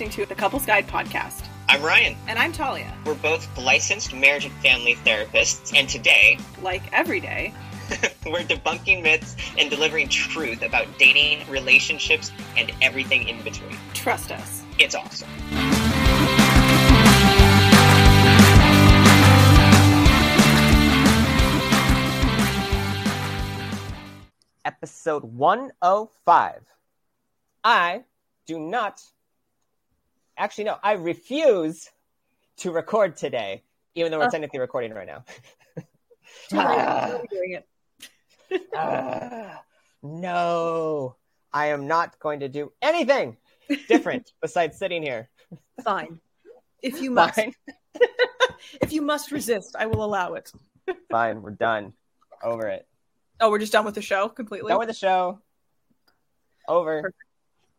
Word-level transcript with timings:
listening 0.00 0.24
to 0.24 0.26
the 0.26 0.34
Couples 0.34 0.64
Guide 0.64 0.86
podcast. 0.86 1.44
I'm 1.68 1.82
Ryan. 1.82 2.16
And 2.26 2.38
I'm 2.38 2.52
Talia. 2.52 2.90
We're 3.04 3.12
both 3.16 3.46
licensed 3.58 4.14
marriage 4.14 4.46
and 4.46 4.54
family 4.62 4.94
therapists, 4.94 5.76
and 5.76 5.86
today, 5.90 6.38
like 6.62 6.90
every 6.94 7.20
day, 7.20 7.52
we're 8.24 8.40
debunking 8.40 9.02
myths 9.02 9.36
and 9.58 9.68
delivering 9.68 10.08
truth 10.08 10.62
about 10.62 10.86
dating, 10.98 11.46
relationships, 11.50 12.32
and 12.56 12.72
everything 12.80 13.28
in 13.28 13.42
between. 13.42 13.76
Trust 13.92 14.32
us. 14.32 14.62
It's 14.78 14.94
awesome. 14.94 15.28
Episode 24.64 25.24
105. 25.24 26.62
I 27.62 28.04
do 28.46 28.58
not 28.58 29.02
actually 30.40 30.64
no, 30.64 30.78
I 30.82 30.92
refuse 30.92 31.88
to 32.58 32.72
record 32.72 33.16
today, 33.16 33.62
even 33.94 34.10
though 34.10 34.18
we're 34.18 34.24
uh, 34.24 34.30
technically 34.30 34.58
recording 34.58 34.92
right 34.92 35.06
now. 35.06 35.24
doing 37.30 37.60
it. 38.50 38.62
uh, 38.76 39.54
no, 40.02 41.16
I 41.52 41.66
am 41.68 41.86
not 41.86 42.18
going 42.18 42.40
to 42.40 42.48
do 42.48 42.72
anything 42.82 43.36
different 43.86 44.32
besides 44.42 44.78
sitting 44.78 45.02
here. 45.02 45.28
Fine. 45.84 46.20
If 46.82 47.00
you 47.02 47.10
must. 47.10 47.38
if 48.80 48.92
you 48.92 49.02
must 49.02 49.30
resist, 49.30 49.76
I 49.78 49.86
will 49.86 50.02
allow 50.02 50.34
it. 50.34 50.50
Fine, 51.10 51.42
we're 51.42 51.50
done. 51.50 51.92
Over 52.42 52.68
it. 52.68 52.86
Oh, 53.40 53.50
we're 53.50 53.58
just 53.58 53.72
done 53.72 53.84
with 53.84 53.94
the 53.94 54.02
show 54.02 54.28
completely. 54.28 54.70
Done 54.70 54.78
with 54.78 54.88
the 54.88 54.94
show. 54.94 55.40
Over. 56.66 57.02
Perfect. 57.02 57.18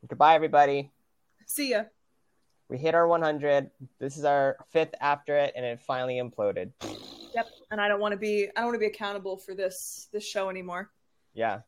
Goodbye, 0.08 0.36
everybody. 0.36 0.92
See 1.48 1.72
ya. 1.72 1.84
We 2.72 2.78
hit 2.78 2.96
our 2.96 3.06
100. 3.06 3.70
This 4.00 4.16
is 4.16 4.24
our 4.24 4.56
fifth 4.70 4.96
after 5.02 5.36
it, 5.36 5.52
and 5.58 5.66
it 5.66 5.82
finally 5.82 6.22
imploded. 6.22 6.72
Yep. 7.36 7.46
And 7.70 7.82
I 7.82 7.90
don't 7.90 8.00
want 8.00 8.14
to 8.14 8.18
be. 8.18 8.48
I 8.56 8.62
don't 8.62 8.68
want 8.68 8.76
to 8.76 8.80
be 8.80 8.86
accountable 8.86 9.36
for 9.36 9.54
this 9.54 10.08
this 10.14 10.26
show 10.26 10.50
anymore. 10.50 10.90
Yeah. 11.34 11.60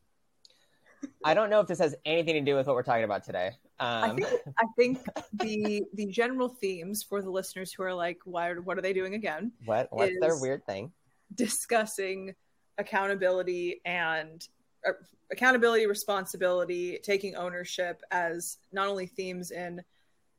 I 1.22 1.34
don't 1.34 1.50
know 1.50 1.60
if 1.60 1.66
this 1.66 1.78
has 1.78 1.94
anything 2.06 2.34
to 2.36 2.40
do 2.40 2.56
with 2.56 2.66
what 2.66 2.74
we're 2.74 2.82
talking 2.82 3.04
about 3.04 3.22
today. 3.22 3.50
Um, 3.78 4.12
I, 4.12 4.14
think, 4.14 4.28
I 4.58 4.64
think 4.78 4.98
the 5.34 5.82
the 5.92 6.06
general 6.06 6.48
themes 6.48 7.02
for 7.02 7.20
the 7.20 7.30
listeners 7.30 7.70
who 7.70 7.82
are 7.82 7.92
like, 7.92 8.20
"Why? 8.24 8.54
What 8.54 8.78
are 8.78 8.82
they 8.82 8.94
doing 8.94 9.12
again?" 9.12 9.52
What? 9.66 9.88
What's 9.90 10.14
their 10.22 10.40
weird 10.40 10.64
thing? 10.64 10.90
Discussing 11.34 12.34
accountability 12.78 13.82
and 13.84 14.48
uh, 14.88 14.92
accountability, 15.30 15.86
responsibility, 15.86 16.98
taking 17.02 17.36
ownership 17.36 18.00
as 18.10 18.56
not 18.72 18.88
only 18.88 19.06
themes 19.06 19.50
in 19.50 19.82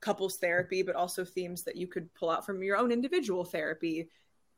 couples 0.05 0.37
therapy, 0.37 0.83
but 0.83 0.95
also 0.95 1.25
themes 1.25 1.63
that 1.63 1.75
you 1.75 1.87
could 1.87 2.13
pull 2.13 2.29
out 2.29 2.45
from 2.45 2.61
your 2.61 2.77
own 2.77 2.91
individual 2.91 3.43
therapy 3.43 4.07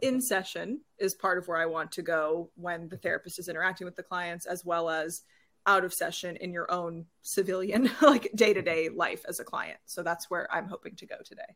in 0.02 0.20
session 0.20 0.82
is 1.00 1.16
part 1.16 1.38
of 1.38 1.48
where 1.48 1.58
I 1.58 1.66
want 1.66 1.90
to 1.94 2.02
go 2.02 2.50
when 2.56 2.90
the 2.90 2.98
therapist 2.98 3.40
is 3.40 3.48
interacting 3.48 3.86
with 3.86 3.96
the 3.96 4.04
clients, 4.04 4.46
as 4.46 4.66
well 4.66 4.90
as 4.90 5.24
out 5.66 5.86
of 5.86 5.94
session 5.94 6.36
in 6.36 6.52
your 6.52 6.70
own 6.70 7.06
civilian, 7.22 7.90
like 8.02 8.30
day 8.36 8.54
to 8.54 8.62
day 8.62 8.90
life 8.90 9.24
as 9.28 9.40
a 9.40 9.46
client. 9.46 9.80
So 9.86 10.04
that's 10.04 10.30
where 10.30 10.54
I'm 10.54 10.68
hoping 10.68 10.96
to 10.98 11.06
go 11.06 11.16
today. 11.24 11.56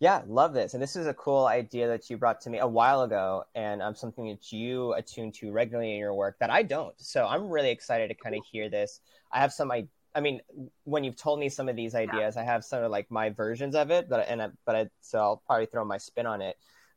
Yeah, 0.00 0.20
love 0.26 0.52
this. 0.52 0.74
And 0.74 0.82
this 0.82 0.94
is 0.94 1.06
a 1.06 1.14
cool 1.14 1.46
idea 1.46 1.88
that 1.88 2.10
you 2.10 2.18
brought 2.18 2.42
to 2.42 2.50
me 2.50 2.58
a 2.58 2.66
while 2.66 3.02
ago, 3.04 3.44
and 3.54 3.80
um, 3.80 3.94
something 3.94 4.28
that 4.28 4.52
you 4.52 4.92
attune 4.92 5.32
to 5.32 5.50
regularly 5.50 5.92
in 5.92 5.98
your 5.98 6.12
work 6.12 6.36
that 6.40 6.50
I 6.50 6.62
don't. 6.62 6.94
So 7.00 7.26
I'm 7.26 7.48
really 7.48 7.70
excited 7.70 8.08
to 8.08 8.14
kind 8.14 8.34
of 8.34 8.42
hear 8.44 8.68
this. 8.68 9.00
I 9.32 9.40
have 9.40 9.52
some 9.52 9.70
I 10.14 10.20
mean, 10.20 10.40
when 10.84 11.02
you've 11.04 11.16
told 11.16 11.40
me 11.40 11.48
some 11.48 11.68
of 11.68 11.76
these 11.76 11.94
ideas, 11.94 12.36
yeah. 12.36 12.42
I 12.42 12.44
have 12.44 12.64
some 12.64 12.82
of 12.82 12.90
like 12.90 13.10
my 13.10 13.30
versions 13.30 13.74
of 13.74 13.90
it, 13.90 14.08
but 14.08 14.28
and 14.28 14.42
I, 14.42 14.48
but 14.64 14.76
I, 14.76 14.88
so 15.00 15.18
I'll 15.18 15.42
probably 15.46 15.66
throw 15.66 15.84
my 15.84 15.98
spin 15.98 16.26
on 16.26 16.40
it. 16.40 16.56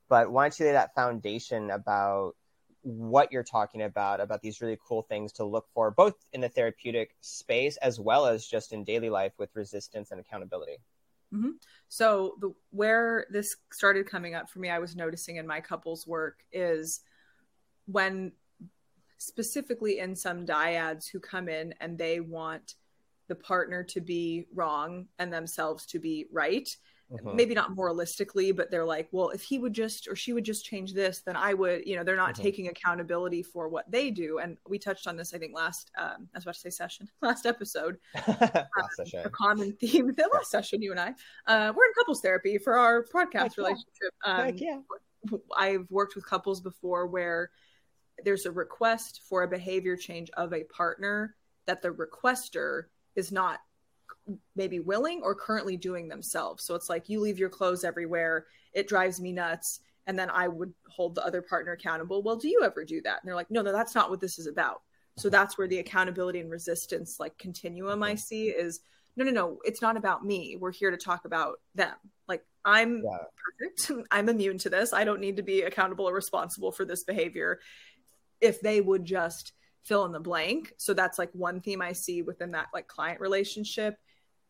But 0.10 0.32
why 0.32 0.44
don't 0.44 0.60
you 0.60 0.68
lay 0.68 0.72
that 0.74 0.96
foundation 0.96 1.72
about 1.72 2.36
what 2.82 3.32
you're 3.32 3.44
talking 3.44 3.82
about, 3.82 4.22
about 4.22 4.42
these 4.42 4.62
really 4.62 4.78
cool 4.88 5.02
things 5.02 5.34
to 5.34 5.44
look 5.44 5.68
for, 5.74 5.92
both 5.92 6.14
in 6.32 6.42
the 6.42 6.48
therapeutic 6.48 7.16
space 7.22 7.76
as 7.78 8.00
well 8.00 8.26
as 8.26 8.46
just 8.46 8.72
in 8.72 8.84
daily 8.84 9.10
life 9.10 9.34
with 9.38 9.50
resistance 9.56 10.12
and 10.12 10.20
accountability. 10.20 10.78
Mm-hmm. 11.34 11.52
So 11.90 12.36
the 12.40 12.54
where 12.70 13.26
this 13.30 13.56
started 13.74 14.10
coming 14.10 14.36
up 14.36 14.50
for 14.50 14.60
me, 14.60 14.70
I 14.70 14.80
was 14.80 14.96
noticing 14.96 15.36
in 15.36 15.48
my 15.48 15.60
couples 15.60 16.08
work 16.08 16.40
is 16.54 17.02
when 17.86 18.32
specifically 19.18 20.00
in 20.00 20.16
some 20.16 20.46
dyads 20.46 21.10
who 21.12 21.20
come 21.20 21.50
in 21.50 21.74
and 21.82 21.98
they 21.98 22.20
want 22.20 22.76
the 23.28 23.36
partner 23.36 23.84
to 23.84 24.02
be 24.02 24.48
wrong 24.54 25.08
and 25.20 25.32
themselves 25.32 25.86
to 25.88 26.00
be 26.00 26.28
right. 26.32 26.70
Mm-hmm. 27.12 27.38
Maybe 27.38 27.54
not 27.54 27.72
moralistically, 27.72 28.54
but 28.54 28.70
they're 28.70 28.86
like, 28.86 29.08
well, 29.14 29.30
if 29.30 29.42
he 29.42 29.60
would 29.60 29.72
just 29.72 30.10
or 30.10 30.16
she 30.16 30.34
would 30.34 30.44
just 30.44 30.66
change 30.66 30.94
this, 30.94 31.22
then 31.22 31.38
I 31.38 31.54
would, 31.54 31.86
you 31.86 31.96
know, 31.96 32.04
they're 32.04 32.18
not 32.18 32.34
mm-hmm. 32.34 32.44
taking 32.44 32.68
accountability 32.68 33.44
for 33.44 33.70
what 33.70 33.90
they 33.90 34.12
do. 34.12 34.40
And 34.40 34.58
we 34.68 34.78
touched 34.78 35.08
on 35.08 35.16
this, 35.16 35.34
I 35.34 35.38
think, 35.38 35.56
last, 35.56 35.90
um, 35.98 36.28
I 36.34 36.38
was 36.38 36.44
about 36.44 36.56
to 36.56 36.60
say 36.60 36.70
session, 36.70 37.08
last 37.22 37.46
episode. 37.46 37.98
last 38.28 38.42
um, 38.42 38.66
session. 38.98 39.22
A 39.24 39.30
common 39.30 39.72
theme, 39.74 40.08
the 40.18 40.30
last 40.34 40.52
session, 40.52 40.82
you 40.82 40.92
and 40.92 41.00
I, 41.00 41.14
uh, 41.48 41.72
we're 41.74 41.86
in 41.86 41.94
couples 41.98 42.20
therapy 42.20 42.58
for 42.58 42.78
our 42.78 43.06
podcast 43.06 43.34
Heck 43.34 43.58
relationship. 43.58 44.14
Yeah. 44.26 44.42
Um, 44.42 44.58
yeah. 44.58 44.80
I've 45.56 45.86
worked 45.90 46.16
with 46.16 46.26
couples 46.26 46.60
before 46.60 47.08
where 47.08 47.52
there's 48.24 48.46
a 48.46 48.52
request 48.52 49.22
for 49.30 49.44
a 49.44 49.48
behavior 49.48 49.96
change 49.96 50.30
of 50.32 50.54
a 50.54 50.64
partner 50.66 51.36
that 51.68 51.82
the 51.82 51.90
requester 51.90 52.84
is 53.18 53.32
not 53.32 53.60
maybe 54.56 54.80
willing 54.80 55.22
or 55.24 55.36
currently 55.36 55.76
doing 55.76 56.08
themselves. 56.08 56.64
So 56.64 56.76
it's 56.76 56.90
like 56.90 57.10
you 57.10 57.20
leave 57.20 57.40
your 57.40 57.50
clothes 57.50 57.84
everywhere. 57.84 58.46
It 58.74 58.88
drives 58.88 59.20
me 59.20 59.34
nuts. 59.34 59.82
And 60.06 60.18
then 60.18 60.30
I 60.30 60.48
would 60.48 60.74
hold 60.88 61.16
the 61.16 61.26
other 61.26 61.42
partner 61.42 61.74
accountable. 61.74 62.24
Well, 62.24 62.38
do 62.38 62.48
you 62.48 62.62
ever 62.64 62.86
do 62.86 63.02
that? 63.02 63.20
And 63.22 63.28
they're 63.28 63.36
like, 63.36 63.52
no, 63.52 63.62
no, 63.62 63.74
that's 63.74 63.96
not 63.96 64.10
what 64.10 64.22
this 64.22 64.40
is 64.40 64.48
about. 64.48 64.82
So 65.18 65.30
that's 65.30 65.58
where 65.58 65.68
the 65.68 65.80
accountability 65.80 66.40
and 66.40 66.50
resistance 66.50 67.20
like 67.20 67.38
continuum 67.38 68.04
I 68.04 68.16
see 68.16 68.48
is 68.50 68.82
no, 69.18 69.26
no, 69.26 69.32
no, 69.32 69.58
it's 69.66 69.82
not 69.82 69.98
about 69.98 70.24
me. 70.24 70.58
We're 70.60 70.72
here 70.72 70.92
to 70.92 70.98
talk 70.98 71.26
about 71.26 71.56
them. 71.74 71.96
Like 72.28 72.44
I'm 72.64 73.04
yeah. 73.04 73.18
perfect. 73.60 74.08
I'm 74.12 74.30
immune 74.30 74.60
to 74.60 74.70
this. 74.70 74.94
I 74.94 75.04
don't 75.04 75.20
need 75.20 75.38
to 75.38 75.44
be 75.44 75.64
accountable 75.64 76.08
or 76.08 76.14
responsible 76.14 76.72
for 76.72 76.86
this 76.86 77.04
behavior. 77.04 77.60
If 78.40 78.62
they 78.62 78.80
would 78.80 79.04
just 79.04 79.54
fill 79.88 80.06
in 80.06 80.12
the 80.12 80.20
blank. 80.20 80.74
So 80.78 80.94
that's 80.94 81.18
like 81.18 81.30
one 81.34 81.62
theme 81.62 81.82
I 81.82 81.94
see 81.94 82.22
within 82.22 82.52
that 82.52 82.68
like 82.74 82.88
client 82.88 83.22
relationship. 83.22 83.98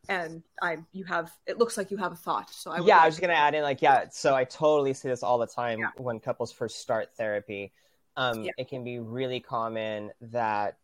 And 0.10 0.42
I, 0.62 0.78
you 0.94 1.04
have, 1.06 1.32
it 1.46 1.58
looks 1.58 1.78
like 1.78 1.92
you 1.92 1.98
have 1.98 2.14
a 2.14 2.16
thought. 2.16 2.50
So 2.50 2.72
I, 2.72 2.80
yeah, 2.80 3.00
I 3.00 3.06
was 3.06 3.16
just 3.16 3.22
gonna 3.22 3.34
add 3.34 3.54
in 3.54 3.62
like, 3.62 3.82
yeah. 3.82 4.06
So 4.12 4.34
I 4.34 4.46
totally 4.46 4.94
see 4.94 5.10
this 5.10 5.22
all 5.22 5.38
the 5.38 5.48
time 5.48 5.80
yeah. 5.80 5.90
when 5.98 6.20
couples 6.20 6.52
first 6.52 6.80
start 6.80 7.10
therapy. 7.18 7.74
Um, 8.16 8.44
yeah. 8.44 8.52
It 8.58 8.70
can 8.70 8.84
be 8.84 9.00
really 9.00 9.40
common 9.40 10.12
that 10.22 10.78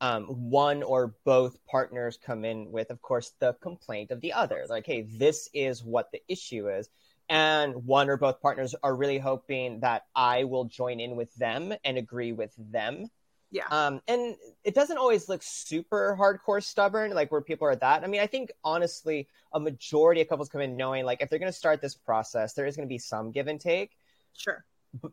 um, 0.00 0.24
one 0.24 0.82
or 0.82 1.14
both 1.24 1.58
partners 1.66 2.18
come 2.24 2.44
in 2.44 2.70
with, 2.70 2.90
of 2.90 3.02
course, 3.02 3.32
the 3.38 3.54
complaint 3.60 4.10
of 4.12 4.20
the 4.20 4.32
other. 4.32 4.64
Like, 4.68 4.86
hey, 4.86 5.02
this 5.02 5.48
is 5.52 5.84
what 5.84 6.10
the 6.12 6.22
issue 6.28 6.68
is 6.68 6.88
and 7.28 7.74
one 7.86 8.10
or 8.10 8.16
both 8.16 8.40
partners 8.40 8.74
are 8.82 8.94
really 8.94 9.18
hoping 9.18 9.80
that 9.80 10.04
I 10.14 10.44
will 10.44 10.64
join 10.64 11.00
in 11.00 11.16
with 11.16 11.34
them 11.36 11.72
and 11.84 11.96
agree 11.96 12.32
with 12.32 12.52
them 12.58 13.08
yeah. 13.54 13.68
Um, 13.70 14.02
and 14.08 14.34
it 14.64 14.74
doesn't 14.74 14.98
always 14.98 15.28
look 15.28 15.40
super 15.40 16.16
hardcore 16.18 16.60
stubborn, 16.60 17.14
like 17.14 17.30
where 17.30 17.40
people 17.40 17.68
are 17.68 17.70
at 17.70 17.80
that. 17.80 18.02
I 18.02 18.08
mean, 18.08 18.20
I 18.20 18.26
think 18.26 18.50
honestly, 18.64 19.28
a 19.52 19.60
majority 19.60 20.20
of 20.20 20.28
couples 20.28 20.48
come 20.48 20.60
in 20.60 20.76
knowing 20.76 21.04
like 21.04 21.22
if 21.22 21.30
they're 21.30 21.38
going 21.38 21.52
to 21.52 21.56
start 21.56 21.80
this 21.80 21.94
process, 21.94 22.54
there 22.54 22.66
is 22.66 22.74
going 22.74 22.88
to 22.88 22.92
be 22.92 22.98
some 22.98 23.30
give 23.30 23.46
and 23.46 23.60
take. 23.60 23.92
Sure. 24.36 24.64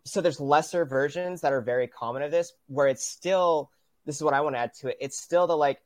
So 0.06 0.22
there's 0.22 0.40
lesser 0.40 0.86
versions 0.86 1.42
that 1.42 1.54
are 1.54 1.62
very 1.62 1.86
common 1.86 2.24
of 2.24 2.32
this, 2.32 2.52
where 2.66 2.88
it's 2.88 3.06
still. 3.06 3.70
This 4.08 4.16
is 4.16 4.24
what 4.24 4.34
I 4.34 4.42
want 4.42 4.56
to 4.56 4.60
add 4.60 4.74
to 4.80 4.88
it. 4.88 4.98
It's 5.00 5.20
still 5.20 5.46
the 5.46 5.56
like 5.56 5.80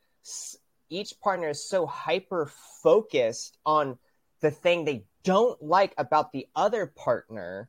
each 0.89 1.19
partner 1.19 1.49
is 1.49 1.67
so 1.67 1.85
hyper 1.85 2.49
focused 2.81 3.57
on 3.65 3.97
the 4.39 4.51
thing 4.51 4.85
they 4.85 5.03
don't 5.25 5.61
like 5.61 5.93
about 5.97 6.31
the 6.31 6.47
other 6.55 6.85
partner 6.85 7.67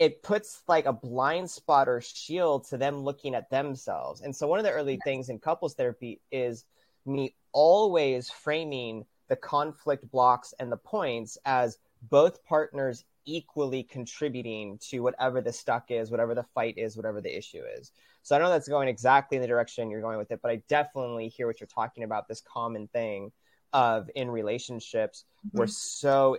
it 0.00 0.22
puts 0.22 0.62
like 0.66 0.86
a 0.86 0.92
blind 0.94 1.48
spot 1.48 1.86
or 1.86 2.00
shield 2.00 2.66
to 2.66 2.78
them 2.78 3.00
looking 3.00 3.34
at 3.34 3.50
themselves. 3.50 4.22
And 4.22 4.34
so 4.34 4.48
one 4.48 4.58
of 4.58 4.64
the 4.64 4.72
early 4.72 4.98
things 5.04 5.28
in 5.28 5.38
couples 5.38 5.74
therapy 5.74 6.22
is 6.32 6.64
me 7.04 7.34
always 7.52 8.30
framing 8.30 9.04
the 9.28 9.36
conflict 9.36 10.10
blocks 10.10 10.54
and 10.58 10.72
the 10.72 10.78
points 10.78 11.36
as 11.44 11.76
both 12.08 12.42
partners 12.46 13.04
equally 13.26 13.82
contributing 13.82 14.78
to 14.88 15.00
whatever 15.00 15.42
the 15.42 15.52
stuck 15.52 15.90
is, 15.90 16.10
whatever 16.10 16.34
the 16.34 16.46
fight 16.54 16.78
is, 16.78 16.96
whatever 16.96 17.20
the 17.20 17.36
issue 17.36 17.62
is. 17.78 17.92
So 18.22 18.34
I 18.34 18.38
know 18.38 18.48
that's 18.48 18.68
going 18.68 18.88
exactly 18.88 19.36
in 19.36 19.42
the 19.42 19.48
direction 19.48 19.90
you're 19.90 20.00
going 20.00 20.18
with 20.18 20.30
it, 20.30 20.40
but 20.42 20.50
I 20.50 20.62
definitely 20.66 21.28
hear 21.28 21.46
what 21.46 21.60
you're 21.60 21.66
talking 21.66 22.04
about 22.04 22.26
this 22.26 22.40
common 22.40 22.88
thing 22.88 23.32
of 23.74 24.08
in 24.14 24.30
relationships, 24.30 25.24
mm-hmm. 25.46 25.58
we're 25.58 25.66
so 25.66 26.38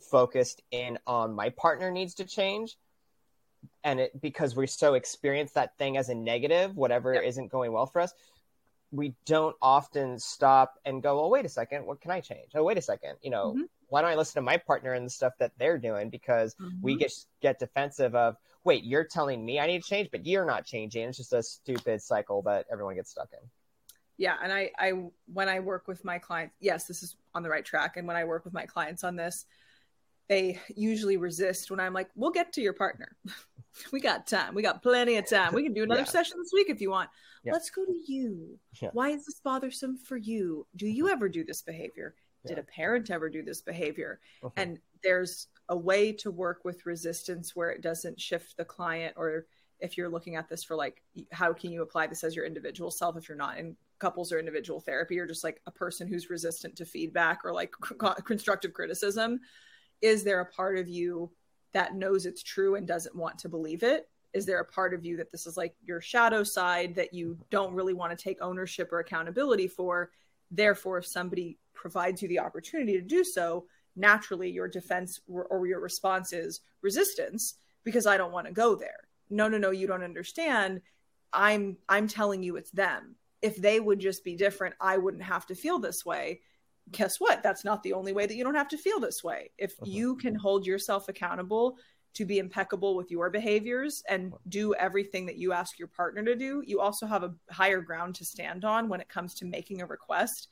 focused 0.00 0.62
in 0.70 0.98
on 1.06 1.34
my 1.34 1.50
partner 1.50 1.90
needs 1.90 2.14
to 2.14 2.24
change 2.24 2.78
and 3.84 4.00
it 4.00 4.20
because 4.20 4.54
we're 4.56 4.66
so 4.66 4.94
experienced 4.94 5.54
that 5.54 5.76
thing 5.78 5.96
as 5.96 6.08
a 6.08 6.14
negative, 6.14 6.76
whatever 6.76 7.14
yep. 7.14 7.24
isn't 7.24 7.50
going 7.50 7.72
well 7.72 7.86
for 7.86 8.00
us, 8.00 8.12
we 8.90 9.14
don't 9.24 9.56
often 9.62 10.18
stop 10.18 10.78
and 10.84 11.02
go, 11.02 11.16
well, 11.16 11.30
wait 11.30 11.46
a 11.46 11.48
second, 11.48 11.86
what 11.86 12.00
can 12.00 12.10
I 12.10 12.20
change? 12.20 12.50
Oh, 12.54 12.62
wait 12.62 12.78
a 12.78 12.82
second, 12.82 13.16
you 13.22 13.30
know, 13.30 13.52
mm-hmm. 13.52 13.62
why 13.88 14.02
don't 14.02 14.10
I 14.10 14.14
listen 14.14 14.34
to 14.34 14.42
my 14.42 14.58
partner 14.58 14.92
and 14.92 15.06
the 15.06 15.10
stuff 15.10 15.32
that 15.38 15.52
they're 15.58 15.78
doing? 15.78 16.10
Because 16.10 16.54
mm-hmm. 16.54 16.76
we 16.80 16.96
get 16.96 17.12
get 17.40 17.58
defensive 17.58 18.14
of, 18.14 18.36
wait, 18.64 18.84
you're 18.84 19.04
telling 19.04 19.44
me 19.44 19.58
I 19.58 19.66
need 19.66 19.82
to 19.82 19.88
change, 19.88 20.10
but 20.10 20.26
you're 20.26 20.44
not 20.44 20.64
changing. 20.64 21.08
It's 21.08 21.18
just 21.18 21.32
a 21.32 21.42
stupid 21.42 22.02
cycle 22.02 22.42
that 22.42 22.66
everyone 22.70 22.94
gets 22.94 23.10
stuck 23.10 23.28
in. 23.32 23.48
Yeah, 24.18 24.36
and 24.42 24.52
I, 24.52 24.70
I 24.78 24.92
when 25.32 25.48
I 25.48 25.60
work 25.60 25.88
with 25.88 26.04
my 26.04 26.18
clients, 26.18 26.54
yes, 26.60 26.84
this 26.84 27.02
is 27.02 27.16
on 27.34 27.42
the 27.42 27.48
right 27.48 27.64
track. 27.64 27.96
And 27.96 28.06
when 28.06 28.16
I 28.16 28.24
work 28.24 28.44
with 28.44 28.54
my 28.54 28.66
clients 28.66 29.04
on 29.04 29.16
this, 29.16 29.46
they 30.32 30.58
usually 30.74 31.18
resist 31.18 31.70
when 31.70 31.78
I'm 31.78 31.92
like, 31.92 32.08
"We'll 32.14 32.30
get 32.30 32.54
to 32.54 32.62
your 32.62 32.72
partner. 32.72 33.16
we 33.92 34.00
got 34.00 34.26
time. 34.26 34.54
We 34.54 34.62
got 34.62 34.82
plenty 34.82 35.16
of 35.16 35.28
time. 35.28 35.52
We 35.52 35.62
can 35.62 35.74
do 35.74 35.82
another 35.82 36.00
yeah. 36.00 36.06
session 36.06 36.38
this 36.38 36.52
week 36.54 36.70
if 36.70 36.80
you 36.80 36.90
want. 36.90 37.10
Yeah. 37.44 37.52
Let's 37.52 37.68
go 37.68 37.84
to 37.84 38.00
you. 38.06 38.58
Yeah. 38.80 38.88
Why 38.94 39.10
is 39.10 39.26
this 39.26 39.40
bothersome 39.40 39.98
for 39.98 40.16
you? 40.16 40.66
Do 40.76 40.86
you 40.86 41.10
ever 41.10 41.28
do 41.28 41.44
this 41.44 41.60
behavior? 41.60 42.14
Did 42.46 42.58
a 42.58 42.62
parent 42.62 43.10
ever 43.10 43.28
do 43.28 43.42
this 43.42 43.60
behavior? 43.60 44.20
Uh-huh. 44.42 44.50
And 44.56 44.78
there's 45.04 45.48
a 45.68 45.76
way 45.76 46.12
to 46.12 46.30
work 46.30 46.64
with 46.64 46.86
resistance 46.86 47.54
where 47.54 47.70
it 47.70 47.82
doesn't 47.82 48.20
shift 48.20 48.56
the 48.56 48.64
client 48.64 49.14
or 49.16 49.46
if 49.78 49.96
you're 49.96 50.08
looking 50.08 50.36
at 50.36 50.48
this 50.48 50.64
for 50.64 50.76
like 50.76 51.02
how 51.30 51.52
can 51.52 51.70
you 51.72 51.82
apply 51.82 52.06
this 52.06 52.24
as 52.24 52.34
your 52.34 52.44
individual 52.44 52.90
self 52.90 53.16
if 53.16 53.28
you're 53.28 53.36
not 53.36 53.58
in 53.58 53.76
couples 53.98 54.32
or 54.32 54.38
individual 54.38 54.80
therapy 54.80 55.18
or 55.18 55.26
just 55.26 55.44
like 55.44 55.60
a 55.66 55.70
person 55.70 56.08
who's 56.08 56.30
resistant 56.30 56.74
to 56.76 56.84
feedback 56.84 57.44
or 57.44 57.52
like 57.52 57.72
constructive 58.24 58.72
criticism 58.72 59.40
is 60.02 60.22
there 60.24 60.40
a 60.40 60.46
part 60.46 60.76
of 60.76 60.88
you 60.88 61.30
that 61.72 61.94
knows 61.94 62.26
it's 62.26 62.42
true 62.42 62.74
and 62.74 62.86
doesn't 62.86 63.16
want 63.16 63.38
to 63.38 63.48
believe 63.48 63.82
it 63.82 64.08
is 64.34 64.46
there 64.46 64.60
a 64.60 64.64
part 64.64 64.94
of 64.94 65.04
you 65.04 65.16
that 65.16 65.30
this 65.30 65.46
is 65.46 65.56
like 65.56 65.74
your 65.84 66.00
shadow 66.00 66.42
side 66.42 66.94
that 66.94 67.12
you 67.12 67.38
don't 67.50 67.74
really 67.74 67.94
want 67.94 68.16
to 68.16 68.22
take 68.22 68.40
ownership 68.40 68.92
or 68.92 69.00
accountability 69.00 69.68
for 69.68 70.10
therefore 70.50 70.98
if 70.98 71.06
somebody 71.06 71.58
provides 71.74 72.22
you 72.22 72.28
the 72.28 72.38
opportunity 72.38 72.92
to 72.92 73.00
do 73.00 73.24
so, 73.24 73.64
naturally 73.96 74.48
your 74.48 74.68
defense 74.68 75.20
or 75.26 75.66
your 75.66 75.80
response 75.80 76.32
is 76.32 76.60
resistance 76.80 77.54
because 77.84 78.06
I 78.06 78.16
don't 78.16 78.32
want 78.32 78.46
to 78.46 78.52
go 78.52 78.74
there. 78.74 79.08
No, 79.30 79.48
no, 79.48 79.58
no, 79.58 79.70
you 79.70 79.86
don't 79.86 80.04
understand. 80.04 80.80
I'm 81.32 81.76
I'm 81.88 82.06
telling 82.06 82.42
you 82.42 82.56
it's 82.56 82.70
them. 82.70 83.16
If 83.40 83.56
they 83.56 83.80
would 83.80 83.98
just 83.98 84.22
be 84.22 84.36
different, 84.36 84.74
I 84.80 84.96
wouldn't 84.96 85.22
have 85.24 85.46
to 85.46 85.54
feel 85.54 85.78
this 85.78 86.06
way. 86.06 86.40
Guess 86.90 87.14
what? 87.18 87.42
That's 87.42 87.64
not 87.64 87.82
the 87.82 87.92
only 87.92 88.12
way 88.12 88.26
that 88.26 88.34
you 88.34 88.44
don't 88.44 88.54
have 88.54 88.68
to 88.68 88.78
feel 88.78 89.00
this 89.00 89.22
way. 89.24 89.50
If 89.58 89.72
uh-huh. 89.72 89.90
you 89.90 90.16
can 90.16 90.34
hold 90.34 90.66
yourself 90.66 91.08
accountable 91.08 91.78
to 92.14 92.26
be 92.26 92.38
impeccable 92.38 92.94
with 92.94 93.10
your 93.10 93.30
behaviors 93.30 94.02
and 94.08 94.34
do 94.48 94.74
everything 94.74 95.24
that 95.26 95.38
you 95.38 95.52
ask 95.52 95.78
your 95.78 95.88
partner 95.88 96.22
to 96.24 96.36
do, 96.36 96.62
you 96.66 96.80
also 96.80 97.06
have 97.06 97.22
a 97.22 97.34
higher 97.50 97.80
ground 97.80 98.14
to 98.16 98.24
stand 98.24 98.64
on 98.64 98.88
when 98.88 99.00
it 99.00 99.08
comes 99.08 99.34
to 99.34 99.46
making 99.46 99.80
a 99.80 99.86
request 99.86 100.48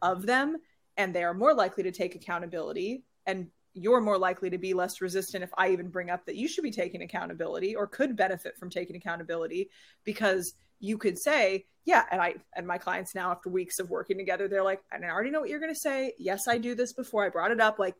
of 0.00 0.24
them 0.24 0.56
and 0.96 1.14
they 1.14 1.24
are 1.24 1.34
more 1.34 1.54
likely 1.54 1.82
to 1.82 1.92
take 1.92 2.14
accountability 2.14 3.04
and 3.26 3.48
you're 3.74 4.00
more 4.00 4.18
likely 4.18 4.50
to 4.50 4.58
be 4.58 4.74
less 4.74 5.00
resistant 5.00 5.42
if 5.42 5.50
I 5.56 5.70
even 5.70 5.88
bring 5.88 6.10
up 6.10 6.26
that 6.26 6.36
you 6.36 6.46
should 6.46 6.64
be 6.64 6.70
taking 6.70 7.02
accountability 7.02 7.74
or 7.74 7.86
could 7.86 8.16
benefit 8.16 8.56
from 8.58 8.68
taking 8.68 8.96
accountability 8.96 9.70
because 10.04 10.54
you 10.82 10.98
could 10.98 11.18
say, 11.18 11.64
yeah, 11.84 12.04
and 12.10 12.20
I 12.20 12.34
and 12.54 12.66
my 12.66 12.76
clients 12.76 13.14
now 13.14 13.30
after 13.30 13.48
weeks 13.48 13.78
of 13.78 13.88
working 13.88 14.18
together, 14.18 14.48
they're 14.48 14.62
like, 14.62 14.82
and 14.92 15.04
I 15.04 15.08
already 15.08 15.30
know 15.30 15.40
what 15.40 15.48
you're 15.48 15.58
to 15.60 15.74
say. 15.74 16.12
Yes, 16.18 16.46
I 16.46 16.58
do 16.58 16.74
this 16.74 16.92
before 16.92 17.24
I 17.24 17.30
brought 17.30 17.50
it 17.50 17.60
up. 17.60 17.78
Like 17.78 17.94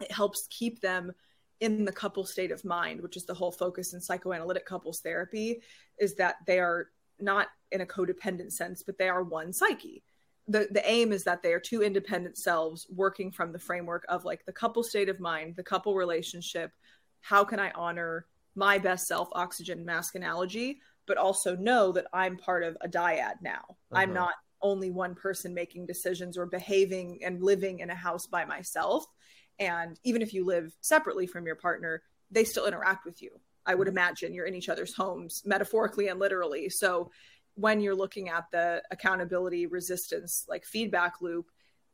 it 0.00 0.10
helps 0.10 0.48
keep 0.50 0.80
them 0.80 1.12
in 1.60 1.84
the 1.84 1.92
couple 1.92 2.24
state 2.24 2.50
of 2.50 2.64
mind, 2.64 3.00
which 3.00 3.16
is 3.16 3.26
the 3.26 3.34
whole 3.34 3.52
focus 3.52 3.92
in 3.92 4.00
psychoanalytic 4.00 4.66
couples 4.66 5.00
therapy, 5.00 5.60
is 5.98 6.16
that 6.16 6.36
they 6.46 6.58
are 6.58 6.88
not 7.20 7.48
in 7.70 7.82
a 7.82 7.86
codependent 7.86 8.52
sense, 8.52 8.82
but 8.82 8.98
they 8.98 9.08
are 9.08 9.22
one 9.22 9.52
psyche 9.52 10.02
the 10.48 10.66
the 10.70 10.90
aim 10.90 11.12
is 11.12 11.24
that 11.24 11.42
they 11.42 11.52
are 11.52 11.60
two 11.60 11.82
independent 11.82 12.36
selves 12.36 12.86
working 12.90 13.30
from 13.30 13.52
the 13.52 13.58
framework 13.58 14.04
of 14.08 14.24
like 14.24 14.44
the 14.46 14.52
couple 14.52 14.82
state 14.82 15.08
of 15.08 15.20
mind, 15.20 15.54
the 15.54 15.62
couple 15.62 15.94
relationship. 15.94 16.72
How 17.20 17.44
can 17.44 17.60
I 17.60 17.70
honor 17.72 18.26
my 18.54 18.78
best 18.78 19.06
self, 19.06 19.28
oxygen 19.32 19.84
mask 19.84 20.14
analogy, 20.14 20.80
but 21.08 21.16
also 21.16 21.56
know 21.56 21.90
that 21.92 22.06
I'm 22.12 22.36
part 22.36 22.62
of 22.62 22.76
a 22.80 22.88
dyad 22.88 23.34
now. 23.42 23.64
Uh-huh. 23.68 24.00
I'm 24.00 24.12
not 24.12 24.34
only 24.62 24.90
one 24.90 25.14
person 25.14 25.54
making 25.54 25.86
decisions 25.86 26.36
or 26.36 26.46
behaving 26.46 27.20
and 27.24 27.42
living 27.42 27.80
in 27.80 27.90
a 27.90 27.94
house 27.94 28.26
by 28.26 28.44
myself. 28.44 29.04
And 29.58 29.98
even 30.04 30.22
if 30.22 30.32
you 30.32 30.44
live 30.44 30.72
separately 30.80 31.26
from 31.26 31.46
your 31.46 31.56
partner, 31.56 32.02
they 32.30 32.44
still 32.44 32.66
interact 32.66 33.04
with 33.04 33.22
you. 33.22 33.30
I 33.66 33.74
would 33.74 33.88
mm-hmm. 33.88 33.96
imagine 33.96 34.34
you're 34.34 34.46
in 34.46 34.54
each 34.54 34.68
other's 34.68 34.94
homes, 34.94 35.42
metaphorically 35.44 36.08
and 36.08 36.20
literally. 36.20 36.68
So 36.70 37.10
when 37.54 37.80
you're 37.80 37.94
looking 37.94 38.28
at 38.28 38.44
the 38.52 38.82
accountability 38.90 39.66
resistance 39.66 40.44
like 40.48 40.64
feedback 40.64 41.14
loop 41.20 41.46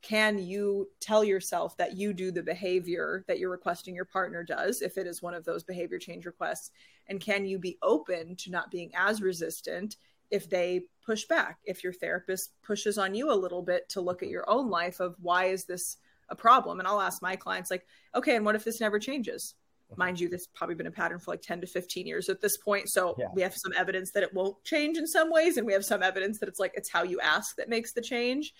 can 0.05 0.39
you 0.39 0.87
tell 1.01 1.25
yourself 1.25 1.79
that 1.79 1.97
you 1.97 2.13
do 2.13 2.31
the 2.31 2.43
behavior 2.43 3.25
that 3.27 3.39
you're 3.39 3.51
requesting 3.51 3.95
your 3.95 4.05
partner 4.05 4.45
does 4.45 4.83
if 4.83 4.99
it 4.99 5.07
is 5.07 5.23
one 5.23 5.33
of 5.33 5.45
those 5.47 5.65
behavior 5.65 5.99
change 5.99 6.27
requests 6.27 6.71
and 7.09 7.21
can 7.21 7.47
you 7.47 7.59
be 7.59 7.79
open 7.83 8.37
to 8.37 8.51
not 8.51 8.71
being 8.71 8.91
as 8.95 9.23
resistant 9.23 9.97
if 10.31 10.51
they 10.51 10.83
push 11.07 11.25
back 11.25 11.59
if 11.65 11.83
your 11.83 11.93
therapist 11.93 12.51
pushes 12.63 12.99
on 12.99 13.15
you 13.15 13.33
a 13.33 13.35
little 13.35 13.63
bit 13.63 13.89
to 13.89 14.03
look 14.03 14.23
at 14.23 14.29
your 14.29 14.49
own 14.49 14.69
life 14.69 15.01
of 15.01 15.17
why 15.23 15.47
is 15.47 15.65
this 15.65 15.97
a 16.29 16.37
problem 16.37 16.79
and 16.81 16.87
i'll 16.87 17.01
ask 17.01 17.23
my 17.23 17.35
clients 17.35 17.71
like 17.71 17.87
okay 18.15 18.37
and 18.37 18.45
what 18.45 18.55
if 18.55 18.65
this 18.65 18.81
never 18.81 18.99
changes 18.99 19.55
uh-huh. 19.91 19.97
mind 19.99 20.19
you, 20.19 20.29
this 20.29 20.47
probably 20.47 20.75
been 20.75 20.87
a 20.87 20.91
pattern 20.91 21.19
for 21.19 21.33
like 21.33 21.43
10 21.43 21.61
to 21.61 21.67
15 21.67 22.07
years 22.07 22.31
at 22.31 22.41
this 22.41 22.57
point. 22.57 22.89
So 22.89 23.15
yeah. 23.19 23.27
we 23.35 23.43
have 23.43 23.55
some 23.55 23.73
evidence 23.77 24.13
that 24.13 24.23
it 24.23 24.33
won't 24.33 24.63
change 24.65 24.97
in 24.97 25.07
some 25.07 25.31
ways. 25.31 25.59
And 25.59 25.67
we 25.67 25.75
have 25.75 25.85
some 25.85 26.03
evidence 26.03 26.39
that 26.39 26.49
it's 26.49 26.59
like 26.59 26.73
it's 26.75 26.89
how 26.89 27.03
you 27.03 27.21
ask 27.21 27.57
that 27.57 27.69
makes 27.69 27.93
the 27.93 28.01
change. 28.01 28.55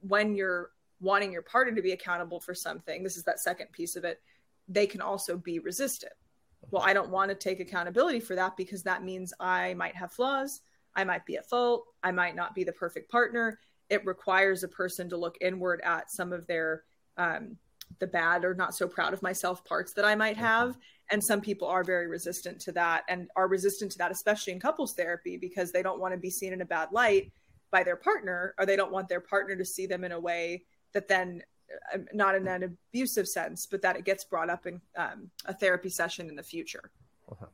When 0.00 0.34
you're 0.34 0.70
wanting 1.00 1.32
your 1.32 1.42
partner 1.42 1.74
to 1.74 1.82
be 1.82 1.92
accountable 1.92 2.40
for 2.40 2.54
something, 2.54 3.02
this 3.02 3.16
is 3.16 3.24
that 3.24 3.40
second 3.40 3.72
piece 3.72 3.96
of 3.96 4.04
it, 4.04 4.20
they 4.68 4.86
can 4.86 5.00
also 5.00 5.36
be 5.36 5.58
resistant. 5.58 6.12
Well, 6.70 6.82
I 6.84 6.92
don't 6.92 7.10
want 7.10 7.28
to 7.30 7.34
take 7.34 7.60
accountability 7.60 8.20
for 8.20 8.34
that 8.34 8.56
because 8.56 8.82
that 8.82 9.04
means 9.04 9.32
I 9.38 9.74
might 9.74 9.94
have 9.94 10.12
flaws. 10.12 10.62
I 10.94 11.04
might 11.04 11.26
be 11.26 11.36
at 11.36 11.48
fault. 11.48 11.84
I 12.02 12.10
might 12.10 12.34
not 12.34 12.54
be 12.54 12.64
the 12.64 12.72
perfect 12.72 13.10
partner. 13.10 13.58
It 13.90 14.04
requires 14.04 14.64
a 14.64 14.68
person 14.68 15.08
to 15.10 15.16
look 15.16 15.36
inward 15.40 15.80
at 15.84 16.10
some 16.10 16.32
of 16.32 16.46
their 16.46 16.82
um, 17.18 17.56
the 17.98 18.06
bad 18.06 18.44
or 18.44 18.54
not 18.54 18.74
so 18.74 18.88
proud 18.88 19.12
of 19.12 19.22
myself 19.22 19.64
parts 19.64 19.92
that 19.94 20.04
I 20.04 20.14
might 20.14 20.36
have. 20.36 20.76
And 21.10 21.22
some 21.22 21.40
people 21.40 21.68
are 21.68 21.84
very 21.84 22.08
resistant 22.08 22.60
to 22.62 22.72
that 22.72 23.04
and 23.08 23.28
are 23.36 23.46
resistant 23.48 23.92
to 23.92 23.98
that, 23.98 24.10
especially 24.10 24.52
in 24.52 24.60
couples 24.60 24.94
therapy, 24.94 25.36
because 25.36 25.70
they 25.70 25.82
don't 25.82 26.00
want 26.00 26.12
to 26.12 26.18
be 26.18 26.30
seen 26.30 26.52
in 26.52 26.62
a 26.62 26.66
bad 26.66 26.88
light 26.90 27.32
by 27.70 27.82
their 27.82 27.96
partner, 27.96 28.54
or 28.58 28.66
they 28.66 28.76
don't 28.76 28.92
want 28.92 29.08
their 29.08 29.20
partner 29.20 29.56
to 29.56 29.64
see 29.64 29.86
them 29.86 30.04
in 30.04 30.12
a 30.12 30.20
way 30.20 30.64
that 30.92 31.08
then, 31.08 31.42
uh, 31.92 31.98
not 32.12 32.34
in 32.34 32.46
an 32.46 32.78
abusive 32.92 33.28
sense, 33.28 33.66
but 33.66 33.82
that 33.82 33.96
it 33.96 34.04
gets 34.04 34.24
brought 34.24 34.50
up 34.50 34.66
in 34.66 34.80
um, 34.96 35.30
a 35.46 35.54
therapy 35.54 35.88
session 35.88 36.28
in 36.28 36.36
the 36.36 36.42
future. 36.42 36.90
Uh-huh. 37.30 37.46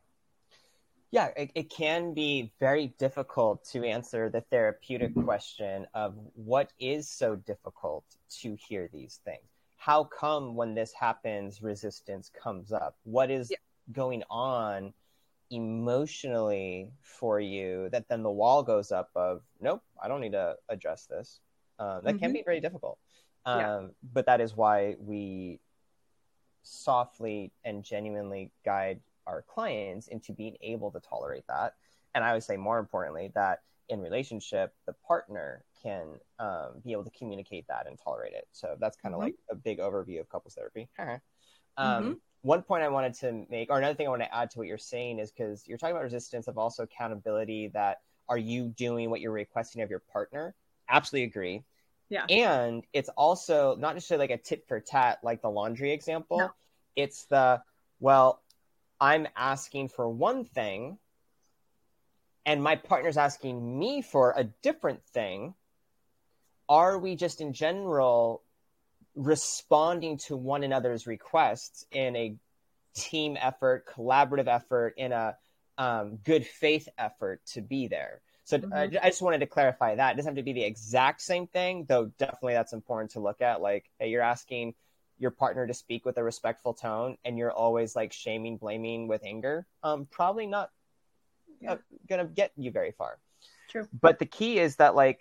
Yeah, 1.11 1.28
it, 1.37 1.50
it 1.54 1.71
can 1.71 2.14
be 2.14 2.52
very 2.59 2.95
difficult 2.99 3.64
to 3.73 3.85
answer 3.85 4.31
the 4.31 4.40
therapeutic 4.40 5.14
question 5.14 5.87
of 5.92 6.14
what 6.35 6.71
is 6.78 7.11
so 7.11 7.37
difficult 7.37 8.04
to 8.40 8.57
hear 8.57 8.88
these 8.92 9.21
things 9.25 9.42
how 9.83 10.04
come 10.04 10.54
when 10.54 10.75
this 10.75 10.92
happens 10.92 11.61
resistance 11.61 12.31
comes 12.40 12.71
up 12.71 12.97
what 13.02 13.33
is 13.33 13.50
yeah. 13.50 13.57
going 13.90 14.23
on 14.31 14.95
emotionally 15.52 16.90
for 17.02 17.38
you 17.38 17.88
that 17.92 18.09
then 18.09 18.23
the 18.23 18.30
wall 18.30 18.62
goes 18.62 18.90
up 18.90 19.11
of 19.14 19.42
nope 19.61 19.82
i 20.02 20.09
don't 20.09 20.21
need 20.21 20.32
to 20.32 20.56
address 20.68 21.06
this 21.06 21.40
um, 21.78 22.00
that 22.02 22.14
mm-hmm. 22.14 22.18
can 22.18 22.32
be 22.32 22.42
very 22.44 22.61
difficult 22.61 22.99
um, 23.44 23.61
yeah. 23.61 23.80
but 24.12 24.26
that 24.26 24.40
is 24.40 24.56
why 24.56 24.97
we 24.99 25.61
softly 26.62 27.52
and 27.64 27.85
genuinely 27.85 28.50
guide 28.64 29.00
our 29.26 29.42
clients 29.42 30.09
into 30.09 30.32
being 30.32 30.56
able 30.62 30.90
to 30.90 31.00
tolerate 31.00 31.44
that 31.49 31.75
and 32.14 32.25
i 32.25 32.32
would 32.32 32.42
say 32.42 32.56
more 32.56 32.78
importantly 32.78 33.30
that 33.35 33.61
in 33.88 34.00
relationship 34.00 34.75
the 34.87 34.94
partner 35.06 35.64
can 35.82 36.06
um, 36.38 36.80
be 36.85 36.92
able 36.92 37.04
to 37.04 37.11
communicate 37.11 37.66
that 37.68 37.87
and 37.87 37.99
tolerate 38.02 38.32
it. 38.32 38.47
So 38.52 38.76
that's 38.80 38.97
kind 38.97 39.14
of 39.14 39.21
mm-hmm. 39.21 39.26
like 39.26 39.37
a 39.50 39.54
big 39.54 39.78
overview 39.78 40.21
of 40.21 40.28
couples 40.28 40.54
therapy. 40.54 40.88
um, 41.76 42.04
mm-hmm. 42.04 42.12
One 42.42 42.62
point 42.62 42.82
I 42.82 42.88
wanted 42.88 43.14
to 43.14 43.46
make, 43.50 43.70
or 43.70 43.78
another 43.78 43.94
thing 43.94 44.06
I 44.06 44.11
want 44.11 44.22
to 44.22 44.34
add 44.34 44.50
to 44.50 44.58
what 44.58 44.66
you're 44.66 44.78
saying 44.78 45.18
is 45.18 45.30
because 45.30 45.66
you're 45.66 45.78
talking 45.78 45.94
about 45.94 46.04
resistance 46.04 46.49
of 46.49 46.58
also 46.58 46.82
accountability. 46.82 47.68
That 47.68 48.00
are 48.28 48.38
you 48.38 48.68
doing 48.68 49.11
what 49.11 49.20
you're 49.20 49.32
requesting 49.32 49.82
of 49.82 49.90
your 49.90 50.02
partner? 50.12 50.54
Absolutely 50.88 51.25
agree. 51.25 51.62
Yeah. 52.08 52.26
And 52.28 52.84
it's 52.92 53.08
also 53.11 53.76
not 53.76 53.94
necessarily 53.94 54.28
like 54.28 54.38
a 54.38 54.42
tit 54.42 54.64
for 54.68 54.80
tat, 54.80 55.20
like 55.22 55.40
the 55.40 55.50
laundry 55.50 55.92
example. 55.92 56.38
No. 56.38 56.50
It's 56.94 57.25
the, 57.25 57.62
well, 58.00 58.42
I'm 59.00 59.26
asking 59.34 59.88
for 59.88 60.08
one 60.08 60.44
thing 60.44 60.99
and 62.44 62.62
my 62.62 62.76
partner's 62.76 63.16
asking 63.16 63.78
me 63.78 64.02
for 64.02 64.34
a 64.37 64.44
different 64.44 65.04
thing 65.06 65.54
are 66.68 66.99
we 66.99 67.16
just 67.16 67.40
in 67.40 67.52
general 67.52 68.42
responding 69.14 70.19
to 70.19 70.37
one 70.37 70.62
another's 70.62 71.07
requests 71.07 71.85
in 71.90 72.16
a 72.16 72.37
team 72.95 73.37
effort, 73.40 73.87
collaborative 73.87 74.49
effort, 74.49 74.95
in 74.97 75.12
a 75.12 75.37
um, 75.78 76.19
good 76.25 76.47
faith 76.47 76.88
effort 76.99 77.40
to 77.54 77.61
be 77.61 77.88
there? 77.88 78.21
So 78.45 78.59
mm-hmm. 78.59 78.73
I, 78.73 78.83
I, 79.02 79.09
just 79.09 79.23
wanted 79.23 79.38
to 79.38 79.47
clarify 79.47 79.95
that. 79.95 80.12
It 80.12 80.16
doesn't 80.16 80.31
have 80.31 80.37
to 80.37 80.42
be 80.42 80.52
the 80.52 80.64
exact 80.64 81.23
same 81.23 81.47
thing, 81.47 81.87
though 81.88 82.07
definitely 82.19 82.54
that's 82.54 82.73
important 82.73 83.12
to 83.12 83.21
look 83.21 83.40
at. 83.40 83.61
Like, 83.61 83.88
hey, 83.99 84.11
you're 84.11 84.23
asking 84.23 84.75
your 85.23 85.31
partner 85.31 85.66
to 85.66 85.73
speak 85.73 86.04
with 86.04 86.19
a 86.19 86.25
respectful 86.25 86.75
tone 86.75 87.16
and 87.25 87.38
you're 87.38 87.52
always 87.52 87.95
like 87.95 88.12
shaming 88.12 88.57
blaming 88.57 89.07
with 89.07 89.23
anger 89.25 89.64
um 89.85 90.07
probably 90.11 90.47
not 90.47 90.71
uh, 91.66 91.76
gonna 92.09 92.25
get 92.25 92.50
you 92.57 92.73
very 92.73 92.90
far 92.90 93.19
True. 93.71 93.87
but 93.99 94.19
the 94.19 94.26
key 94.26 94.59
is 94.59 94.76
that 94.76 94.97
like 94.97 95.21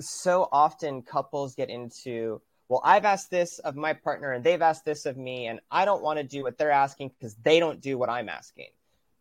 so 0.00 0.48
often 0.52 1.02
couples 1.02 1.54
get 1.54 1.70
into 1.70 2.40
well 2.68 2.80
i've 2.84 3.04
asked 3.04 3.30
this 3.30 3.58
of 3.60 3.76
my 3.76 3.92
partner 3.92 4.32
and 4.32 4.42
they've 4.42 4.62
asked 4.62 4.84
this 4.84 5.06
of 5.06 5.16
me 5.16 5.46
and 5.46 5.60
i 5.70 5.84
don't 5.84 6.02
want 6.02 6.18
to 6.18 6.24
do 6.24 6.42
what 6.42 6.58
they're 6.58 6.70
asking 6.70 7.10
because 7.18 7.34
they 7.42 7.60
don't 7.60 7.80
do 7.80 7.98
what 7.98 8.08
i'm 8.08 8.28
asking. 8.28 8.68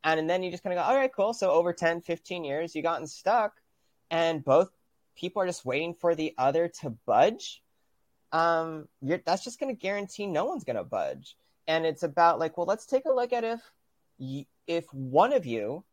And, 0.03 0.19
and 0.19 0.29
then 0.29 0.43
you 0.43 0.51
just 0.51 0.63
kind 0.63 0.77
of 0.77 0.83
go 0.83 0.89
all 0.89 0.95
right 0.95 1.11
cool. 1.13 1.33
So 1.33 1.51
over 1.51 1.73
10 1.73 2.01
15 2.01 2.43
years 2.43 2.75
you 2.75 2.81
gotten 2.81 3.07
stuck 3.07 3.53
and 4.09 4.43
both 4.43 4.71
people 5.15 5.41
are 5.41 5.45
just 5.45 5.65
waiting 5.65 5.93
for 5.93 6.15
the 6.15 6.33
other 6.37 6.67
to 6.81 6.89
budge. 7.05 7.61
Um, 8.31 8.87
you're, 9.01 9.21
that's 9.25 9.43
just 9.43 9.59
going 9.59 9.73
to 9.73 9.79
guarantee 9.79 10.25
no 10.25 10.45
one's 10.45 10.63
going 10.63 10.77
to 10.77 10.83
budge. 10.83 11.35
And 11.67 11.85
it's 11.85 12.03
about 12.03 12.39
like, 12.39 12.57
well, 12.57 12.65
let's 12.65 12.85
take 12.85 13.05
a 13.05 13.11
look 13.11 13.33
at 13.33 13.43
if 13.43 13.61
if 14.67 14.85
one 14.93 15.33
of 15.33 15.45
you, 15.45 15.83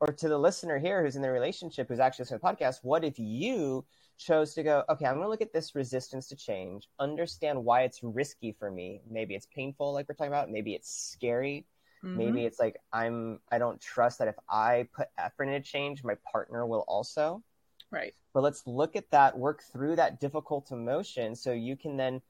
or 0.00 0.08
to 0.08 0.28
the 0.28 0.38
listener 0.38 0.78
here 0.78 1.02
who's 1.02 1.16
in 1.16 1.22
the 1.22 1.30
relationship 1.30 1.88
who's 1.88 2.00
actually 2.00 2.24
listening 2.24 2.40
to 2.40 2.42
the 2.44 2.64
podcast, 2.64 2.80
what 2.82 3.04
if 3.04 3.18
you 3.18 3.84
chose 4.18 4.54
to 4.54 4.62
go, 4.62 4.84
okay, 4.88 5.06
I'm 5.06 5.14
going 5.14 5.24
to 5.24 5.28
look 5.28 5.40
at 5.40 5.52
this 5.52 5.74
resistance 5.74 6.28
to 6.28 6.36
change, 6.36 6.88
understand 6.98 7.64
why 7.64 7.82
it's 7.82 8.02
risky 8.02 8.52
for 8.52 8.70
me. 8.70 9.00
Maybe 9.10 9.34
it's 9.34 9.46
painful, 9.46 9.92
like 9.92 10.08
we're 10.08 10.14
talking 10.14 10.32
about. 10.32 10.50
Maybe 10.50 10.74
it's 10.74 10.90
scary. 10.90 11.66
Mm-hmm. 12.04 12.18
Maybe 12.18 12.44
it's 12.44 12.58
like 12.58 12.76
I'm 12.92 13.40
I 13.50 13.58
don't 13.58 13.80
trust 13.80 14.18
that 14.18 14.28
if 14.28 14.36
I 14.48 14.86
put 14.94 15.08
effort 15.18 15.44
into 15.44 15.60
change, 15.60 16.04
my 16.04 16.16
partner 16.30 16.66
will 16.66 16.84
also. 16.86 17.42
Right. 17.90 18.14
But 18.34 18.42
let's 18.42 18.66
look 18.66 18.96
at 18.96 19.10
that, 19.10 19.38
work 19.38 19.62
through 19.72 19.96
that 19.96 20.20
difficult 20.20 20.70
emotion 20.72 21.34
so 21.34 21.52
you 21.52 21.76
can 21.76 21.96
then, 21.96 22.20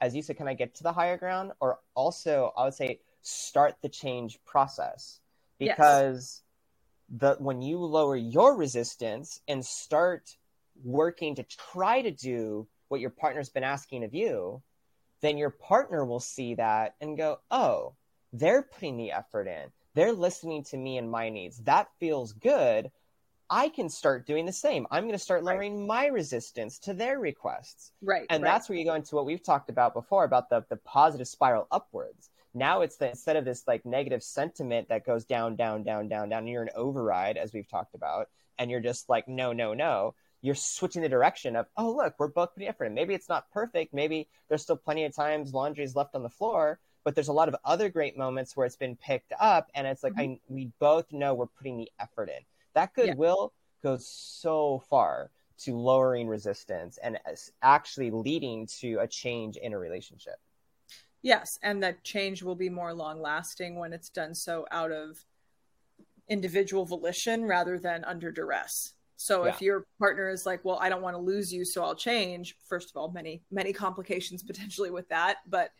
as 0.00 0.14
you 0.14 0.22
said, 0.22 0.36
can 0.36 0.46
I 0.46 0.54
get 0.54 0.74
to 0.76 0.82
the 0.84 0.92
higher 0.92 1.16
ground? 1.16 1.52
Or 1.60 1.80
also, 1.94 2.52
I 2.56 2.64
would 2.64 2.74
say, 2.74 3.00
start 3.22 3.76
the 3.82 3.88
change 3.88 4.38
process. 4.44 5.20
Because 5.58 6.42
yes. 6.42 6.42
The 7.08 7.36
when 7.38 7.62
you 7.62 7.78
lower 7.78 8.16
your 8.16 8.56
resistance 8.56 9.40
and 9.48 9.64
start 9.64 10.36
working 10.84 11.34
to 11.36 11.42
try 11.44 12.02
to 12.02 12.10
do 12.10 12.66
what 12.88 13.00
your 13.00 13.10
partner's 13.10 13.48
been 13.48 13.64
asking 13.64 14.04
of 14.04 14.14
you, 14.14 14.62
then 15.20 15.38
your 15.38 15.50
partner 15.50 16.04
will 16.04 16.20
see 16.20 16.54
that 16.54 16.94
and 17.00 17.16
go, 17.16 17.38
oh, 17.50 17.94
they're 18.32 18.62
putting 18.62 18.96
the 18.96 19.12
effort 19.12 19.46
in. 19.48 19.70
They're 19.94 20.12
listening 20.12 20.62
to 20.64 20.76
me 20.76 20.98
and 20.98 21.10
my 21.10 21.30
needs. 21.30 21.58
That 21.58 21.88
feels 21.98 22.32
good. 22.32 22.90
I 23.48 23.68
can 23.68 23.88
start 23.88 24.26
doing 24.26 24.44
the 24.44 24.52
same. 24.52 24.86
I'm 24.90 25.04
going 25.04 25.12
to 25.12 25.18
start 25.18 25.44
lowering 25.44 25.78
right. 25.78 25.86
my 25.86 26.06
resistance 26.06 26.78
to 26.80 26.94
their 26.94 27.18
requests. 27.18 27.92
Right. 28.02 28.26
And 28.28 28.42
right. 28.42 28.50
that's 28.50 28.68
where 28.68 28.76
you 28.76 28.84
go 28.84 28.94
into 28.94 29.14
what 29.14 29.24
we've 29.24 29.42
talked 29.42 29.70
about 29.70 29.94
before 29.94 30.24
about 30.24 30.50
the, 30.50 30.64
the 30.68 30.76
positive 30.76 31.28
spiral 31.28 31.68
upwards. 31.70 32.30
Now 32.56 32.80
it's 32.80 32.96
the, 32.96 33.10
instead 33.10 33.36
of 33.36 33.44
this 33.44 33.64
like 33.68 33.84
negative 33.84 34.22
sentiment 34.22 34.88
that 34.88 35.04
goes 35.04 35.24
down, 35.24 35.56
down, 35.56 35.82
down, 35.82 36.08
down, 36.08 36.30
down, 36.30 36.40
and 36.40 36.48
you're 36.48 36.62
an 36.62 36.70
override, 36.74 37.36
as 37.36 37.52
we've 37.52 37.68
talked 37.68 37.94
about, 37.94 38.28
and 38.58 38.70
you're 38.70 38.80
just 38.80 39.08
like, 39.08 39.28
no, 39.28 39.52
no, 39.52 39.74
no. 39.74 40.14
You're 40.40 40.54
switching 40.54 41.02
the 41.02 41.08
direction 41.08 41.56
of, 41.56 41.66
oh, 41.76 41.92
look, 41.92 42.14
we're 42.18 42.28
both 42.28 42.54
pretty 42.54 42.66
different. 42.66 42.94
Maybe 42.94 43.14
it's 43.14 43.28
not 43.28 43.50
perfect. 43.52 43.92
Maybe 43.92 44.28
there's 44.48 44.62
still 44.62 44.76
plenty 44.76 45.04
of 45.04 45.14
times 45.14 45.52
laundry 45.52 45.84
is 45.84 45.96
left 45.96 46.14
on 46.14 46.22
the 46.22 46.30
floor, 46.30 46.78
but 47.04 47.14
there's 47.14 47.28
a 47.28 47.32
lot 47.32 47.48
of 47.48 47.56
other 47.64 47.88
great 47.88 48.16
moments 48.16 48.56
where 48.56 48.66
it's 48.66 48.76
been 48.76 48.96
picked 48.96 49.32
up. 49.38 49.70
And 49.74 49.86
it's 49.86 50.02
like, 50.02 50.14
mm-hmm. 50.14 50.32
I, 50.32 50.40
we 50.48 50.70
both 50.78 51.12
know 51.12 51.34
we're 51.34 51.46
putting 51.46 51.76
the 51.76 51.90
effort 52.00 52.28
in 52.28 52.42
that 52.76 52.94
goodwill 52.94 53.52
yeah. 53.82 53.90
goes 53.90 54.06
so 54.06 54.82
far 54.88 55.30
to 55.58 55.76
lowering 55.76 56.28
resistance 56.28 56.98
and 57.02 57.18
actually 57.62 58.10
leading 58.10 58.66
to 58.66 58.98
a 59.00 59.08
change 59.08 59.56
in 59.56 59.72
a 59.72 59.78
relationship. 59.78 60.36
Yes, 61.26 61.58
and 61.60 61.82
that 61.82 62.04
change 62.04 62.44
will 62.44 62.54
be 62.54 62.68
more 62.68 62.94
long 62.94 63.20
lasting 63.20 63.74
when 63.80 63.92
it's 63.92 64.10
done 64.10 64.32
so 64.32 64.64
out 64.70 64.92
of 64.92 65.24
individual 66.28 66.84
volition 66.84 67.44
rather 67.44 67.80
than 67.80 68.04
under 68.04 68.30
duress. 68.30 68.92
So 69.16 69.44
yeah. 69.44 69.50
if 69.50 69.60
your 69.60 69.86
partner 69.98 70.28
is 70.28 70.46
like, 70.46 70.64
"Well, 70.64 70.78
I 70.80 70.88
don't 70.88 71.02
want 71.02 71.16
to 71.16 71.20
lose 71.20 71.52
you, 71.52 71.64
so 71.64 71.82
I'll 71.82 71.96
change." 71.96 72.56
First 72.68 72.90
of 72.90 72.96
all, 72.96 73.10
many 73.10 73.42
many 73.50 73.72
complications 73.72 74.42
potentially 74.50 74.92
with 74.92 75.08
that, 75.08 75.38
but 75.48 75.72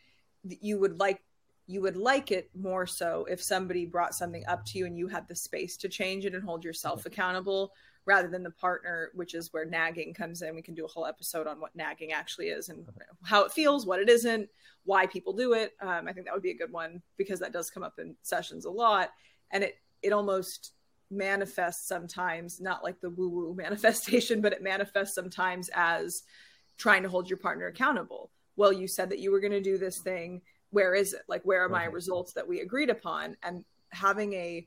you 0.42 0.80
would 0.80 0.98
like 0.98 1.22
you 1.68 1.80
would 1.80 1.96
like 1.96 2.32
it 2.32 2.50
more 2.60 2.84
so 2.84 3.24
if 3.30 3.40
somebody 3.40 3.86
brought 3.86 4.16
something 4.16 4.44
up 4.48 4.64
to 4.64 4.78
you 4.78 4.86
and 4.86 4.98
you 4.98 5.06
had 5.06 5.28
the 5.28 5.36
space 5.36 5.76
to 5.76 5.88
change 5.88 6.24
it 6.26 6.34
and 6.34 6.42
hold 6.42 6.64
yourself 6.64 7.00
mm-hmm. 7.00 7.06
accountable 7.06 7.72
rather 8.06 8.28
than 8.28 8.42
the 8.42 8.50
partner, 8.50 9.10
which 9.14 9.34
is 9.34 9.52
where 9.52 9.64
nagging 9.64 10.14
comes 10.14 10.40
in. 10.40 10.54
We 10.54 10.62
can 10.62 10.74
do 10.74 10.84
a 10.84 10.88
whole 10.88 11.06
episode 11.06 11.46
on 11.46 11.60
what 11.60 11.74
nagging 11.74 12.12
actually 12.12 12.48
is 12.48 12.68
and 12.68 12.86
how 13.24 13.44
it 13.44 13.52
feels, 13.52 13.84
what 13.84 14.00
it 14.00 14.08
isn't, 14.08 14.48
why 14.84 15.06
people 15.06 15.32
do 15.32 15.52
it. 15.54 15.72
Um, 15.80 16.06
I 16.06 16.12
think 16.12 16.26
that 16.26 16.34
would 16.34 16.42
be 16.42 16.52
a 16.52 16.56
good 16.56 16.72
one 16.72 17.02
because 17.16 17.40
that 17.40 17.52
does 17.52 17.70
come 17.70 17.82
up 17.82 17.98
in 17.98 18.14
sessions 18.22 18.64
a 18.64 18.70
lot, 18.70 19.10
and 19.50 19.64
it 19.64 19.76
it 20.02 20.12
almost 20.12 20.72
manifests 21.10 21.86
sometimes 21.86 22.60
not 22.60 22.82
like 22.82 23.00
the 23.00 23.10
woo 23.10 23.28
woo 23.28 23.54
manifestation, 23.56 24.40
but 24.40 24.52
it 24.52 24.62
manifests 24.62 25.14
sometimes 25.14 25.68
as 25.74 26.22
trying 26.78 27.02
to 27.02 27.08
hold 27.08 27.28
your 27.28 27.38
partner 27.38 27.66
accountable. 27.66 28.30
Well, 28.56 28.72
you 28.72 28.86
said 28.88 29.10
that 29.10 29.18
you 29.18 29.32
were 29.32 29.40
going 29.40 29.52
to 29.52 29.60
do 29.60 29.78
this 29.78 29.98
thing 29.98 30.42
where 30.70 30.94
is 30.94 31.14
it 31.14 31.22
like 31.28 31.42
where 31.44 31.64
are 31.64 31.68
my 31.68 31.84
results 31.84 32.32
that 32.32 32.46
we 32.46 32.60
agreed 32.60 32.90
upon 32.90 33.36
and 33.42 33.64
having 33.92 34.32
a 34.34 34.66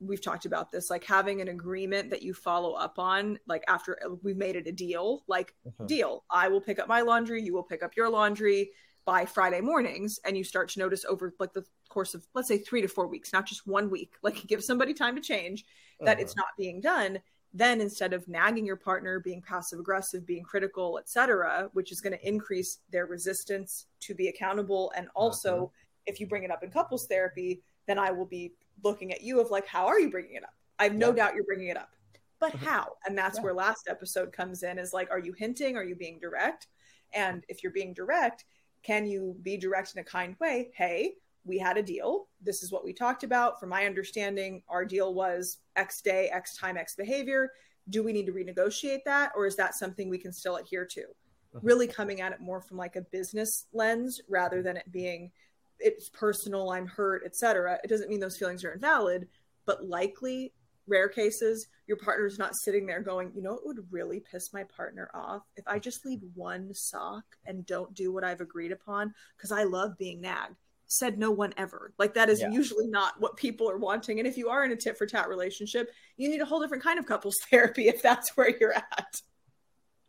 we've 0.00 0.22
talked 0.22 0.44
about 0.44 0.70
this 0.70 0.90
like 0.90 1.04
having 1.04 1.40
an 1.40 1.48
agreement 1.48 2.10
that 2.10 2.22
you 2.22 2.32
follow 2.32 2.72
up 2.72 2.98
on 2.98 3.38
like 3.46 3.64
after 3.68 3.98
we've 4.22 4.36
made 4.36 4.56
it 4.56 4.66
a 4.66 4.72
deal 4.72 5.24
like 5.26 5.54
uh-huh. 5.66 5.84
deal 5.86 6.24
i 6.30 6.48
will 6.48 6.60
pick 6.60 6.78
up 6.78 6.88
my 6.88 7.00
laundry 7.00 7.42
you 7.42 7.52
will 7.52 7.62
pick 7.62 7.82
up 7.82 7.96
your 7.96 8.08
laundry 8.08 8.70
by 9.04 9.24
friday 9.24 9.60
mornings 9.60 10.20
and 10.24 10.36
you 10.36 10.44
start 10.44 10.68
to 10.68 10.78
notice 10.78 11.04
over 11.04 11.34
like 11.38 11.52
the 11.52 11.64
course 11.88 12.14
of 12.14 12.26
let's 12.34 12.48
say 12.48 12.58
three 12.58 12.82
to 12.82 12.88
four 12.88 13.06
weeks 13.06 13.32
not 13.32 13.46
just 13.46 13.66
one 13.66 13.90
week 13.90 14.12
like 14.22 14.46
give 14.46 14.62
somebody 14.62 14.94
time 14.94 15.14
to 15.14 15.22
change 15.22 15.64
that 16.00 16.12
uh-huh. 16.12 16.22
it's 16.22 16.36
not 16.36 16.48
being 16.56 16.80
done 16.80 17.18
then 17.54 17.80
instead 17.80 18.12
of 18.12 18.28
nagging 18.28 18.66
your 18.66 18.76
partner 18.76 19.20
being 19.20 19.42
passive 19.42 19.80
aggressive 19.80 20.26
being 20.26 20.44
critical 20.44 20.98
etc 20.98 21.68
which 21.72 21.90
is 21.90 22.00
going 22.00 22.12
to 22.12 22.28
increase 22.28 22.78
their 22.90 23.06
resistance 23.06 23.86
to 24.00 24.14
be 24.14 24.28
accountable 24.28 24.92
and 24.96 25.08
also 25.14 25.56
uh-huh. 25.56 25.66
if 26.06 26.20
you 26.20 26.26
bring 26.26 26.44
it 26.44 26.50
up 26.50 26.62
in 26.62 26.70
couples 26.70 27.06
therapy 27.06 27.62
then 27.88 27.98
i 27.98 28.10
will 28.12 28.26
be 28.26 28.52
looking 28.84 29.12
at 29.12 29.22
you 29.22 29.40
of 29.40 29.50
like 29.50 29.66
how 29.66 29.86
are 29.86 29.98
you 29.98 30.10
bringing 30.10 30.36
it 30.36 30.44
up 30.44 30.54
i 30.78 30.84
have 30.84 30.94
no 30.94 31.08
yeah. 31.08 31.16
doubt 31.24 31.34
you're 31.34 31.44
bringing 31.44 31.68
it 31.68 31.76
up 31.76 31.90
but 32.38 32.54
uh-huh. 32.54 32.66
how 32.70 32.92
and 33.06 33.18
that's 33.18 33.38
yeah. 33.38 33.42
where 33.42 33.54
last 33.54 33.88
episode 33.88 34.32
comes 34.32 34.62
in 34.62 34.78
is 34.78 34.92
like 34.92 35.10
are 35.10 35.18
you 35.18 35.32
hinting 35.32 35.76
are 35.76 35.84
you 35.84 35.96
being 35.96 36.20
direct 36.20 36.68
and 37.12 37.44
if 37.48 37.64
you're 37.64 37.72
being 37.72 37.92
direct 37.92 38.44
can 38.84 39.04
you 39.04 39.36
be 39.42 39.56
direct 39.56 39.94
in 39.96 40.00
a 40.00 40.04
kind 40.04 40.36
way 40.38 40.70
hey 40.76 41.14
we 41.48 41.58
had 41.58 41.78
a 41.78 41.82
deal. 41.82 42.28
This 42.42 42.62
is 42.62 42.70
what 42.70 42.84
we 42.84 42.92
talked 42.92 43.24
about. 43.24 43.58
From 43.58 43.70
my 43.70 43.86
understanding, 43.86 44.62
our 44.68 44.84
deal 44.84 45.14
was 45.14 45.58
X 45.74 46.02
day, 46.02 46.28
X 46.28 46.56
time, 46.56 46.76
X 46.76 46.94
behavior. 46.94 47.50
Do 47.88 48.04
we 48.04 48.12
need 48.12 48.26
to 48.26 48.32
renegotiate 48.32 49.02
that, 49.06 49.32
or 49.34 49.46
is 49.46 49.56
that 49.56 49.74
something 49.74 50.08
we 50.08 50.18
can 50.18 50.32
still 50.32 50.56
adhere 50.56 50.84
to? 50.84 51.02
Uh-huh. 51.02 51.60
Really 51.62 51.86
coming 51.86 52.20
at 52.20 52.32
it 52.32 52.40
more 52.40 52.60
from 52.60 52.76
like 52.76 52.96
a 52.96 53.00
business 53.00 53.64
lens 53.72 54.20
rather 54.28 54.62
than 54.62 54.76
it 54.76 54.92
being 54.92 55.32
it's 55.80 56.08
personal, 56.08 56.70
I'm 56.70 56.86
hurt, 56.86 57.22
etc. 57.24 57.78
It 57.82 57.88
doesn't 57.88 58.08
mean 58.08 58.20
those 58.20 58.36
feelings 58.36 58.64
are 58.64 58.72
invalid, 58.72 59.28
but 59.66 59.86
likely 59.86 60.52
rare 60.86 61.08
cases, 61.08 61.68
your 61.86 61.98
partner's 61.98 62.38
not 62.38 62.56
sitting 62.56 62.86
there 62.86 63.02
going, 63.02 63.30
you 63.34 63.42
know, 63.42 63.54
it 63.54 63.60
would 63.64 63.86
really 63.90 64.20
piss 64.20 64.52
my 64.52 64.64
partner 64.64 65.10
off 65.14 65.42
if 65.56 65.66
I 65.66 65.78
just 65.78 66.04
leave 66.06 66.20
one 66.34 66.70
sock 66.72 67.24
and 67.46 67.66
don't 67.66 67.94
do 67.94 68.12
what 68.12 68.24
I've 68.24 68.40
agreed 68.40 68.72
upon 68.72 69.12
because 69.36 69.52
I 69.52 69.64
love 69.64 69.98
being 69.98 70.20
nagged 70.20 70.56
said 70.88 71.18
no 71.18 71.30
one 71.30 71.52
ever. 71.56 71.92
Like 71.98 72.14
that 72.14 72.28
is 72.28 72.40
yeah. 72.40 72.50
usually 72.50 72.86
not 72.86 73.20
what 73.20 73.36
people 73.36 73.70
are 73.70 73.76
wanting. 73.78 74.18
And 74.18 74.26
if 74.26 74.36
you 74.36 74.48
are 74.48 74.64
in 74.64 74.72
a 74.72 74.76
tit 74.76 74.96
for 74.96 75.06
tat 75.06 75.28
relationship, 75.28 75.90
you 76.16 76.28
need 76.28 76.40
a 76.40 76.44
whole 76.44 76.60
different 76.60 76.82
kind 76.82 76.98
of 76.98 77.06
couples 77.06 77.36
therapy 77.50 77.88
if 77.88 78.02
that's 78.02 78.36
where 78.36 78.50
you're 78.58 78.74
at. 78.74 79.14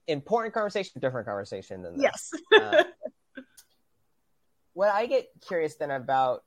Important 0.08 0.54
conversation, 0.54 1.00
different 1.00 1.28
conversation 1.28 1.84
than 1.84 1.98
this. 1.98 2.32
Yes. 2.52 2.64
uh, 2.64 2.84
what 4.80 4.90
I 4.90 5.06
get 5.06 5.30
curious 5.46 5.76
then 5.76 5.92
about 5.92 6.44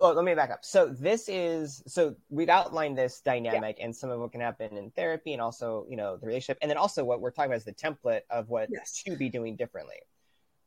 oh 0.00 0.12
let 0.12 0.24
me 0.24 0.34
back 0.34 0.50
up 0.50 0.64
so 0.64 0.86
this 0.86 1.28
is 1.28 1.82
so 1.86 2.14
we've 2.28 2.48
outlined 2.48 2.98
this 2.98 3.20
dynamic 3.20 3.76
yeah. 3.78 3.84
and 3.84 3.96
some 3.96 4.10
of 4.10 4.20
what 4.20 4.32
can 4.32 4.40
happen 4.40 4.76
in 4.76 4.90
therapy 4.90 5.32
and 5.32 5.40
also 5.40 5.86
you 5.88 5.96
know 5.96 6.16
the 6.16 6.26
relationship 6.26 6.58
and 6.60 6.70
then 6.70 6.76
also 6.76 7.04
what 7.04 7.20
we're 7.20 7.30
talking 7.30 7.50
about 7.50 7.58
is 7.58 7.64
the 7.64 7.72
template 7.72 8.22
of 8.30 8.48
what 8.48 8.68
yes. 8.70 9.02
to 9.06 9.16
be 9.16 9.28
doing 9.28 9.56
differently 9.56 10.00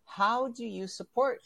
how 0.06 0.48
do 0.48 0.66
you 0.66 0.88
support 0.88 1.42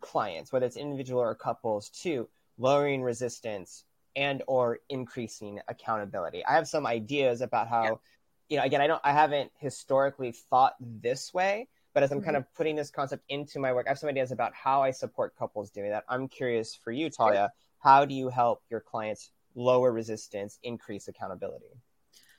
clients, 0.00 0.52
whether 0.52 0.66
it's 0.66 0.76
individual 0.76 1.20
or 1.20 1.34
couples, 1.34 1.88
to 1.88 2.28
lowering 2.58 3.02
resistance 3.02 3.84
and 4.16 4.42
or 4.46 4.80
increasing 4.88 5.60
accountability. 5.68 6.44
I 6.46 6.54
have 6.54 6.68
some 6.68 6.86
ideas 6.86 7.40
about 7.40 7.68
how, 7.68 7.84
yeah. 7.84 7.90
you 8.48 8.56
know, 8.58 8.64
again, 8.64 8.80
I 8.80 8.86
don't, 8.86 9.00
I 9.04 9.12
haven't 9.12 9.50
historically 9.58 10.32
thought 10.32 10.74
this 10.80 11.32
way, 11.32 11.68
but 11.92 12.02
as 12.02 12.12
I'm 12.12 12.18
mm-hmm. 12.18 12.26
kind 12.26 12.36
of 12.36 12.54
putting 12.54 12.76
this 12.76 12.90
concept 12.90 13.24
into 13.28 13.58
my 13.58 13.72
work, 13.72 13.86
I 13.86 13.90
have 13.90 13.98
some 13.98 14.08
ideas 14.08 14.32
about 14.32 14.54
how 14.54 14.82
I 14.82 14.90
support 14.90 15.36
couples 15.36 15.70
doing 15.70 15.90
that. 15.90 16.04
I'm 16.08 16.28
curious 16.28 16.74
for 16.74 16.92
you, 16.92 17.10
Talia, 17.10 17.50
how 17.78 18.04
do 18.04 18.14
you 18.14 18.28
help 18.28 18.62
your 18.70 18.80
clients 18.80 19.30
lower 19.54 19.92
resistance, 19.92 20.58
increase 20.62 21.08
accountability? 21.08 21.80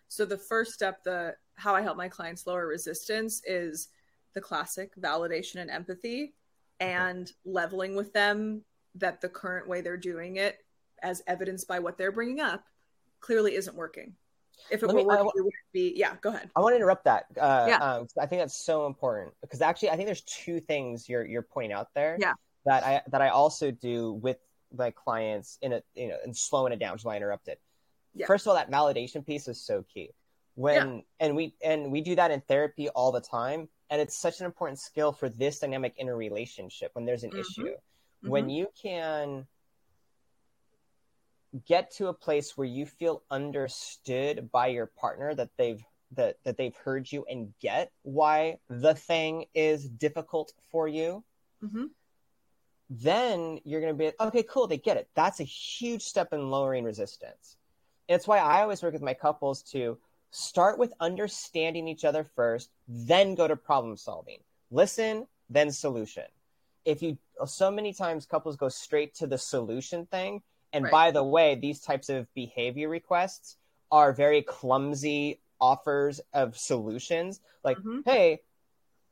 So 0.08 0.26
the 0.26 0.38
first 0.38 0.74
step, 0.74 1.04
the 1.04 1.36
how 1.56 1.76
I 1.76 1.82
help 1.82 1.98
my 1.98 2.10
clients 2.10 2.48
lower 2.48 2.68
resistance 2.68 3.42
is 3.46 3.90
the 4.34 4.42
classic 4.42 4.96
validation 4.96 5.62
and 5.62 5.70
empathy 5.70 6.34
and 6.80 7.32
leveling 7.46 7.96
with 7.96 8.12
them 8.14 8.64
that 8.96 9.22
the 9.22 9.30
current 9.30 9.68
way 9.68 9.82
they're 9.82 9.98
doing 9.98 10.38
it 10.38 10.58
as 11.04 11.22
evidenced 11.28 11.68
by 11.68 11.80
what 11.80 11.98
they're 11.98 12.12
bringing 12.12 12.40
up 12.40 12.66
clearly 13.20 13.56
isn't 13.56 13.76
working 13.76 14.16
if 14.70 14.84
it 14.84 14.88
Let 14.88 14.94
were 14.96 15.00
me- 15.02 15.06
working, 15.06 15.26
I- 15.28 15.32
it 15.40 15.44
would 15.44 15.54
be 15.74 15.94
yeah 15.96 16.16
go 16.22 16.30
ahead 16.30 16.50
I 16.56 16.60
want 16.60 16.74
to 16.74 16.78
interrupt 16.78 17.06
that. 17.06 17.26
Uh, 17.40 17.66
Yeah. 17.70 17.78
um, 17.78 18.08
I 18.20 18.26
think 18.26 18.42
that's 18.42 18.56
so 18.56 18.86
important 18.86 19.34
because 19.42 19.62
actually, 19.62 19.90
I 19.90 19.96
think 19.96 20.06
there's 20.08 20.22
two 20.22 20.60
things 20.60 21.08
you're 21.10 21.26
you're 21.26 21.42
pointing 21.42 21.72
out 21.74 21.94
there. 21.94 22.18
Yeah. 22.20 22.34
That 22.66 22.84
I 22.84 23.02
that 23.08 23.22
I 23.22 23.30
also 23.30 23.72
do 23.72 24.14
with 24.14 24.38
my 24.74 24.92
clients 24.92 25.58
in 25.62 25.74
a 25.74 25.84
you 25.96 26.10
know 26.10 26.18
and 26.24 26.36
slowing 26.36 26.72
it 26.74 26.80
down, 26.80 26.96
is 26.96 27.06
I 27.06 27.16
interrupted. 27.18 27.58
Yeah. 28.14 28.26
First 28.28 28.46
of 28.46 28.50
all, 28.50 28.56
that 28.56 28.70
validation 28.70 29.26
piece 29.26 29.48
is 29.48 29.60
so 29.60 29.84
key. 29.84 30.12
When 30.56 31.04
and 31.20 31.36
we 31.36 31.56
and 31.64 31.92
we 31.92 32.02
do 32.02 32.16
that 32.16 32.30
in 32.30 32.42
therapy 32.42 32.90
all 32.90 33.12
the 33.12 33.22
time, 33.22 33.68
and 33.90 34.02
it's 34.02 34.16
such 34.16 34.40
an 34.42 34.46
important 34.46 34.80
skill 34.80 35.12
for 35.14 35.30
this 35.30 35.60
dynamic 35.60 35.94
in 35.98 36.08
a 36.10 36.16
relationship 36.16 36.92
when 36.94 37.06
there's 37.06 37.24
an 37.24 37.32
Mhm. 37.32 37.40
issue. 37.40 37.76
When 38.24 38.50
you 38.50 38.68
can 38.80 39.48
get 41.66 41.92
to 41.92 42.08
a 42.08 42.14
place 42.14 42.58
where 42.58 42.68
you 42.68 42.86
feel 42.86 43.24
understood 43.30 44.50
by 44.52 44.68
your 44.68 44.86
partner 44.86 45.36
that 45.36 45.50
they've 45.58 45.84
that 46.14 46.38
that 46.44 46.58
they've 46.58 46.76
heard 46.76 47.12
you 47.12 47.26
and 47.30 47.54
get 47.62 47.92
why 48.04 48.58
the 48.70 48.94
thing 48.94 49.46
is 49.54 49.88
difficult 49.88 50.54
for 50.72 50.88
you 50.88 51.24
hmm 51.62 51.86
then 52.92 53.58
you're 53.64 53.80
going 53.80 53.94
to 53.94 53.98
be 53.98 54.12
okay 54.20 54.44
cool 54.44 54.68
they 54.68 54.78
get 54.78 54.98
it. 54.98 55.08
That's 55.16 55.40
a 55.40 55.46
huge 55.46 56.02
step 56.02 56.34
in 56.34 56.52
lowering 56.52 56.84
resistance. 56.84 57.56
And 58.10 58.18
it's 58.18 58.28
why 58.28 58.40
i 58.40 58.62
always 58.62 58.84
work 58.84 58.94
with 58.94 59.02
my 59.02 59.14
couples 59.14 59.64
to 59.72 59.98
start 60.32 60.78
with 60.78 60.94
understanding 61.00 61.88
each 61.88 62.04
other 62.04 62.26
first 62.36 62.70
then 62.88 63.36
go 63.36 63.48
to 63.48 63.56
problem 63.56 63.96
solving. 63.96 64.40
Listen 64.72 65.26
then 65.50 65.72
solution. 65.72 66.26
If 66.84 67.02
you 67.02 67.18
so 67.46 67.72
many 67.72 67.94
times 67.94 68.26
couples 68.26 68.58
go 68.58 68.70
straight 68.70 69.16
to 69.16 69.28
the 69.28 69.38
solution 69.38 70.06
thing 70.06 70.42
and 70.74 70.86
Right. 70.86 70.92
by 70.92 71.12
the 71.12 71.24
way 71.24 71.56
these 71.56 71.80
types 71.82 72.10
of 72.10 72.32
behavior 72.34 72.90
requests 72.90 73.58
are 73.92 74.14
very 74.14 74.42
clumsy 74.42 75.42
offers 75.60 76.20
of 76.34 76.58
solutions 76.58 77.40
like 77.64 77.78
Mhm. 77.78 78.02
hey 78.06 78.42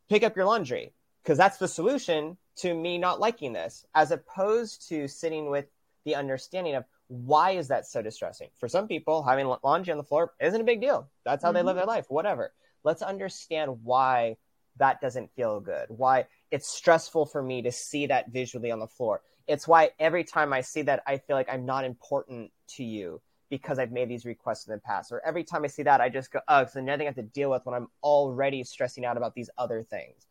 pick 0.07 0.23
up 0.23 0.35
your 0.35 0.45
laundry 0.45 0.93
because 1.21 1.37
that's 1.37 1.57
the 1.57 1.67
solution 1.67 2.37
to 2.55 2.73
me 2.73 2.97
not 2.97 3.19
liking 3.19 3.53
this 3.53 3.85
as 3.93 4.11
opposed 4.11 4.87
to 4.89 5.07
sitting 5.07 5.49
with 5.49 5.67
the 6.05 6.15
understanding 6.15 6.75
of 6.75 6.85
why 7.07 7.51
is 7.51 7.67
that 7.67 7.85
so 7.85 8.01
distressing 8.01 8.49
for 8.55 8.67
some 8.67 8.87
people 8.87 9.21
having 9.21 9.47
laundry 9.63 9.91
on 9.91 9.97
the 9.97 10.03
floor 10.03 10.33
isn't 10.39 10.61
a 10.61 10.63
big 10.63 10.81
deal 10.81 11.07
that's 11.23 11.43
how 11.43 11.51
they 11.51 11.61
Mhm. 11.61 11.65
live 11.65 11.75
their 11.75 11.85
life 11.85 12.09
whatever 12.09 12.53
let's 12.83 13.01
understand 13.01 13.83
why 13.83 14.37
that 14.77 15.01
doesn't 15.01 15.31
feel 15.35 15.59
good 15.59 15.89
why 15.89 16.25
it's 16.51 16.69
stressful 16.69 17.25
for 17.27 17.43
me 17.43 17.61
to 17.61 17.71
see 17.71 18.07
that 18.07 18.29
visually 18.29 18.71
on 18.71 18.79
the 18.79 18.87
floor 18.87 19.21
it's 19.49 19.67
why 19.67 19.89
every 19.99 20.23
time 20.23 20.53
i 20.53 20.61
see 20.61 20.81
that 20.81 21.03
i 21.05 21.17
feel 21.17 21.35
like 21.35 21.51
i'm 21.51 21.65
not 21.65 21.83
important 21.83 22.51
to 22.67 22.83
you 22.83 23.21
because 23.49 23.79
I've 23.79 23.91
made 23.91 24.09
these 24.09 24.25
requests 24.25 24.67
in 24.67 24.73
the 24.73 24.79
past. 24.79 25.11
Or 25.11 25.25
every 25.25 25.43
time 25.43 25.63
I 25.63 25.67
see 25.67 25.83
that, 25.83 26.01
I 26.01 26.09
just 26.09 26.31
go, 26.31 26.39
oh, 26.47 26.65
so 26.65 26.81
nothing 26.81 27.07
I 27.07 27.09
have 27.09 27.15
to 27.15 27.23
deal 27.23 27.49
with 27.49 27.65
when 27.65 27.75
I'm 27.75 27.87
already 28.03 28.63
stressing 28.63 29.05
out 29.05 29.17
about 29.17 29.33
these 29.33 29.49
other 29.57 29.81
things. 29.81 30.27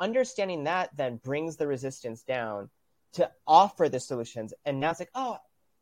Understanding 0.00 0.64
that 0.64 0.96
then 0.96 1.16
brings 1.16 1.56
the 1.56 1.66
resistance 1.66 2.22
down 2.22 2.70
to 3.14 3.30
offer 3.46 3.88
the 3.88 4.00
solutions. 4.00 4.54
And 4.64 4.80
now 4.80 4.90
it's 4.90 5.00
like, 5.00 5.10
oh, 5.14 5.38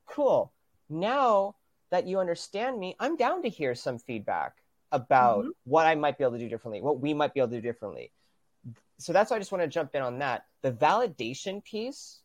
cool. 0.07 0.53
Now 0.89 1.57
that 1.91 2.07
you 2.07 2.21
understand 2.21 2.79
me, 2.79 2.97
I'm 2.99 3.17
down 3.17 3.43
to 3.43 3.49
hear 3.49 3.75
some 3.75 3.99
feedback 3.99 4.63
about 4.93 5.45
Mhm. 5.45 5.51
what 5.65 5.87
I 5.87 5.95
might 5.95 6.19
be 6.19 6.25
able 6.25 6.35
to 6.35 6.39
do 6.39 6.49
differently, 6.49 6.83
what 6.83 7.01
we 7.01 7.15
might 7.15 7.35
be 7.35 7.41
able 7.41 7.51
to 7.51 7.57
do 7.57 7.63
differently. 7.63 8.13
So 8.99 9.13
that's 9.13 9.31
why 9.31 9.37
I 9.37 9.41
just 9.41 9.53
want 9.53 9.63
to 9.63 9.69
jump 9.69 9.95
in 9.95 10.03
on 10.03 10.19
that. 10.21 10.47
The 10.63 10.73
validation 10.73 11.65
piece 11.65 12.22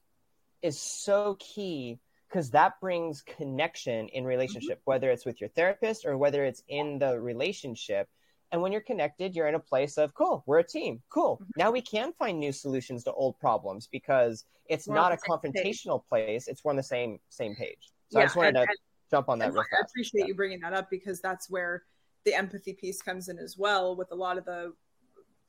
is 0.61 0.79
so 0.79 1.35
key 1.39 1.99
because 2.27 2.49
that 2.51 2.79
brings 2.81 3.21
connection 3.21 4.07
in 4.09 4.25
relationship 4.25 4.81
whether 4.85 5.09
it's 5.11 5.25
with 5.25 5.39
your 5.39 5.49
therapist 5.49 6.05
or 6.05 6.17
whether 6.17 6.43
it's 6.45 6.63
in 6.67 6.99
the 6.99 7.19
relationship. 7.19 8.09
And 8.51 8.61
when 8.61 8.71
you're 8.71 8.81
connected 8.81 9.35
you're 9.35 9.47
in 9.47 9.55
a 9.55 9.59
place 9.59 9.97
of 9.97 10.13
cool 10.13 10.43
we're 10.45 10.59
a 10.59 10.63
team. 10.63 11.01
Cool. 11.09 11.37
Mhm. 11.41 11.47
now 11.57 11.71
we 11.71 11.81
can 11.81 12.11
find 12.13 12.39
new 12.39 12.51
solutions 12.51 13.03
to 13.05 13.13
old 13.13 13.37
problems 13.39 13.87
because 13.87 14.45
it's 14.67 14.87
We're 14.87 14.95
not 14.95 15.11
a 15.13 15.17
same 15.17 15.39
page. 15.53 15.63
confrontational 15.83 16.03
place. 16.07 16.47
It's 16.47 16.63
we're 16.63 16.71
on 16.71 16.75
the 16.77 16.83
same 16.83 17.19
same 17.29 17.55
page. 17.55 17.91
So 18.09 18.19
i 18.19 18.21
Yeah, 18.21 18.25
just 18.25 18.35
wanted 18.35 18.47
and- 18.49 18.55
to 18.57 18.61
and- 18.69 18.77
jump 19.09 19.29
on 19.29 19.39
that 19.39 19.53
real 19.53 19.63
I 19.71 19.81
appreciate 19.81 20.27
you 20.27 20.35
bringing 20.35 20.59
that 20.61 20.73
up 20.73 20.89
because 20.89 21.21
that's 21.21 21.49
where 21.49 21.83
the 22.25 22.33
empathy 22.33 22.73
piece 22.73 23.01
comes 23.01 23.29
in 23.29 23.39
as 23.39 23.57
well. 23.57 23.95
With 23.95 24.11
a 24.11 24.15
lot 24.15 24.37
of 24.37 24.43
the 24.43 24.73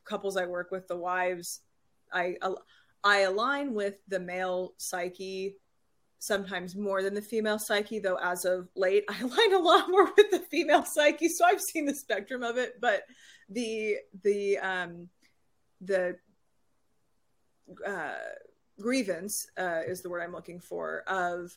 couples 0.04 0.36
I 0.36 0.46
work 0.46 0.70
with, 0.70 0.86
the 0.86 0.96
wives, 0.96 1.62
I 2.12 2.36
I 3.04 3.20
align 3.20 3.74
with 3.74 3.94
the 4.08 4.20
male 4.20 4.74
psyche 4.76 5.56
sometimes 6.18 6.74
more 6.74 7.02
than 7.02 7.14
the 7.14 7.22
female 7.22 7.58
psyche. 7.58 7.98
Though 7.98 8.18
as 8.18 8.44
of 8.44 8.68
late, 8.74 9.04
I 9.08 9.18
align 9.22 9.54
a 9.54 9.58
lot 9.58 9.90
more 9.90 10.10
with 10.16 10.30
the 10.30 10.40
female 10.50 10.84
psyche. 10.84 11.28
So 11.28 11.44
I've 11.44 11.60
seen 11.60 11.86
the 11.86 11.94
spectrum 11.94 12.42
of 12.42 12.58
it, 12.58 12.80
but 12.80 13.02
the 13.48 13.96
the 14.22 14.58
um 14.58 15.08
the 15.80 16.16
uh, 17.86 18.14
grievance 18.80 19.46
uh, 19.58 19.80
is 19.86 20.02
the 20.02 20.10
word 20.10 20.22
I'm 20.22 20.32
looking 20.32 20.60
for. 20.60 21.04
Of 21.06 21.56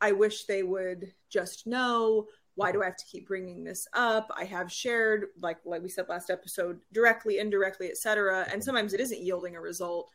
I 0.00 0.12
wish 0.12 0.44
they 0.44 0.62
would 0.62 1.12
just 1.30 1.66
know. 1.66 2.26
Why 2.56 2.70
do 2.70 2.82
I 2.82 2.86
have 2.86 2.96
to 2.96 3.06
keep 3.10 3.26
bringing 3.26 3.64
this 3.64 3.88
up? 3.94 4.30
I 4.36 4.44
have 4.44 4.70
shared, 4.70 5.26
like 5.40 5.58
like 5.64 5.82
we 5.82 5.88
said 5.88 6.08
last 6.08 6.30
episode, 6.30 6.80
directly, 6.92 7.38
indirectly, 7.38 7.88
etc. 7.88 8.46
And 8.52 8.62
sometimes 8.62 8.92
it 8.92 9.00
isn't 9.00 9.22
yielding 9.22 9.56
a 9.56 9.60
result. 9.60 10.10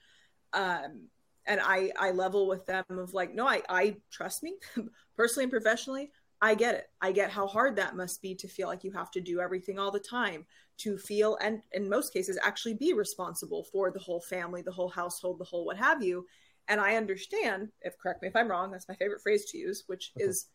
Um, 0.53 1.07
and 1.45 1.59
I 1.61 1.91
I 1.97 2.11
level 2.11 2.47
with 2.47 2.65
them 2.65 2.83
of 2.89 3.13
like, 3.13 3.33
no, 3.33 3.47
I 3.47 3.61
I 3.69 3.97
trust 4.11 4.43
me, 4.43 4.55
personally 5.17 5.45
and 5.45 5.51
professionally. 5.51 6.11
I 6.41 6.55
get 6.55 6.75
it. 6.75 6.89
I 7.01 7.11
get 7.11 7.31
how 7.31 7.47
hard 7.47 7.75
that 7.75 7.97
must 7.97 8.21
be 8.21 8.33
to 8.35 8.47
feel 8.47 8.67
like 8.69 8.85
you 8.85 8.91
have 8.91 9.11
to 9.11 9.19
do 9.21 9.41
everything 9.41 9.77
all 9.77 9.91
the 9.91 9.99
time, 9.99 10.45
to 10.77 10.97
feel 10.97 11.37
and 11.41 11.61
in 11.73 11.89
most 11.89 12.13
cases 12.13 12.39
actually 12.41 12.75
be 12.75 12.93
responsible 12.93 13.63
for 13.63 13.91
the 13.91 13.99
whole 13.99 14.21
family, 14.21 14.61
the 14.61 14.71
whole 14.71 14.87
household, 14.89 15.37
the 15.39 15.43
whole 15.43 15.65
what 15.65 15.77
have 15.77 16.01
you. 16.01 16.25
And 16.69 16.79
I 16.79 16.95
understand, 16.95 17.69
if 17.81 17.97
correct 17.97 18.21
me 18.21 18.29
if 18.29 18.35
I'm 18.35 18.47
wrong, 18.49 18.71
that's 18.71 18.87
my 18.87 18.95
favorite 18.95 19.21
phrase 19.21 19.45
to 19.45 19.57
use, 19.57 19.83
which 19.87 20.13
Mhm. 20.15 20.29
is 20.29 20.45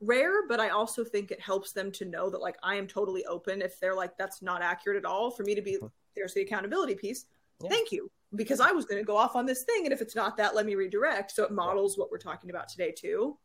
rare, 0.00 0.46
but 0.48 0.60
I 0.60 0.70
also 0.70 1.04
think 1.04 1.30
it 1.30 1.40
helps 1.40 1.72
them 1.72 1.92
to 1.92 2.04
know 2.04 2.28
that 2.30 2.40
like 2.40 2.56
I 2.62 2.76
am 2.76 2.86
totally 2.86 3.24
open 3.26 3.62
if 3.62 3.78
they're 3.80 3.94
like 3.94 4.16
that's 4.18 4.42
not 4.42 4.62
accurate 4.62 4.98
at 4.98 5.04
all 5.04 5.30
for 5.30 5.42
me 5.44 5.54
to 5.54 5.62
be 5.62 5.78
there's 6.16 6.34
the 6.34 6.42
accountability 6.42 6.94
piece. 6.96 7.26
Yeah. 7.62 7.68
Thank 7.70 7.92
you. 7.92 8.10
Because 8.34 8.60
I 8.60 8.70
was 8.70 8.84
going 8.84 9.00
to 9.00 9.06
go 9.06 9.16
off 9.16 9.34
on 9.34 9.46
this 9.46 9.64
thing 9.64 9.84
and 9.84 9.92
if 9.92 10.00
it's 10.00 10.14
not 10.14 10.36
that 10.36 10.54
let 10.54 10.66
me 10.66 10.76
redirect. 10.76 11.32
So 11.32 11.44
it 11.44 11.50
models 11.50 11.98
what 11.98 12.10
we're 12.10 12.18
talking 12.18 12.50
about 12.50 12.68
today 12.68 12.92
too. 12.96 13.36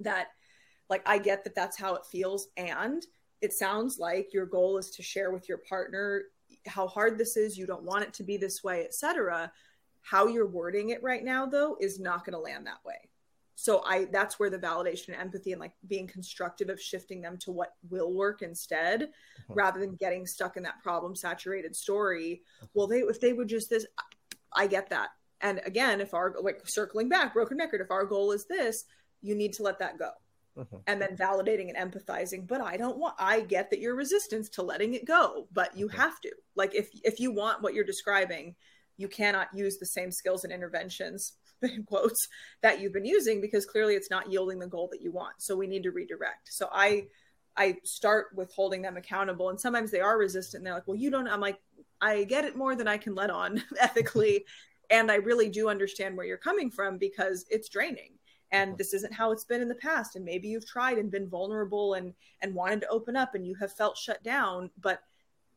That 0.00 0.28
like 0.88 1.02
I 1.06 1.18
get 1.18 1.44
that 1.44 1.54
that's 1.54 1.78
how 1.78 1.94
it 1.94 2.06
feels 2.06 2.48
and 2.56 3.04
it 3.42 3.52
sounds 3.52 3.98
like 3.98 4.32
your 4.32 4.46
goal 4.46 4.78
is 4.78 4.90
to 4.92 5.02
share 5.02 5.30
with 5.32 5.48
your 5.48 5.58
partner 5.58 6.24
how 6.66 6.86
hard 6.86 7.16
this 7.16 7.36
is, 7.36 7.56
you 7.56 7.66
don't 7.66 7.84
want 7.84 8.04
it 8.04 8.12
to 8.14 8.22
be 8.22 8.36
this 8.36 8.62
way, 8.64 8.84
etc. 8.84 9.52
How 10.02 10.26
you're 10.26 10.48
wording 10.48 10.90
it 10.90 11.02
right 11.02 11.22
now 11.22 11.46
though 11.46 11.76
is 11.80 12.00
not 12.00 12.24
going 12.24 12.34
to 12.34 12.40
land 12.40 12.66
that 12.66 12.84
way 12.84 13.09
so 13.60 13.82
i 13.84 14.06
that's 14.06 14.38
where 14.40 14.48
the 14.50 14.58
validation 14.58 15.08
and 15.08 15.16
empathy 15.16 15.52
and 15.52 15.60
like 15.60 15.72
being 15.86 16.06
constructive 16.06 16.70
of 16.70 16.80
shifting 16.80 17.20
them 17.20 17.36
to 17.36 17.50
what 17.52 17.74
will 17.90 18.12
work 18.12 18.40
instead 18.42 19.02
Mhm. 19.48 19.56
rather 19.56 19.80
than 19.80 19.96
getting 19.96 20.26
stuck 20.26 20.56
in 20.56 20.62
that 20.62 20.82
problem 20.82 21.14
saturated 21.14 21.76
story 21.76 22.42
well 22.74 22.86
they 22.86 23.00
if 23.00 23.20
they 23.20 23.32
would 23.32 23.48
just 23.48 23.68
this 23.68 23.86
i 24.54 24.66
get 24.66 24.88
that 24.90 25.10
and 25.42 25.60
again 25.66 26.00
if 26.00 26.14
our 26.14 26.34
like 26.40 26.60
circling 26.64 27.08
back 27.08 27.34
broken 27.34 27.58
record 27.58 27.80
if 27.80 27.90
our 27.90 28.04
goal 28.04 28.32
is 28.32 28.46
this 28.46 28.84
you 29.20 29.34
need 29.34 29.52
to 29.52 29.62
let 29.62 29.78
that 29.78 29.98
go 29.98 30.10
Mhm. 30.56 30.82
and 30.88 31.00
then 31.00 31.16
validating 31.16 31.70
and 31.72 31.92
empathizing 31.92 32.46
but 32.46 32.60
i 32.60 32.76
don't 32.76 32.98
want 32.98 33.14
i 33.18 33.40
get 33.40 33.70
that 33.70 33.78
your 33.80 33.94
resistance 33.94 34.48
to 34.48 34.62
letting 34.62 34.94
it 34.94 35.04
go 35.04 35.46
but 35.52 35.76
you 35.76 35.86
Mhm. 35.88 35.92
have 35.94 36.20
to 36.22 36.32
like 36.54 36.74
if 36.74 36.90
if 37.04 37.20
you 37.20 37.30
want 37.30 37.62
what 37.62 37.74
you're 37.74 37.84
describing 37.84 38.56
you 38.96 39.08
cannot 39.08 39.48
use 39.54 39.78
the 39.78 39.86
same 39.86 40.10
skills 40.10 40.44
and 40.44 40.52
interventions 40.52 41.34
in 41.62 41.84
quotes 41.84 42.28
that 42.62 42.80
you've 42.80 42.92
been 42.92 43.04
using 43.04 43.40
because 43.40 43.66
clearly 43.66 43.94
it's 43.94 44.10
not 44.10 44.30
yielding 44.30 44.58
the 44.58 44.66
goal 44.66 44.88
that 44.92 45.02
you 45.02 45.10
want. 45.10 45.34
So 45.38 45.56
we 45.56 45.66
need 45.66 45.82
to 45.84 45.90
redirect. 45.90 46.52
So 46.52 46.68
i 46.72 47.06
i 47.56 47.76
start 47.82 48.28
with 48.34 48.52
holding 48.52 48.80
them 48.80 48.96
accountable 48.96 49.50
and 49.50 49.60
sometimes 49.60 49.90
they 49.90 50.00
are 50.00 50.16
resistant. 50.16 50.64
They're 50.64 50.74
like 50.74 50.86
well 50.86 50.96
you 50.96 51.10
don't 51.10 51.26
i'm 51.26 51.40
like 51.40 51.58
i 52.00 52.22
get 52.22 52.44
it 52.44 52.56
more 52.56 52.76
than 52.76 52.86
i 52.86 52.96
can 52.96 53.14
let 53.14 53.28
on 53.28 53.62
ethically 53.80 54.44
and 54.88 55.10
i 55.10 55.16
really 55.16 55.48
do 55.48 55.68
understand 55.68 56.16
where 56.16 56.26
you're 56.26 56.36
coming 56.36 56.70
from 56.70 56.96
because 56.96 57.44
it's 57.50 57.68
draining 57.68 58.12
and 58.52 58.76
this 58.78 58.94
isn't 58.94 59.12
how 59.12 59.30
it's 59.32 59.44
been 59.44 59.60
in 59.60 59.68
the 59.68 59.74
past 59.74 60.16
and 60.16 60.24
maybe 60.24 60.48
you've 60.48 60.66
tried 60.66 60.98
and 60.98 61.10
been 61.10 61.28
vulnerable 61.28 61.94
and 61.94 62.14
and 62.40 62.54
wanted 62.54 62.80
to 62.80 62.88
open 62.88 63.16
up 63.16 63.34
and 63.34 63.46
you 63.46 63.54
have 63.54 63.72
felt 63.72 63.96
shut 63.96 64.22
down 64.22 64.70
but 64.80 65.02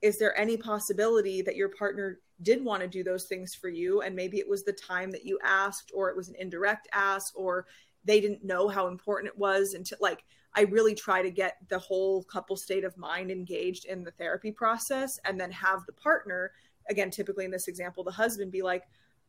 is 0.02 0.20
there 0.20 0.38
any 0.38 0.58
possibility 0.58 1.42
that 1.42 1.56
your 1.56 1.70
partner 1.70 2.20
did 2.44 2.64
want 2.64 2.82
to 2.82 2.88
do 2.88 3.04
those 3.04 3.26
things 3.26 3.56
for 3.56 3.70
you 3.70 4.02
and 4.02 4.16
maybe 4.16 4.40
it 4.40 4.48
was 4.48 4.64
the 4.64 4.74
time 4.74 5.12
that 5.12 5.26
you 5.26 5.40
asked 5.44 5.92
or 5.94 6.10
it 6.10 6.16
was 6.16 6.30
an 6.30 6.36
indirect 6.38 6.88
ask 6.94 7.34
or 7.38 7.66
they 8.06 8.20
didn't 8.20 8.44
know 8.44 8.68
how 8.68 8.88
important 8.88 9.32
it 9.32 9.40
was 9.40 9.74
until 9.74 9.98
like 10.02 10.24
i 10.56 10.62
really 10.62 10.94
try 10.94 11.22
to 11.22 11.32
get 11.32 11.58
the 11.70 11.80
whole 11.80 12.24
couple 12.24 12.56
state 12.56 12.84
of 12.84 12.98
mind 12.98 13.32
engaged 13.32 13.86
in 13.86 14.04
the 14.04 14.12
therapy 14.12 14.52
process 14.52 15.20
and 15.26 15.40
then 15.40 15.52
have 15.52 15.86
the 15.86 15.94
partner 15.94 16.52
again, 16.90 17.12
typically 17.12 17.46
in 17.46 17.52
this 17.52 17.68
example, 17.68 18.04
the 18.04 18.12
husband 18.12 18.52
be 18.52 18.62
like, 18.62 18.84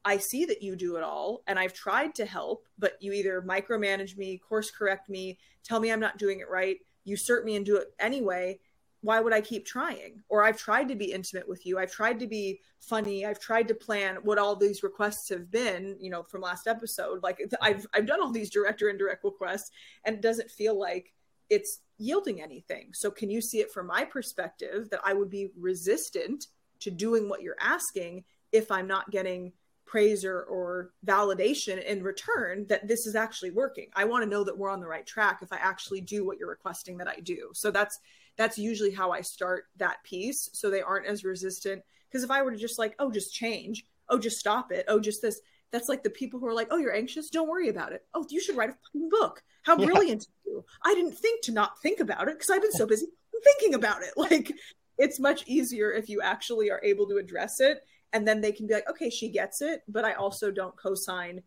I 0.05 0.19
see 0.19 0.45
that 0.47 0.63
you 0.63 0.77
do 0.77 0.97
it 0.97 1.03
all 1.03 1.43
and 1.47 1.59
I've 1.59 1.73
tried 1.73 2.15
to 2.17 2.27
help, 2.27 2.67
but 2.79 2.97
you 3.01 3.13
either 3.13 3.43
micromanage 3.43 4.17
me, 4.17 4.39
course 4.39 4.71
correct 4.71 5.09
me, 5.09 5.39
tell 5.63 5.81
me 5.81 5.91
I'm 5.91 6.01
not 6.01 6.19
doing 6.19 6.41
it 6.41 6.51
right, 6.51 6.77
usurp 7.05 7.45
me 7.45 7.57
and 7.57 7.65
do 7.65 7.77
it 7.77 7.89
anyway. 7.99 8.59
Why 9.05 9.21
would 9.21 9.35
I 9.35 9.43
keep 9.43 9.67
trying? 9.67 10.23
Or 10.31 10.43
I've 10.43 10.59
tried 10.59 10.89
to 10.89 10.95
be 10.95 11.13
intimate 11.13 11.47
with 11.47 11.67
you. 11.67 11.79
I've 11.79 11.93
tried 11.93 12.19
to 12.21 12.27
be 12.27 12.61
funny. 12.81 13.27
I've 13.27 13.39
tried 13.39 13.69
to 13.69 13.75
plan 13.75 14.17
what 14.23 14.39
all 14.39 14.57
these 14.57 14.83
requests 14.83 15.29
have 15.29 15.51
been, 15.51 15.99
you 16.01 16.09
know, 16.09 16.23
from 16.23 16.41
last 16.41 16.67
episode. 16.67 17.23
Like 17.23 17.39
I've 17.61 17.87
I've 17.93 18.07
done 18.07 18.23
all 18.23 18.33
these 18.33 18.49
direct 18.49 18.81
or 18.81 18.89
indirect 18.89 19.23
requests 19.23 19.71
and 20.07 20.17
it 20.17 20.23
doesn't 20.23 20.51
feel 20.51 20.79
like 20.79 21.13
it's 21.51 21.81
yielding 21.99 22.41
anything. 22.41 22.93
So 22.95 23.11
can 23.11 23.29
you 23.29 23.43
see 23.43 23.59
it 23.59 23.71
from 23.71 23.89
my 23.89 24.07
perspective 24.07 24.89
that 24.91 25.01
I 25.05 25.13
would 25.13 25.29
be 25.29 25.51
resistant 25.55 26.47
to 26.81 26.91
doing 26.91 27.29
what 27.29 27.43
you're 27.43 27.61
asking 27.61 28.25
if 28.53 28.71
I'm 28.71 28.87
not 28.87 29.11
getting 29.11 29.53
praise 29.85 30.25
or, 30.25 30.45
or 30.45 30.93
validation 31.07 31.85
in 31.85 32.03
return 32.03 32.65
that 32.69 32.89
this 32.89 33.07
is 33.07 33.15
actually 33.15 33.51
working. 33.51 33.89
I 33.95 34.07
want 34.07 34.25
to 34.25 34.31
know 34.31 34.45
that 34.45 34.57
we're 34.57 34.71
on 34.71 34.81
the 34.81 34.87
right 34.87 35.07
track 35.07 35.41
if 35.43 35.53
I 35.53 35.57
actually 35.57 36.01
do 36.01 36.25
what 36.25 36.39
you're 36.39 36.49
requesting 36.49 36.97
that 36.99 37.09
I 37.09 37.21
do. 37.21 37.51
So 37.53 37.71
that's 37.71 37.99
that's 38.37 38.59
usually 38.59 38.91
how 38.91 39.11
I 39.11 39.21
start 39.21 39.65
that 39.77 40.03
piece 40.05 40.51
so 40.53 40.71
they 40.71 40.83
aren't 40.83 41.07
as 41.07 41.25
resistant 41.25 41.83
because 42.09 42.25
if 42.25 42.31
I 42.31 42.43
were 42.43 42.53
to 42.53 42.57
just 42.57 42.79
like, 42.79 42.95
oh, 42.99 43.11
just 43.11 43.35
change, 43.35 43.85
oh, 44.09 44.19
just 44.19 44.39
stop 44.39 44.71
it, 44.71 44.85
oh, 44.89 45.01
just 45.01 45.23
this, 45.23 45.41
that's 45.73 45.89
like 45.89 46.03
the 46.03 46.11
people 46.11 46.39
who 46.39 46.47
are 46.47 46.55
like, 46.55 46.69
oh, 46.71 46.77
you're 46.77 46.95
anxious, 46.95 47.31
don't 47.31 47.49
worry 47.49 47.69
about 47.69 47.93
it. 47.93 48.05
Oh, 48.15 48.25
you 48.31 48.41
should 48.41 48.57
write 48.57 48.71
a 48.71 48.73
fucking 48.75 49.09
book. 49.09 49.43
How 49.63 49.77
brilliant 49.77 50.27
yeah. 50.47 50.53
you. 50.53 50.65
I 50.85 50.95
didn't 50.95 51.19
think 51.19 51.43
to 51.43 51.53
not 51.53 51.81
think 51.81 52.01
about 52.01 52.29
it 52.29 52.35
because 52.35 52.51
I've 52.51 52.63
been 52.63 52.73
so 52.73 52.87
busy 52.87 53.07
thinking 53.43 53.75
about 53.75 54.03
it. 54.03 54.13
Like 54.17 54.53
it's 54.99 55.19
much 55.19 55.45
easier 55.47 55.91
if 55.93 56.09
you 56.09 56.21
actually 56.21 56.71
are 56.71 56.81
able 56.85 57.09
to 57.09 57.17
address 57.17 57.61
it 57.61 57.85
and 58.13 58.27
then 58.27 58.41
they 58.41 58.53
can 58.53 58.67
be 58.67 58.75
like 58.75 58.89
okay 58.89 59.11
she 59.11 59.29
gets 59.29 59.61
it 59.61 59.83
but 59.89 60.05
i 60.05 60.13
also 60.15 60.51
don't 60.51 60.77
co-sign 60.77 61.43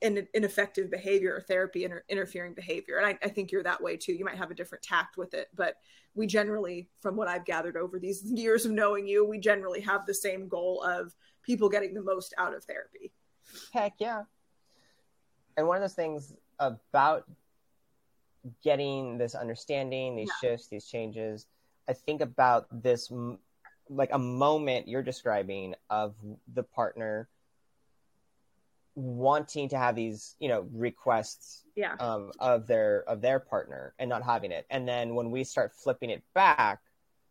an 0.00 0.26
ineffective 0.34 0.90
behavior 0.90 1.34
or 1.34 1.40
therapy 1.40 1.84
inter- 1.84 2.04
interfering 2.08 2.54
behavior. 2.54 2.98
And 2.98 3.06
I, 3.06 3.18
I, 3.22 3.28
think 3.28 3.52
you're 3.52 3.62
that 3.62 3.82
way 3.82 3.96
too. 3.96 4.12
You 4.12 4.24
might 4.24 4.36
have 4.36 4.50
a 4.50 4.54
different 4.54 4.82
tact 4.82 5.16
with 5.16 5.34
it 5.34 5.48
but 5.54 5.76
we 6.14 6.26
generally 6.26 6.88
from 7.00 7.16
what 7.16 7.26
i've 7.26 7.46
gathered 7.46 7.74
over 7.74 7.98
these 7.98 8.22
years 8.26 8.66
of 8.66 8.72
knowing 8.72 9.06
you 9.06 9.24
we 9.24 9.38
generally 9.38 9.80
have 9.80 10.04
the 10.04 10.12
same 10.12 10.46
goal 10.46 10.82
of 10.82 11.14
people 11.42 11.68
getting 11.68 11.94
the 11.94 12.02
most 12.02 12.34
out 12.38 12.54
of 12.54 12.64
therapy. 12.64 13.12
Heck 13.72 13.94
yeah. 13.98 14.22
And 15.56 15.66
one 15.66 15.76
of 15.76 15.82
those 15.82 15.94
things 15.94 16.32
about 16.58 17.24
getting 18.62 19.18
this 19.18 19.34
understanding 19.34 20.16
these 20.16 20.30
yeah. 20.42 20.50
shifts 20.50 20.66
these 20.66 20.86
changes 20.86 21.46
i 21.88 21.92
think 21.92 22.20
about 22.20 22.66
this 22.82 23.08
like 23.88 24.10
a 24.12 24.18
moment 24.18 24.88
you're 24.88 25.00
describing 25.00 25.76
of 25.90 26.16
the 26.52 26.62
partner 26.64 27.28
wanting 28.94 29.68
to 29.70 29.78
have 29.78 29.96
these 29.96 30.36
you 30.38 30.48
know 30.48 30.66
requests 30.72 31.64
yeah. 31.76 31.94
um, 31.98 32.30
of 32.38 32.66
their 32.66 33.04
of 33.08 33.20
their 33.20 33.38
partner 33.38 33.94
and 33.98 34.08
not 34.08 34.22
having 34.22 34.52
it 34.52 34.66
and 34.70 34.86
then 34.86 35.14
when 35.14 35.30
we 35.30 35.44
start 35.44 35.72
flipping 35.72 36.10
it 36.10 36.22
back 36.34 36.80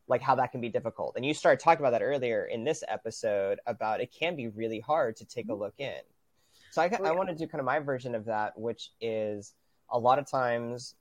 like 0.07 0.21
how 0.21 0.33
that 0.33 0.51
can 0.51 0.59
be 0.59 0.69
difficult 0.69 1.13
and 1.15 1.25
you 1.25 1.33
started 1.33 1.59
talking 1.59 1.79
about 1.79 1.91
that 1.91 2.01
earlier 2.01 2.45
in 2.45 2.63
this 2.63 2.83
episode 2.87 3.59
about 3.67 4.01
it 4.01 4.11
can 4.11 4.35
be 4.35 4.47
really 4.47 4.79
hard 4.79 5.15
to 5.15 5.23
take 5.23 5.49
a 5.49 5.53
look 5.53 5.75
in 5.77 5.99
so 6.71 6.81
i, 6.81 6.85
oh, 6.87 6.89
yeah. 6.91 7.09
I 7.09 7.11
want 7.11 7.29
to 7.29 7.35
do 7.35 7.45
kind 7.45 7.59
of 7.59 7.65
my 7.65 7.77
version 7.77 8.15
of 8.15 8.25
that 8.25 8.57
which 8.57 8.89
is 8.99 9.53
a 9.91 9.99
lot 9.99 10.17
of 10.17 10.29
times 10.29 10.95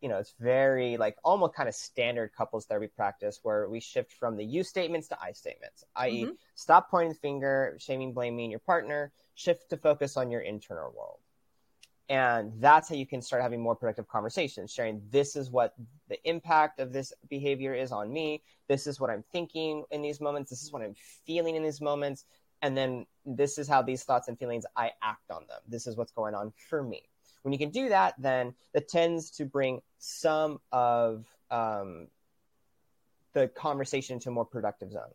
you 0.00 0.08
know, 0.08 0.18
it's 0.18 0.34
very 0.40 0.96
like 0.96 1.16
almost 1.24 1.54
kind 1.54 1.68
of 1.68 1.74
standard 1.74 2.32
couples 2.34 2.66
therapy 2.66 2.88
practice 2.88 3.40
where 3.42 3.68
we 3.68 3.80
shift 3.80 4.12
from 4.12 4.36
the 4.36 4.44
you 4.44 4.64
statements 4.64 5.08
to 5.08 5.18
I 5.20 5.32
statements, 5.32 5.84
i.e., 5.96 6.24
mm-hmm. 6.24 6.32
stop 6.54 6.90
pointing 6.90 7.10
the 7.10 7.18
finger, 7.18 7.76
shaming, 7.78 8.12
blaming 8.12 8.50
your 8.50 8.60
partner, 8.60 9.12
shift 9.34 9.68
to 9.70 9.76
focus 9.76 10.16
on 10.16 10.30
your 10.30 10.40
internal 10.40 10.92
world. 10.96 11.18
And 12.08 12.52
that's 12.58 12.88
how 12.88 12.96
you 12.96 13.06
can 13.06 13.22
start 13.22 13.40
having 13.40 13.60
more 13.60 13.76
productive 13.76 14.08
conversations, 14.08 14.72
sharing 14.72 15.00
this 15.10 15.36
is 15.36 15.48
what 15.48 15.74
the 16.08 16.18
impact 16.28 16.80
of 16.80 16.92
this 16.92 17.12
behavior 17.28 17.72
is 17.72 17.92
on 17.92 18.12
me. 18.12 18.42
This 18.68 18.88
is 18.88 18.98
what 18.98 19.10
I'm 19.10 19.22
thinking 19.30 19.84
in 19.92 20.02
these 20.02 20.20
moments. 20.20 20.50
This 20.50 20.64
is 20.64 20.72
what 20.72 20.82
I'm 20.82 20.96
feeling 21.24 21.54
in 21.54 21.62
these 21.62 21.80
moments. 21.80 22.24
And 22.62 22.76
then 22.76 23.06
this 23.24 23.58
is 23.58 23.68
how 23.68 23.82
these 23.82 24.02
thoughts 24.02 24.26
and 24.26 24.36
feelings 24.36 24.66
I 24.76 24.90
act 25.02 25.30
on 25.30 25.42
them. 25.48 25.60
This 25.68 25.86
is 25.86 25.96
what's 25.96 26.10
going 26.10 26.34
on 26.34 26.52
for 26.68 26.82
me. 26.82 27.09
When 27.42 27.52
you 27.52 27.58
can 27.58 27.70
do 27.70 27.88
that, 27.88 28.14
then 28.18 28.54
that 28.72 28.88
tends 28.88 29.30
to 29.32 29.44
bring 29.44 29.80
some 29.98 30.60
of 30.72 31.26
um, 31.50 32.08
the 33.32 33.48
conversation 33.48 34.14
into 34.14 34.28
a 34.28 34.32
more 34.32 34.44
productive 34.44 34.92
zone. 34.92 35.14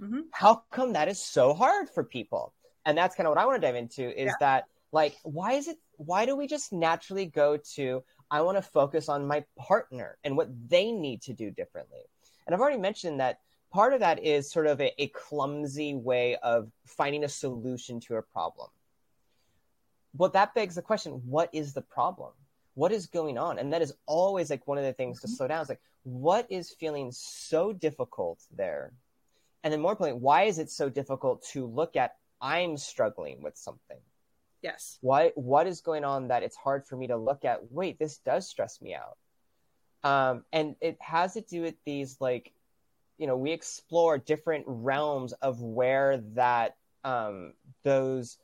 Mm-hmm. 0.00 0.20
How 0.32 0.62
come 0.70 0.94
that 0.94 1.08
is 1.08 1.20
so 1.20 1.54
hard 1.54 1.88
for 1.88 2.02
people? 2.02 2.52
And 2.84 2.98
that's 2.98 3.14
kind 3.14 3.26
of 3.26 3.30
what 3.30 3.38
I 3.38 3.46
want 3.46 3.60
to 3.60 3.66
dive 3.66 3.76
into 3.76 4.08
is 4.20 4.26
yeah. 4.26 4.32
that 4.40 4.64
like 4.90 5.16
why 5.22 5.52
is 5.52 5.68
it 5.68 5.78
why 5.96 6.26
do 6.26 6.36
we 6.36 6.46
just 6.46 6.72
naturally 6.72 7.26
go 7.26 7.56
to 7.74 8.02
I 8.30 8.40
want 8.40 8.58
to 8.58 8.62
focus 8.62 9.08
on 9.08 9.26
my 9.26 9.44
partner 9.56 10.16
and 10.24 10.36
what 10.36 10.48
they 10.68 10.90
need 10.90 11.22
to 11.22 11.32
do 11.32 11.50
differently? 11.50 12.00
And 12.46 12.54
I've 12.54 12.60
already 12.60 12.78
mentioned 12.78 13.20
that 13.20 13.38
part 13.72 13.92
of 13.92 14.00
that 14.00 14.22
is 14.22 14.50
sort 14.50 14.66
of 14.66 14.80
a, 14.80 14.92
a 15.00 15.06
clumsy 15.08 15.94
way 15.94 16.36
of 16.36 16.70
finding 16.86 17.24
a 17.24 17.28
solution 17.28 18.00
to 18.00 18.16
a 18.16 18.22
problem 18.22 18.68
but 20.14 20.32
that 20.34 20.54
begs 20.54 20.74
the 20.74 20.82
question 20.82 21.22
what 21.24 21.50
is 21.52 21.72
the 21.72 21.82
problem? 21.82 22.32
What 22.74 22.92
is 22.92 23.06
going 23.06 23.36
on? 23.38 23.58
And 23.58 23.72
that 23.72 23.82
is 23.82 23.94
always 24.06 24.50
like 24.50 24.66
one 24.66 24.78
of 24.78 24.84
the 24.84 24.92
things 24.92 25.18
mm-hmm. 25.18 25.28
to 25.28 25.36
slow 25.36 25.48
down. 25.48 25.60
It's 25.60 25.68
like 25.68 25.80
what 26.04 26.46
is 26.50 26.70
feeling 26.70 27.10
so 27.12 27.72
difficult 27.72 28.40
there? 28.56 28.92
And 29.64 29.72
then 29.72 29.80
more 29.80 29.92
importantly 29.92 30.20
why 30.20 30.44
is 30.44 30.58
it 30.58 30.70
so 30.70 30.88
difficult 30.88 31.44
to 31.52 31.66
look 31.66 31.96
at 31.96 32.16
i'm 32.40 32.76
struggling 32.76 33.42
with 33.42 33.56
something? 33.56 34.00
Yes. 34.62 34.98
Why 35.00 35.32
what 35.34 35.66
is 35.66 35.80
going 35.80 36.04
on 36.04 36.28
that 36.28 36.42
it's 36.42 36.56
hard 36.56 36.86
for 36.86 36.96
me 36.96 37.08
to 37.08 37.16
look 37.16 37.44
at 37.44 37.72
wait 37.72 37.98
this 37.98 38.18
does 38.18 38.48
stress 38.48 38.80
me 38.80 38.94
out? 38.94 39.16
Um, 40.04 40.44
and 40.52 40.74
it 40.80 41.00
has 41.00 41.34
to 41.34 41.40
do 41.40 41.62
with 41.62 41.76
these 41.84 42.20
like 42.20 42.52
you 43.18 43.26
know 43.26 43.36
we 43.36 43.52
explore 43.52 44.18
different 44.18 44.64
realms 44.66 45.32
of 45.34 45.60
where 45.62 46.18
that 46.34 46.76
um, 47.04 47.54
those 47.84 48.38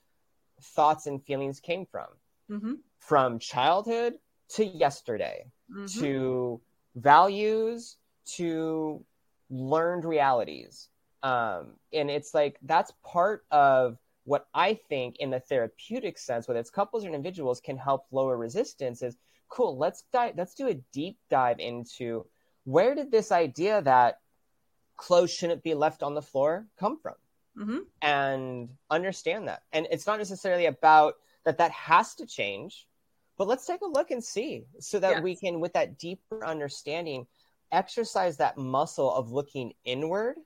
thoughts 0.63 1.07
and 1.07 1.23
feelings 1.25 1.61
came 1.61 1.87
from 1.87 2.07
mm-hmm. 2.51 2.75
from 2.99 3.39
childhood 3.39 4.15
to 4.49 4.65
yesterday 4.65 5.45
mm-hmm. 5.71 6.01
to 6.01 6.61
values 6.97 7.97
to 8.25 9.05
learned 9.51 10.05
realities 10.05 10.89
um, 11.23 11.75
and 11.93 12.11
it's 12.11 12.35
like 12.35 12.59
that's 12.63 12.93
part 13.05 13.45
of 13.51 13.99
what 14.25 14.47
i 14.55 14.75
think 14.89 15.17
in 15.19 15.31
the 15.31 15.41
therapeutic 15.41 16.19
sense 16.19 16.47
whether 16.47 16.61
it's 16.61 16.71
couples 16.71 17.05
or 17.05 17.09
individuals 17.09 17.61
can 17.61 17.77
help 17.77 18.07
lower 18.11 18.37
resistance 18.37 19.03
is 19.03 19.17
cool 19.49 19.77
let's 19.79 20.05
dive 20.13 20.35
let's 20.37 20.55
do 20.55 20.69
a 20.69 20.75
deep 20.93 21.19
dive 21.31 21.59
into 21.59 22.27
where 22.65 22.95
did 22.95 23.11
this 23.11 23.33
idea 23.33 23.81
that 23.83 24.21
clothes 24.97 25.33
shouldn't 25.33 25.63
be 25.63 25.75
left 25.75 26.03
on 26.03 26.15
the 26.15 26.23
floor 26.23 26.67
come 26.79 26.99
from 27.01 27.15
mm-hmm. 27.59 27.79
and 28.03 28.69
understand 28.91 29.49
that. 29.49 29.63
And 29.73 29.87
it's 29.91 30.07
not 30.07 30.19
necessarily 30.19 30.67
about 30.67 31.15
that 31.45 31.59
that 31.59 31.71
has 31.73 32.15
to 32.17 32.27
change, 32.27 32.87
but 33.37 33.49
let's 33.49 33.67
take 33.67 33.81
a 33.83 33.87
look 33.87 34.11
and 34.11 34.23
see 34.23 34.65
so 34.81 34.99
that 35.01 35.17
yes. 35.17 35.23
we 35.23 35.37
can, 35.37 35.61
with 35.61 35.73
that 35.73 35.99
deeper 35.99 36.45
understanding, 36.45 37.27
exercise 37.73 38.37
that 38.37 38.57
muscle 38.57 39.13
of 39.13 39.33
looking 39.33 39.73
inward 39.85 40.37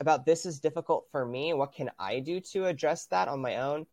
about 0.00 0.24
this 0.24 0.46
is 0.46 0.60
difficult 0.60 1.06
for 1.10 1.26
me. 1.26 1.52
What 1.52 1.72
can 1.72 1.90
I 1.98 2.20
do 2.20 2.40
to 2.52 2.66
address 2.66 3.06
that 3.06 3.28
on 3.28 3.40
my 3.40 3.56
own? 3.56 3.86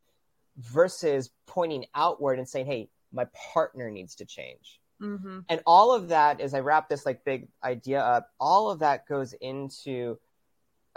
Versus 0.58 1.30
pointing 1.46 1.86
outward 1.94 2.40
and 2.40 2.48
saying, 2.48 2.66
hey, 2.66 2.90
my 3.12 3.26
partner 3.54 3.92
needs 3.92 4.16
to 4.16 4.26
change. 4.26 4.80
Mm-hmm. 5.02 5.42
And 5.50 5.62
all 5.68 5.94
of 5.94 6.08
that, 6.08 6.42
as 6.42 6.56
I 6.56 6.62
wrap 6.62 6.90
this 6.90 7.06
like 7.06 7.24
big 7.24 7.48
idea 7.64 8.02
up, 8.02 8.32
all 8.40 8.72
of 8.72 8.80
that 8.80 9.08
goes 9.08 9.34
into 9.34 10.18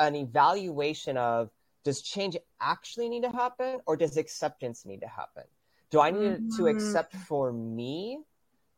an 0.00 0.16
evaluation 0.16 1.16
of 1.16 1.50
does 1.84 2.02
change 2.02 2.36
actually 2.60 3.08
need 3.08 3.22
to 3.22 3.30
happen 3.30 3.78
or 3.86 3.96
does 3.96 4.16
acceptance 4.16 4.84
need 4.84 5.00
to 5.00 5.08
happen? 5.08 5.44
Do 5.90 6.00
I 6.00 6.10
need 6.10 6.32
mm-hmm. 6.32 6.56
to 6.56 6.66
accept 6.66 7.14
for 7.14 7.52
me 7.52 8.18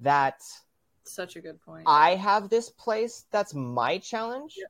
that 0.01 0.43
such 1.05 1.37
a 1.37 1.41
good 1.41 1.61
point. 1.63 1.85
I 1.87 2.15
have 2.15 2.49
this 2.49 2.71
place 2.71 3.25
that's 3.31 3.55
my 3.55 3.99
challenge? 3.99 4.55
Yeah. 4.57 4.67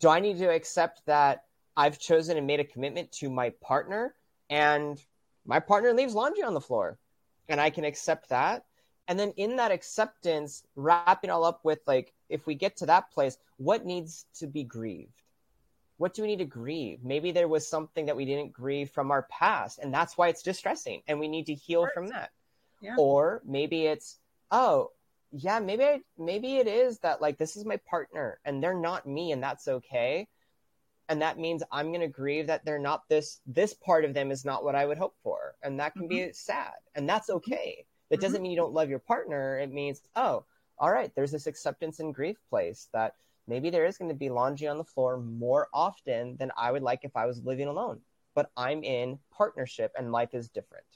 Do 0.00 0.08
I 0.08 0.20
need 0.20 0.38
to 0.38 0.50
accept 0.50 1.04
that 1.06 1.44
I've 1.76 1.98
chosen 1.98 2.36
and 2.36 2.46
made 2.46 2.60
a 2.60 2.64
commitment 2.64 3.10
to 3.12 3.30
my 3.30 3.50
partner 3.60 4.14
and 4.50 5.02
my 5.44 5.60
partner 5.60 5.92
leaves 5.92 6.14
laundry 6.14 6.42
on 6.42 6.54
the 6.54 6.60
floor 6.60 6.98
and 7.48 7.60
I 7.60 7.70
can 7.70 7.84
accept 7.84 8.28
that? 8.28 8.64
And 9.08 9.18
then 9.18 9.32
in 9.36 9.56
that 9.56 9.70
acceptance, 9.70 10.64
wrapping 10.74 11.30
all 11.30 11.44
up 11.44 11.60
with 11.64 11.80
like, 11.86 12.12
if 12.28 12.46
we 12.46 12.54
get 12.54 12.76
to 12.78 12.86
that 12.86 13.10
place, 13.12 13.38
what 13.56 13.86
needs 13.86 14.26
to 14.34 14.46
be 14.46 14.64
grieved? 14.64 15.22
What 15.98 16.14
do 16.14 16.22
we 16.22 16.28
need 16.28 16.38
to 16.38 16.44
grieve? 16.44 17.04
Maybe 17.04 17.32
there 17.32 17.48
was 17.48 17.66
something 17.66 18.06
that 18.06 18.16
we 18.16 18.24
didn't 18.24 18.52
grieve 18.52 18.90
from 18.90 19.10
our 19.10 19.22
past, 19.30 19.78
and 19.78 19.92
that's 19.92 20.16
why 20.18 20.28
it's 20.28 20.42
distressing, 20.42 21.02
and 21.08 21.18
we 21.18 21.28
need 21.28 21.46
to 21.46 21.54
heal 21.54 21.88
from 21.94 22.08
that. 22.08 22.30
Yeah. 22.80 22.96
Or 22.98 23.42
maybe 23.44 23.86
it's, 23.86 24.18
oh, 24.50 24.90
yeah, 25.32 25.58
maybe 25.58 25.84
I, 25.84 26.00
maybe 26.18 26.56
it 26.56 26.66
is 26.66 26.98
that 27.00 27.20
like 27.20 27.38
this 27.38 27.56
is 27.56 27.64
my 27.64 27.78
partner 27.78 28.38
and 28.44 28.62
they're 28.62 28.78
not 28.78 29.06
me, 29.06 29.32
and 29.32 29.42
that's 29.42 29.68
okay. 29.68 30.28
and 31.08 31.22
that 31.22 31.38
means 31.38 31.62
i'm 31.70 31.88
going 31.88 32.00
to 32.00 32.08
grieve 32.08 32.46
that 32.48 32.64
they're 32.64 32.78
not 32.78 33.08
this 33.08 33.40
this 33.46 33.74
part 33.74 34.04
of 34.04 34.14
them 34.14 34.30
is 34.30 34.44
not 34.44 34.64
what 34.64 34.74
i 34.74 34.84
would 34.84 34.98
hope 34.98 35.14
for 35.22 35.54
and 35.62 35.78
that 35.78 35.92
can 35.92 36.02
mm-hmm. 36.08 36.26
be 36.26 36.32
sad 36.32 36.72
and 36.94 37.08
that's 37.08 37.28
mm-hmm. 37.28 37.36
okay 37.36 37.84
that 38.10 38.20
doesn't 38.20 38.36
mm-hmm. 38.36 38.42
mean 38.44 38.50
you 38.50 38.56
don't 38.56 38.72
love 38.74 38.90
your 38.90 38.98
partner 38.98 39.58
it 39.58 39.72
means 39.72 40.02
oh 40.16 40.44
all 40.78 40.90
right 40.90 41.12
there's 41.14 41.32
this 41.32 41.46
acceptance 41.46 42.00
and 42.00 42.14
grief 42.14 42.36
place 42.50 42.88
that 42.92 43.14
maybe 43.48 43.70
there 43.70 43.86
is 43.86 43.98
going 43.98 44.08
to 44.08 44.14
be 44.14 44.30
laundry 44.30 44.68
on 44.68 44.78
the 44.78 44.84
floor 44.84 45.18
more 45.18 45.68
often 45.72 46.36
than 46.36 46.50
i 46.56 46.70
would 46.70 46.82
like 46.82 47.00
if 47.02 47.16
i 47.16 47.26
was 47.26 47.42
living 47.44 47.68
alone 47.68 48.00
but 48.34 48.50
i'm 48.56 48.82
in 48.82 49.18
partnership 49.36 49.92
and 49.96 50.12
life 50.12 50.34
is 50.34 50.48
different 50.48 50.86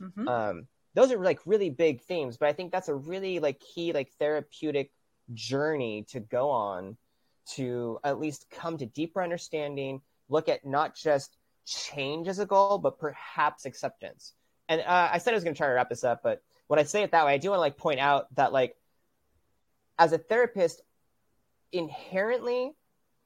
mm-hmm. 0.00 0.28
um, 0.28 0.66
those 0.94 1.12
are 1.12 1.18
like 1.18 1.40
really 1.46 1.70
big 1.70 2.00
themes 2.02 2.36
but 2.36 2.48
i 2.48 2.52
think 2.52 2.72
that's 2.72 2.88
a 2.88 2.94
really 2.94 3.38
like 3.38 3.60
key 3.60 3.92
like 3.92 4.10
therapeutic 4.18 4.90
journey 5.34 6.04
to 6.10 6.20
go 6.20 6.50
on 6.50 6.96
to 7.46 7.98
at 8.04 8.20
least 8.20 8.46
come 8.50 8.78
to 8.78 8.86
deeper 8.86 9.22
understanding, 9.22 10.00
look 10.28 10.48
at 10.48 10.64
not 10.64 10.94
just 10.94 11.36
change 11.66 12.28
as 12.28 12.38
a 12.38 12.46
goal, 12.46 12.78
but 12.78 12.98
perhaps 12.98 13.64
acceptance. 13.64 14.34
And 14.68 14.80
uh, 14.80 15.08
I 15.12 15.18
said 15.18 15.32
I 15.32 15.36
was 15.36 15.44
going 15.44 15.54
to 15.54 15.58
try 15.58 15.66
to 15.66 15.72
wrap 15.72 15.88
this 15.88 16.04
up, 16.04 16.22
but 16.22 16.42
when 16.68 16.78
I 16.78 16.84
say 16.84 17.02
it 17.02 17.10
that 17.10 17.26
way, 17.26 17.34
I 17.34 17.38
do 17.38 17.50
want 17.50 17.58
to 17.58 17.62
like 17.62 17.76
point 17.76 18.00
out 18.00 18.32
that 18.36 18.52
like 18.52 18.76
as 19.98 20.12
a 20.12 20.18
therapist, 20.18 20.80
inherently, 21.72 22.72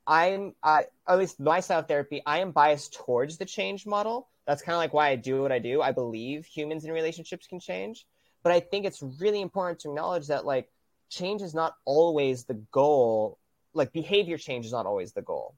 I'm 0.07 0.55
uh, 0.63 0.83
at 1.09 1.19
least 1.19 1.41
my 1.41 1.61
style 1.61 1.81
of 1.81 1.89
therapy, 1.89 2.23
I 2.27 2.39
am 2.39 2.53
biased 2.53 2.95
towards 2.95 3.39
the 3.39 3.45
change 3.45 3.87
model. 3.87 4.29
That's 4.47 4.63
kind 4.63 4.75
of 4.75 4.79
like 4.79 4.93
why 4.93 5.09
I 5.09 5.17
do 5.17 5.43
what 5.43 5.53
I 5.53 5.59
do. 5.59 5.81
I 5.81 5.93
believe 5.93 6.45
humans 6.45 6.85
and 6.85 6.93
relationships 6.93 7.47
can 7.47 7.61
change, 7.61 8.07
but 8.43 8.53
I 8.53 8.61
think 8.61 8.85
it's 8.85 9.03
really 9.19 9.41
important 9.41 9.81
to 9.81 9.89
acknowledge 9.89 10.27
that 10.27 10.45
like 10.45 10.71
change 11.09 11.41
is 11.41 11.55
not 11.55 11.77
always 11.87 12.45
the 12.45 12.55
goal 12.71 13.39
like 13.75 13.93
behavior 13.93 14.39
change 14.39 14.65
is 14.65 14.73
not 14.73 14.87
always 14.87 15.13
the 15.13 15.23
goal. 15.23 15.55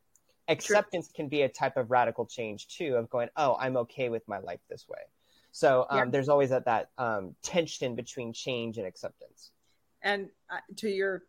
Acceptance 0.48 1.10
can 1.14 1.28
be 1.28 1.42
a 1.42 1.48
type 1.48 1.76
of 1.76 1.90
radical 1.90 2.24
change 2.24 2.68
too, 2.68 2.96
of 2.96 3.10
going, 3.10 3.28
oh, 3.36 3.56
I'm 3.58 3.76
okay 3.78 4.08
with 4.08 4.26
my 4.26 4.38
life 4.38 4.60
this 4.68 4.86
way. 4.88 5.00
So 5.52 5.86
um, 5.90 5.98
yeah. 5.98 6.04
there's 6.10 6.28
always 6.28 6.50
that, 6.50 6.64
that 6.66 6.90
um, 6.98 7.34
tension 7.42 7.94
between 7.94 8.32
change 8.32 8.78
and 8.78 8.86
acceptance. 8.86 9.50
And 10.02 10.28
uh, 10.50 10.58
to 10.76 10.88
your, 10.88 11.22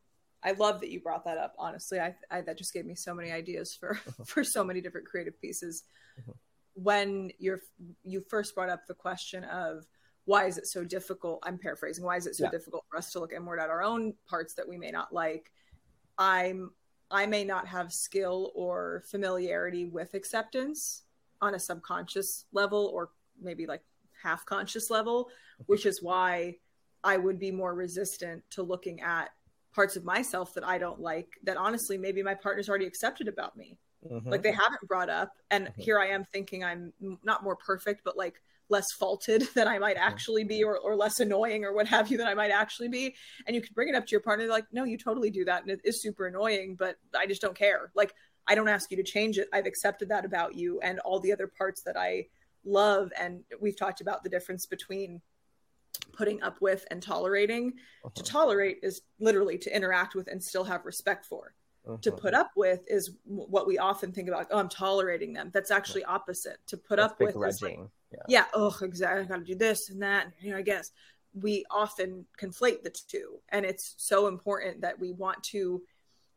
I 0.43 0.51
love 0.51 0.79
that 0.81 0.89
you 0.89 0.99
brought 0.99 1.25
that 1.25 1.37
up. 1.37 1.55
Honestly, 1.57 1.99
I, 1.99 2.15
I 2.29 2.41
that 2.41 2.57
just 2.57 2.73
gave 2.73 2.85
me 2.85 2.95
so 2.95 3.13
many 3.13 3.31
ideas 3.31 3.75
for 3.75 3.99
for 4.25 4.43
so 4.43 4.63
many 4.63 4.81
different 4.81 5.07
creative 5.07 5.39
pieces. 5.41 5.83
Mm-hmm. 6.19 6.31
When 6.75 7.31
you're 7.39 7.61
you 8.03 8.23
first 8.29 8.53
brought 8.55 8.69
up 8.69 8.85
the 8.87 8.93
question 8.93 9.43
of 9.45 9.85
why 10.25 10.45
is 10.45 10.57
it 10.57 10.67
so 10.67 10.83
difficult? 10.83 11.39
I'm 11.43 11.57
paraphrasing. 11.57 12.03
Why 12.03 12.17
is 12.17 12.27
it 12.27 12.35
so 12.35 12.43
yeah. 12.45 12.51
difficult 12.51 12.83
for 12.89 12.97
us 12.97 13.11
to 13.13 13.19
look 13.19 13.31
inward 13.33 13.59
at 13.59 13.69
our 13.69 13.81
own 13.81 14.13
parts 14.29 14.53
that 14.55 14.67
we 14.67 14.77
may 14.77 14.91
not 14.91 15.13
like? 15.13 15.51
I'm 16.17 16.71
I 17.09 17.25
may 17.25 17.43
not 17.43 17.67
have 17.67 17.93
skill 17.93 18.51
or 18.53 19.03
familiarity 19.09 19.85
with 19.85 20.13
acceptance 20.13 21.03
on 21.41 21.55
a 21.55 21.59
subconscious 21.59 22.45
level 22.51 22.91
or 22.93 23.09
maybe 23.41 23.65
like 23.65 23.81
half 24.21 24.45
conscious 24.45 24.89
level, 24.89 25.29
which 25.67 25.85
is 25.85 26.01
why 26.01 26.55
I 27.03 27.17
would 27.17 27.39
be 27.39 27.51
more 27.51 27.73
resistant 27.73 28.43
to 28.51 28.63
looking 28.63 29.01
at 29.01 29.29
parts 29.77 29.95
of 29.95 30.03
myself 30.03 30.55
that 30.55 30.67
I 30.67 30.79
don't 30.79 30.99
like 30.99 31.27
that 31.43 31.55
honestly 31.55 31.99
maybe 31.99 32.23
my 32.23 32.33
partner's 32.33 32.67
already 32.67 32.87
accepted 32.87 33.27
about 33.27 33.55
me. 33.55 33.77
Mm-hmm. 34.11 34.29
Like 34.29 34.41
they 34.41 34.51
haven't 34.51 34.87
brought 34.87 35.09
up 35.09 35.33
and 35.51 35.67
mm-hmm. 35.67 35.81
here 35.81 35.99
I 35.99 36.07
am 36.07 36.23
thinking 36.25 36.63
I'm 36.63 36.91
not 37.23 37.43
more 37.43 37.55
perfect 37.55 38.01
but 38.03 38.17
like 38.17 38.41
less 38.69 38.91
faulted 38.91 39.43
than 39.53 39.67
I 39.67 39.77
might 39.77 39.97
actually 39.97 40.43
be, 40.43 40.63
or, 40.63 40.77
or 40.79 40.95
less 40.95 41.19
annoying, 41.19 41.63
or 41.63 41.73
what 41.73 41.87
have 41.87 42.11
you, 42.11 42.17
than 42.17 42.27
I 42.27 42.33
might 42.33 42.51
actually 42.51 42.89
be. 42.89 43.15
And 43.45 43.55
you 43.55 43.61
could 43.61 43.73
bring 43.73 43.87
it 43.87 43.95
up 43.95 44.05
to 44.05 44.11
your 44.11 44.19
partner, 44.19 44.47
like, 44.47 44.65
no, 44.73 44.83
you 44.83 44.97
totally 44.97 45.29
do 45.29 45.45
that. 45.45 45.61
And 45.61 45.71
it 45.71 45.79
is 45.85 46.01
super 46.01 46.27
annoying, 46.27 46.75
but 46.77 46.97
I 47.17 47.25
just 47.27 47.41
don't 47.41 47.55
care. 47.55 47.91
Like, 47.95 48.13
I 48.45 48.55
don't 48.55 48.67
ask 48.67 48.91
you 48.91 48.97
to 48.97 49.03
change 49.03 49.37
it. 49.37 49.47
I've 49.53 49.65
accepted 49.65 50.09
that 50.09 50.25
about 50.25 50.55
you 50.55 50.81
and 50.81 50.99
all 50.99 51.21
the 51.21 51.31
other 51.31 51.47
parts 51.47 51.81
that 51.83 51.95
I 51.95 52.27
love. 52.65 53.11
And 53.17 53.43
we've 53.61 53.77
talked 53.77 54.01
about 54.01 54.23
the 54.23 54.29
difference 54.29 54.65
between 54.65 55.21
putting 56.17 56.41
up 56.41 56.59
with 56.61 56.85
and 56.89 57.01
tolerating. 57.01 57.73
Uh-huh. 58.03 58.09
To 58.15 58.23
tolerate 58.23 58.79
is 58.83 59.01
literally 59.19 59.57
to 59.59 59.75
interact 59.75 60.15
with 60.15 60.27
and 60.27 60.43
still 60.43 60.63
have 60.63 60.85
respect 60.85 61.25
for. 61.25 61.53
Uh-huh. 61.87 61.97
To 62.01 62.11
put 62.11 62.33
up 62.33 62.51
with 62.55 62.81
is 62.87 63.11
what 63.23 63.67
we 63.67 63.77
often 63.77 64.11
think 64.11 64.27
about. 64.27 64.47
Oh, 64.51 64.57
I'm 64.57 64.69
tolerating 64.69 65.33
them. 65.33 65.51
That's 65.53 65.71
actually 65.71 66.03
opposite. 66.03 66.57
To 66.67 66.77
put 66.77 66.97
That's 66.97 67.13
up 67.13 67.19
with 67.19 67.37
is 67.47 67.61
like, 67.61 67.79
yeah. 68.11 68.19
yeah 68.27 68.45
oh 68.53 68.75
exactly 68.81 69.21
i 69.21 69.25
gotta 69.25 69.43
do 69.43 69.55
this 69.55 69.89
and 69.89 70.01
that 70.01 70.27
you 70.39 70.51
know 70.51 70.57
i 70.57 70.61
guess 70.61 70.91
we 71.33 71.65
often 71.69 72.25
conflate 72.41 72.83
the 72.83 72.89
two 72.89 73.39
and 73.49 73.65
it's 73.65 73.95
so 73.97 74.27
important 74.27 74.81
that 74.81 74.99
we 74.99 75.11
want 75.11 75.41
to 75.43 75.81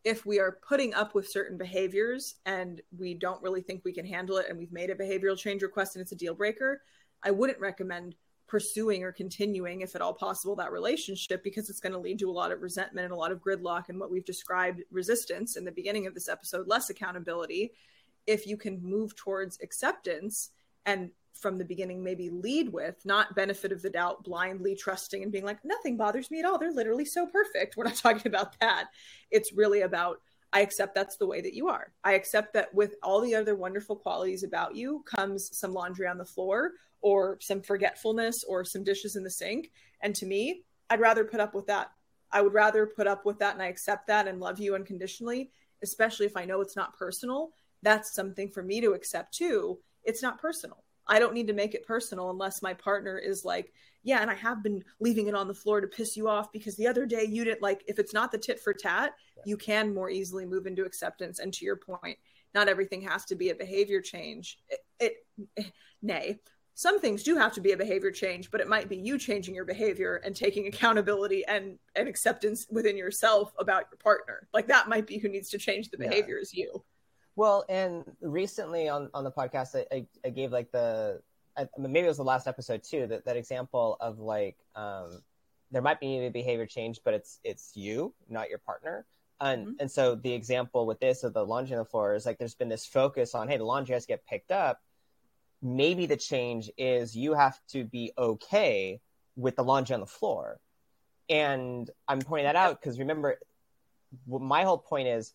if 0.03 0.25
we 0.25 0.41
are 0.41 0.59
putting 0.67 0.95
up 0.95 1.15
with 1.15 1.29
certain 1.29 1.59
behaviors 1.59 2.37
and 2.47 2.81
we 2.97 3.15
don't 3.15 3.43
really 3.43 3.61
think 3.61 3.83
we 3.85 3.93
can 3.93 4.07
handle 4.07 4.39
it 4.39 4.47
and 4.49 4.59
we've 4.59 4.73
made 4.73 4.91
a 4.91 4.95
behavioral 4.95 5.37
change 5.37 5.63
request 5.63 5.95
and 5.95 6.03
it's 6.03 6.13
a 6.13 6.17
deal 6.17 6.35
breaker 6.35 6.83
i 7.23 7.31
wouldn't 7.31 7.61
recommend 7.61 8.15
pursuing 8.51 9.05
or 9.05 9.13
continuing 9.13 9.81
if 9.81 9.95
at 9.95 10.03
all 10.03 10.13
possible 10.13 10.57
that 10.57 10.73
relationship 10.73 11.45
because 11.45 11.71
it's 11.71 11.79
going 11.79 11.93
to 11.93 11.99
lead 11.99 12.19
to 12.19 12.29
a 12.29 12.33
lot 12.33 12.51
of 12.51 12.63
resentment 12.63 13.05
and 13.05 13.13
a 13.13 13.17
lot 13.17 13.31
of 13.31 13.41
gridlock 13.41 13.89
and 13.89 13.99
what 13.99 14.11
we've 14.11 14.25
described 14.25 14.83
resistance 14.91 15.57
in 15.57 15.65
the 15.65 15.71
beginning 15.71 16.09
of 16.09 16.15
this 16.15 16.29
episode 16.29 16.67
less 16.67 16.91
accountability. 16.91 17.71
If 18.27 18.49
you 18.49 18.57
can 18.57 18.83
move 18.83 19.15
towards 19.15 19.61
acceptance 19.63 20.51
and 20.85 21.11
from 21.33 21.59
the 21.59 21.65
beginning 21.65 22.03
maybe 22.03 22.29
lead 22.29 22.73
with 22.73 22.97
not 23.05 23.37
benefit 23.37 23.71
of 23.71 23.83
the 23.83 23.89
doubt 23.89 24.25
blindly 24.25 24.75
trusting 24.75 25.23
and 25.23 25.31
being 25.31 25.45
like 25.45 25.65
nothing 25.65 25.97
bothers 25.97 26.29
me 26.29 26.41
at 26.41 26.45
all. 26.45 26.59
They're 26.59 26.73
literally 26.73 27.05
so 27.05 27.29
perfect. 27.29 27.77
We're 27.77 27.85
not 27.85 27.95
talking 27.95 28.27
about 28.27 28.59
that. 28.59 28.87
It's 29.31 29.53
really 29.53 29.83
about 29.83 30.21
i 30.53 30.63
accept 30.63 30.97
that's 30.97 31.17
the 31.17 31.27
way 31.29 31.41
that 31.41 31.55
you 31.55 31.69
are. 31.69 31.93
I 32.03 32.15
accept 32.15 32.55
that 32.55 32.75
with 32.75 32.97
all 33.05 33.21
the 33.21 33.37
other 33.37 33.55
wonderful 33.55 33.95
qualities 33.95 34.43
about 34.43 34.75
you 34.75 35.05
comes 35.07 35.57
some 35.57 35.73
laundry 35.73 36.09
on 36.09 36.19
the 36.19 36.25
floor 36.25 36.73
or 37.03 37.39
some 37.41 37.63
forgetfulness 37.63 38.45
or 38.45 38.65
some 38.65 38.85
dishes 38.85 39.17
in 39.17 39.25
the 39.25 39.31
sink. 39.31 39.71
And 40.01 40.15
to 40.17 40.27
me 40.27 40.63
i'd 40.91 41.01
rather 41.01 41.25
put 41.25 41.41
up 41.41 41.55
with 41.55 41.67
that. 41.67 41.93
I 42.33 42.43
would 42.43 42.55
rather 42.55 42.87
put 42.87 43.07
up 43.07 43.25
with 43.25 43.39
that 43.39 43.55
and 43.55 43.63
i 43.63 43.67
accept 43.67 44.07
that 44.09 44.27
and 44.29 44.41
love 44.41 44.59
you 44.59 44.75
unconditionally 44.75 45.51
especially 45.83 46.27
if 46.27 46.37
i 46.37 46.45
know 46.45 46.61
it's 46.61 46.77
not 46.77 46.97
personal. 46.97 47.51
That's 47.83 48.15
something 48.15 48.51
for 48.51 48.63
me 48.63 48.81
to 48.81 48.93
accept 48.93 49.35
too. 49.35 49.79
It's 50.05 50.23
not 50.23 50.41
personal. 50.41 50.85
I 51.07 51.19
don't 51.19 51.35
need 51.35 51.49
to 51.49 51.55
make 51.55 51.75
it 51.75 51.87
personal 51.87 52.31
unless 52.31 52.63
my 52.63 52.75
partner 52.75 53.19
is 53.19 53.45
like, 53.45 53.73
yeah, 54.03 54.21
and 54.21 54.31
I 54.31 54.35
have 54.35 54.63
been 54.63 54.85
leaving 55.01 55.27
it 55.27 55.35
on 55.35 55.49
the 55.49 55.55
floor 55.55 55.81
to 55.81 55.87
piss 55.87 56.17
you 56.17 56.29
off 56.29 56.53
because 56.53 56.77
the 56.77 56.87
other 56.87 57.05
day 57.05 57.25
you 57.25 57.45
didn't 57.45 57.63
like 57.63 57.83
if 57.89 57.99
it's 57.99 58.15
not 58.15 58.31
the 58.31 58.39
tit 58.39 58.61
for 58.61 58.73
tat, 58.73 59.15
you 59.45 59.57
can 59.57 59.93
more 59.93 60.09
easily 60.09 60.47
move 60.47 60.67
into 60.67 60.85
acceptance. 60.85 61.39
And 61.39 61.53
to 61.55 61.65
your 61.65 61.77
point, 61.77 62.19
not 62.55 62.69
everything 62.69 63.03
has 63.03 63.25
to 63.27 63.35
be 63.35 63.51
a 63.51 63.55
behavior 63.55 64.01
change. 64.01 64.59
It, 64.69 65.17
it 65.57 65.73
nay, 66.03 66.39
some 66.81 66.99
things 66.99 67.23
do 67.23 67.37
have 67.37 67.53
to 67.53 67.61
be 67.61 67.73
a 67.73 67.77
behavior 67.77 68.11
change, 68.11 68.51
but 68.51 68.59
it 68.59 68.67
might 68.67 68.89
be 68.89 68.97
you 68.97 69.19
changing 69.19 69.55
your 69.55 69.67
behavior 69.67 70.23
and 70.25 70.35
taking 70.35 70.67
accountability 70.73 71.45
and, 71.45 71.79
and 71.95 72.09
acceptance 72.09 72.67
within 72.71 72.97
yourself 72.97 73.53
about 73.59 73.85
your 73.91 73.99
partner. 73.99 74.49
Like 74.55 74.67
that 74.69 74.89
might 74.89 75.07
be 75.07 75.19
who 75.19 75.29
needs 75.29 75.51
to 75.51 75.59
change 75.59 75.91
the 75.91 75.99
behavior 75.99 76.37
yeah. 76.37 76.41
is 76.41 76.55
you. 76.55 76.83
Well, 77.37 77.67
and 77.69 78.05
recently 78.23 78.89
on, 78.89 79.11
on 79.13 79.25
the 79.25 79.31
podcast, 79.31 79.77
I, 79.93 80.07
I, 80.25 80.31
gave 80.31 80.53
like 80.53 80.73
the, 80.73 81.21
I, 81.55 81.69
maybe 81.77 82.07
it 82.07 82.09
was 82.09 82.17
the 82.17 82.25
last 82.25 82.47
episode 82.47 82.83
too, 82.83 83.07
that, 83.09 83.27
that 83.27 83.37
example 83.37 83.99
of 84.01 84.19
like, 84.19 84.57
um, 84.75 85.21
there 85.71 85.83
might 85.83 86.01
be 86.01 86.17
a 86.17 86.31
behavior 86.31 86.65
change, 86.65 87.01
but 87.05 87.13
it's, 87.13 87.41
it's 87.45 87.73
you, 87.77 88.15
not 88.31 88.49
your 88.49 88.59
partner. 88.59 89.05
And, 89.39 89.67
mm-hmm. 89.67 89.75
and 89.81 89.91
so 89.91 90.15
the 90.15 90.33
example 90.33 90.87
with 90.87 90.99
this 90.99 91.25
of 91.25 91.35
the 91.35 91.45
laundry 91.45 91.77
on 91.77 91.81
the 91.81 91.85
floor 91.85 92.15
is 92.15 92.25
like, 92.25 92.39
there's 92.39 92.55
been 92.55 92.71
this 92.71 92.87
focus 92.87 93.35
on, 93.35 93.49
Hey, 93.49 93.59
the 93.59 93.65
laundry 93.65 93.93
has 93.93 94.05
to 94.05 94.09
get 94.09 94.25
picked 94.25 94.51
up. 94.51 94.81
Maybe 95.63 96.07
the 96.07 96.17
change 96.17 96.71
is 96.79 97.17
you 97.17 97.35
have 97.35 97.59
to 97.69 97.85
be 97.85 98.13
okay 98.17 99.01
with 99.37 99.57
the 99.57 99.65
laundry 99.65 99.95
on 99.95 100.01
the 100.01 100.07
floor. 100.07 100.59
And 101.29 101.89
I'm 102.09 102.21
pointing 102.21 102.47
that 102.47 102.57
out 102.57 102.81
because 102.81 102.99
remember, 102.99 103.39
my 104.27 104.65
whole 104.65 104.79
point 104.79 105.09
is 105.09 105.33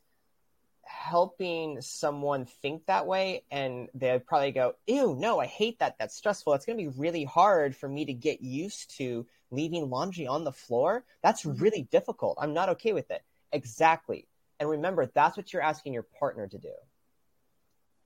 helping 0.85 1.81
someone 1.81 2.45
think 2.45 2.85
that 2.85 3.07
way 3.07 3.43
and 3.49 3.89
they'd 3.95 4.25
probably 4.25 4.51
go 4.51 4.75
ew 4.85 5.15
no 5.19 5.39
i 5.39 5.45
hate 5.47 5.79
that. 5.79 5.95
That's 5.97 6.15
stressful. 6.15 6.53
It's 6.53 6.65
going 6.65 6.77
to 6.77 6.83
be 6.83 6.99
really 6.99 7.23
hard 7.23 7.75
for 7.75 7.89
me 7.89 8.05
to 8.05 8.13
get 8.13 8.41
used 8.41 8.95
to 8.97 9.25
leaving 9.51 9.89
laundry 9.89 10.27
on 10.27 10.43
the 10.43 10.51
floor. 10.51 11.03
That's 11.23 11.43
mm-hmm. 11.43 11.61
really 11.61 11.87
difficult. 11.91 12.37
I'm 12.39 12.53
not 12.53 12.69
okay 12.69 12.93
with 12.93 13.09
it. 13.09 13.23
Exactly. 13.51 14.27
And 14.59 14.69
remember 14.69 15.05
that's 15.05 15.37
what 15.37 15.51
you're 15.53 15.61
asking 15.61 15.93
your 15.93 16.05
partner 16.19 16.47
to 16.47 16.57
do 16.57 16.73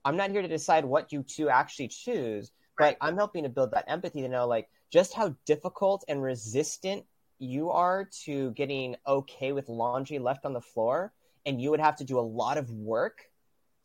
i'm 0.04 0.16
not 0.16 0.30
here 0.30 0.42
to 0.42 0.48
decide 0.48 0.84
what 0.84 1.12
you 1.12 1.22
two 1.22 1.48
actually 1.48 1.88
choose 1.88 2.52
right. 2.78 2.96
but 2.98 3.06
i'm 3.06 3.16
helping 3.16 3.42
to 3.42 3.48
build 3.48 3.70
that 3.70 3.84
empathy 3.88 4.20
to 4.22 4.28
know 4.28 4.46
like 4.46 4.68
just 4.90 5.14
how 5.14 5.34
difficult 5.46 6.04
and 6.08 6.22
resistant 6.22 7.04
you 7.38 7.70
are 7.70 8.08
to 8.24 8.50
getting 8.52 8.96
okay 9.06 9.52
with 9.52 9.68
laundry 9.68 10.18
left 10.18 10.44
on 10.44 10.52
the 10.52 10.60
floor 10.60 11.12
and 11.46 11.60
you 11.60 11.70
would 11.70 11.80
have 11.80 11.96
to 11.96 12.04
do 12.04 12.18
a 12.18 12.20
lot 12.20 12.58
of 12.58 12.70
work 12.70 13.30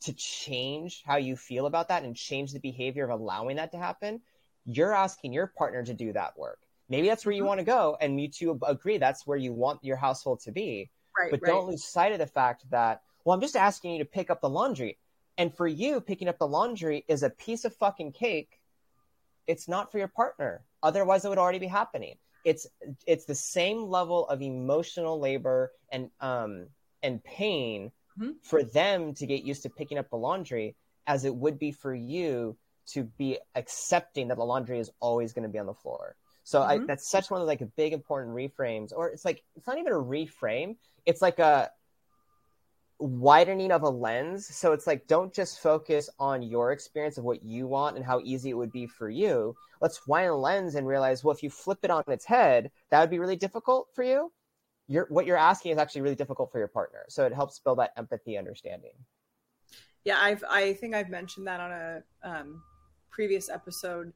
to 0.01 0.13
change 0.13 1.01
how 1.05 1.17
you 1.17 1.35
feel 1.35 1.65
about 1.65 1.87
that 1.87 2.03
and 2.03 2.15
change 2.15 2.51
the 2.51 2.59
behavior 2.59 3.09
of 3.09 3.19
allowing 3.19 3.55
that 3.55 3.71
to 3.71 3.77
happen, 3.77 4.21
you're 4.65 4.93
asking 4.93 5.33
your 5.33 5.47
partner 5.47 5.83
to 5.83 5.93
do 5.93 6.13
that 6.13 6.37
work. 6.37 6.59
Maybe 6.89 7.07
that's 7.07 7.25
where 7.25 7.33
you 7.33 7.41
mm-hmm. 7.41 7.47
want 7.47 7.59
to 7.59 7.65
go, 7.65 7.97
and 7.99 8.19
you 8.21 8.27
two 8.27 8.59
agree 8.67 8.97
that's 8.97 9.25
where 9.25 9.37
you 9.37 9.53
want 9.53 9.83
your 9.83 9.97
household 9.97 10.41
to 10.41 10.51
be. 10.51 10.89
Right, 11.17 11.31
but 11.31 11.41
right. 11.41 11.49
don't 11.49 11.67
lose 11.67 11.83
sight 11.83 12.11
of 12.11 12.19
the 12.19 12.27
fact 12.27 12.69
that, 12.69 13.01
well, 13.23 13.33
I'm 13.33 13.41
just 13.41 13.55
asking 13.55 13.93
you 13.93 13.99
to 13.99 14.05
pick 14.05 14.29
up 14.29 14.41
the 14.41 14.49
laundry. 14.49 14.97
And 15.37 15.53
for 15.53 15.67
you, 15.67 16.01
picking 16.01 16.27
up 16.27 16.37
the 16.37 16.47
laundry 16.47 17.03
is 17.07 17.23
a 17.23 17.29
piece 17.29 17.65
of 17.65 17.75
fucking 17.75 18.13
cake. 18.13 18.59
It's 19.47 19.67
not 19.67 19.91
for 19.91 19.97
your 19.97 20.07
partner. 20.07 20.63
Otherwise, 20.81 21.25
it 21.25 21.29
would 21.29 21.37
already 21.37 21.59
be 21.59 21.67
happening. 21.67 22.15
It's 22.43 22.67
it's 23.07 23.25
the 23.25 23.35
same 23.35 23.83
level 23.83 24.27
of 24.27 24.41
emotional 24.41 25.19
labor 25.19 25.71
and 25.91 26.11
um 26.21 26.67
and 27.01 27.23
pain 27.23 27.91
mm-hmm. 28.19 28.31
for 28.41 28.63
them 28.63 29.13
to 29.15 29.25
get 29.25 29.43
used 29.43 29.63
to 29.63 29.69
picking 29.69 29.97
up 29.97 30.09
the 30.09 30.17
laundry 30.17 30.75
as 31.07 31.25
it 31.25 31.35
would 31.35 31.59
be 31.59 31.71
for 31.71 31.93
you 31.93 32.55
to 32.87 33.03
be 33.03 33.39
accepting 33.55 34.27
that 34.27 34.37
the 34.37 34.43
laundry 34.43 34.79
is 34.79 34.91
always 34.99 35.33
going 35.33 35.43
to 35.43 35.49
be 35.49 35.59
on 35.59 35.65
the 35.65 35.73
floor. 35.73 36.15
So 36.43 36.59
mm-hmm. 36.59 36.83
I, 36.83 36.85
that's 36.85 37.09
such 37.09 37.31
one 37.31 37.41
of 37.41 37.47
like 37.47 37.63
big 37.75 37.93
important 37.93 38.35
reframes, 38.35 38.91
or 38.95 39.09
it's 39.09 39.25
like 39.25 39.43
it's 39.55 39.67
not 39.67 39.79
even 39.79 39.91
a 39.91 39.95
reframe. 39.95 40.75
It's 41.05 41.21
like 41.21 41.39
a 41.39 41.71
widening 42.99 43.71
of 43.71 43.83
a 43.83 43.89
lens. 43.89 44.47
So 44.47 44.71
it's 44.71 44.87
like 44.87 45.07
don't 45.07 45.33
just 45.33 45.59
focus 45.61 46.09
on 46.19 46.41
your 46.41 46.71
experience 46.71 47.17
of 47.17 47.23
what 47.23 47.43
you 47.43 47.67
want 47.67 47.97
and 47.97 48.05
how 48.05 48.21
easy 48.23 48.49
it 48.49 48.57
would 48.57 48.71
be 48.71 48.87
for 48.87 49.09
you. 49.09 49.55
Let's 49.81 50.07
widen 50.07 50.31
a 50.31 50.35
lens 50.35 50.75
and 50.75 50.87
realize, 50.87 51.23
well, 51.23 51.35
if 51.35 51.43
you 51.43 51.49
flip 51.49 51.79
it 51.83 51.91
on 51.91 52.03
its 52.07 52.25
head, 52.25 52.71
that 52.89 52.99
would 52.99 53.09
be 53.09 53.19
really 53.19 53.35
difficult 53.35 53.89
for 53.93 54.03
you. 54.03 54.31
You're, 54.87 55.07
what 55.09 55.25
you're 55.25 55.37
asking 55.37 55.71
is 55.71 55.77
actually 55.77 56.01
really 56.01 56.15
difficult 56.15 56.51
for 56.51 56.59
your 56.59 56.67
partner. 56.67 57.05
So 57.09 57.25
it 57.25 57.33
helps 57.33 57.59
build 57.59 57.79
that 57.79 57.91
empathy 57.97 58.37
understanding. 58.37 58.93
Yeah, 60.03 60.19
I've 60.21 60.43
I 60.49 60.73
think 60.73 60.93
I've 60.93 61.09
mentioned 61.09 61.47
that 61.47 61.59
on 61.59 61.71
a 61.71 62.03
um, 62.23 62.61
previous 63.09 63.49
episode 63.49 64.13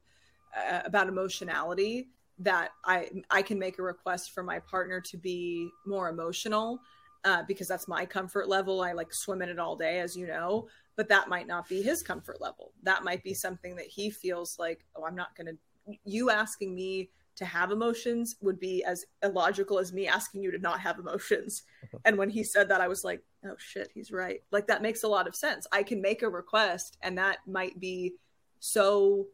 uh, 0.56 0.82
about 0.84 1.08
emotionality 1.08 2.10
that 2.38 2.70
I 2.84 3.10
I 3.28 3.42
can 3.42 3.58
make 3.58 3.80
a 3.80 3.82
request 3.82 4.30
for 4.30 4.44
my 4.44 4.60
partner 4.60 5.00
to 5.00 5.16
be 5.16 5.68
more 5.84 6.08
emotional 6.08 6.80
uh, 7.24 7.42
because 7.46 7.68
that's 7.68 7.88
my 7.88 8.06
comfort 8.06 8.48
level. 8.48 8.80
I 8.80 8.92
like 8.92 9.12
swim 9.12 9.42
in 9.42 9.48
it 9.48 9.58
all 9.58 9.76
day, 9.76 10.00
as 10.00 10.16
you 10.16 10.26
know, 10.26 10.68
but 10.96 11.08
that 11.08 11.28
might 11.28 11.46
not 11.46 11.68
be 11.68 11.82
his 11.82 12.02
comfort 12.02 12.40
level. 12.40 12.72
That 12.82 13.04
might 13.04 13.22
be 13.22 13.34
something 13.34 13.76
that 13.76 13.86
he 13.86 14.10
feels 14.10 14.58
like, 14.58 14.84
oh, 14.96 15.04
I'm 15.04 15.16
not 15.16 15.34
going 15.36 15.46
to. 15.46 15.96
You 16.04 16.30
asking 16.30 16.74
me 16.74 17.10
to 17.36 17.44
have 17.44 17.70
emotions 17.70 18.36
would 18.42 18.60
be 18.60 18.84
as 18.84 19.06
illogical 19.22 19.78
as 19.78 19.92
me 19.92 20.06
asking 20.06 20.42
you 20.42 20.50
to 20.50 20.58
not 20.58 20.80
have 20.80 20.98
emotions. 20.98 21.62
And 22.04 22.16
when 22.16 22.30
he 22.30 22.44
said 22.44 22.68
that, 22.68 22.80
I 22.80 22.88
was 22.88 23.04
like, 23.04 23.22
oh 23.44 23.56
shit, 23.58 23.90
he's 23.92 24.12
right. 24.12 24.42
Like 24.52 24.66
that 24.68 24.82
makes 24.82 25.02
a 25.02 25.08
lot 25.08 25.26
of 25.26 25.34
sense. 25.34 25.66
I 25.72 25.82
can 25.82 26.00
make 26.00 26.22
a 26.22 26.28
request, 26.28 26.96
and 27.02 27.18
that 27.18 27.38
might 27.46 27.80
be 27.80 28.14
so 28.58 29.26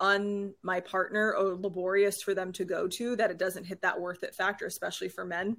un 0.00 0.52
my 0.62 0.80
partner 0.80 1.34
or 1.34 1.54
laborious 1.54 2.22
for 2.22 2.34
them 2.34 2.52
to 2.52 2.64
go 2.64 2.88
to 2.88 3.14
that 3.16 3.30
it 3.30 3.38
doesn't 3.38 3.64
hit 3.64 3.80
that 3.82 4.00
worth 4.00 4.24
it 4.24 4.34
factor 4.34 4.66
especially 4.66 5.08
for 5.08 5.24
men 5.24 5.56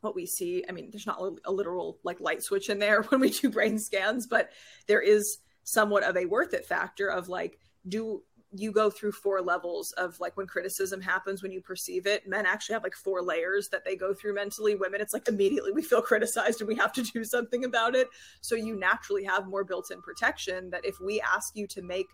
what 0.00 0.14
we 0.14 0.26
see 0.26 0.64
i 0.68 0.72
mean 0.72 0.90
there's 0.90 1.06
not 1.06 1.20
a 1.44 1.52
literal 1.52 1.98
like 2.04 2.20
light 2.20 2.42
switch 2.42 2.68
in 2.68 2.78
there 2.78 3.02
when 3.08 3.20
we 3.20 3.30
do 3.30 3.50
brain 3.50 3.78
scans 3.78 4.26
but 4.26 4.50
there 4.86 5.00
is 5.00 5.38
somewhat 5.64 6.02
of 6.02 6.16
a 6.16 6.24
worth 6.24 6.54
it 6.54 6.64
factor 6.64 7.08
of 7.08 7.28
like 7.28 7.58
do 7.88 8.22
you 8.52 8.72
go 8.72 8.88
through 8.88 9.12
four 9.12 9.42
levels 9.42 9.92
of 9.92 10.18
like 10.20 10.36
when 10.36 10.46
criticism 10.46 11.00
happens 11.00 11.42
when 11.42 11.52
you 11.52 11.60
perceive 11.60 12.06
it? 12.06 12.26
Men 12.26 12.46
actually 12.46 12.72
have 12.74 12.82
like 12.82 12.94
four 12.94 13.20
layers 13.20 13.68
that 13.68 13.84
they 13.84 13.94
go 13.94 14.14
through 14.14 14.34
mentally. 14.34 14.74
Women 14.74 15.00
it's 15.00 15.12
like 15.12 15.28
immediately 15.28 15.72
we 15.72 15.82
feel 15.82 16.00
criticized 16.02 16.60
and 16.60 16.68
we 16.68 16.74
have 16.76 16.92
to 16.94 17.02
do 17.02 17.24
something 17.24 17.64
about 17.64 17.94
it. 17.94 18.08
So 18.40 18.54
you 18.54 18.74
naturally 18.74 19.24
have 19.24 19.46
more 19.46 19.64
built-in 19.64 20.00
protection 20.00 20.70
that 20.70 20.84
if 20.84 20.98
we 21.00 21.20
ask 21.20 21.54
you 21.56 21.66
to 21.68 21.82
make 21.82 22.06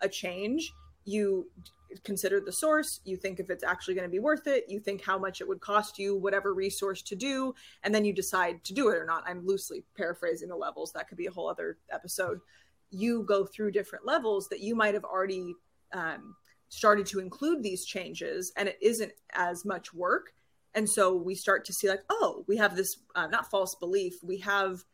a 0.00 0.08
change 0.08 0.72
you 1.04 1.50
consider 2.04 2.40
the 2.40 2.52
source, 2.52 3.00
you 3.04 3.16
think 3.16 3.40
if 3.40 3.50
it's 3.50 3.64
actually 3.64 3.94
going 3.94 4.06
to 4.06 4.10
be 4.10 4.18
worth 4.18 4.46
it, 4.46 4.64
you 4.68 4.80
think 4.80 5.02
how 5.04 5.18
much 5.18 5.40
it 5.40 5.48
would 5.48 5.60
cost 5.60 5.98
you 5.98 6.16
whatever 6.16 6.54
resource 6.54 7.02
to 7.02 7.16
do, 7.16 7.54
and 7.82 7.94
then 7.94 8.04
you 8.04 8.12
decide 8.12 8.64
to 8.64 8.74
do 8.74 8.88
it 8.88 8.96
or 8.96 9.04
not. 9.04 9.24
I'm 9.26 9.46
loosely 9.46 9.84
paraphrasing 9.96 10.48
the 10.48 10.56
levels. 10.56 10.92
That 10.92 11.08
could 11.08 11.18
be 11.18 11.26
a 11.26 11.30
whole 11.30 11.48
other 11.48 11.78
episode. 11.90 12.40
You 12.90 13.22
go 13.22 13.44
through 13.44 13.72
different 13.72 14.06
levels 14.06 14.48
that 14.48 14.60
you 14.60 14.74
might 14.74 14.94
have 14.94 15.04
already 15.04 15.54
um, 15.92 16.36
started 16.68 17.06
to 17.06 17.20
include 17.20 17.62
these 17.62 17.84
changes, 17.84 18.52
and 18.56 18.68
it 18.68 18.78
isn't 18.80 19.12
as 19.34 19.64
much 19.64 19.94
work. 19.94 20.32
And 20.74 20.88
so 20.88 21.14
we 21.14 21.34
start 21.34 21.64
to 21.64 21.72
see, 21.72 21.88
like, 21.88 22.04
oh, 22.10 22.44
we 22.46 22.56
have 22.58 22.76
this 22.76 22.96
uh, 23.14 23.26
not 23.26 23.50
false 23.50 23.74
belief, 23.74 24.14
we 24.22 24.38
have 24.38 24.84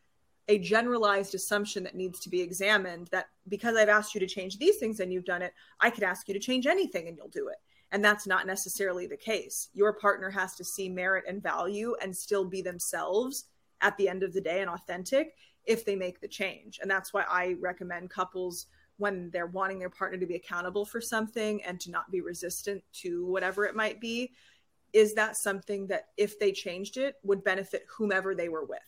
a 0.47 0.59
generalized 0.59 1.33
assumption 1.33 1.83
that 1.83 1.95
needs 1.95 2.19
to 2.19 2.29
be 2.29 2.41
examined 2.41 3.07
that 3.11 3.27
because 3.47 3.75
I've 3.75 3.89
asked 3.89 4.13
you 4.13 4.19
to 4.19 4.27
change 4.27 4.57
these 4.57 4.77
things 4.77 4.99
and 4.99 5.11
you've 5.11 5.25
done 5.25 5.41
it, 5.41 5.53
I 5.79 5.89
could 5.89 6.03
ask 6.03 6.27
you 6.27 6.33
to 6.33 6.39
change 6.39 6.67
anything 6.67 7.07
and 7.07 7.17
you'll 7.17 7.27
do 7.29 7.47
it. 7.47 7.57
And 7.91 8.03
that's 8.03 8.27
not 8.27 8.45
necessarily 8.45 9.07
the 9.07 9.17
case. 9.17 9.69
Your 9.73 9.93
partner 9.93 10.29
has 10.29 10.55
to 10.55 10.63
see 10.63 10.89
merit 10.89 11.23
and 11.27 11.41
value 11.41 11.95
and 12.01 12.15
still 12.15 12.45
be 12.45 12.61
themselves 12.61 13.45
at 13.81 13.97
the 13.97 14.09
end 14.09 14.23
of 14.23 14.33
the 14.33 14.41
day 14.41 14.61
and 14.61 14.69
authentic 14.69 15.35
if 15.65 15.85
they 15.85 15.95
make 15.95 16.19
the 16.19 16.27
change. 16.27 16.79
And 16.81 16.89
that's 16.89 17.13
why 17.13 17.23
I 17.27 17.55
recommend 17.59 18.09
couples 18.09 18.67
when 18.97 19.29
they're 19.31 19.47
wanting 19.47 19.79
their 19.79 19.89
partner 19.89 20.17
to 20.17 20.25
be 20.25 20.35
accountable 20.35 20.85
for 20.85 21.01
something 21.01 21.63
and 21.63 21.79
to 21.81 21.91
not 21.91 22.11
be 22.11 22.21
resistant 22.21 22.83
to 22.93 23.25
whatever 23.25 23.65
it 23.65 23.75
might 23.75 23.99
be. 23.99 24.31
Is 24.93 25.13
that 25.15 25.35
something 25.35 25.87
that 25.87 26.07
if 26.17 26.39
they 26.39 26.51
changed 26.51 26.97
it 26.97 27.15
would 27.23 27.43
benefit 27.43 27.85
whomever 27.97 28.33
they 28.33 28.47
were 28.47 28.63
with? 28.63 28.79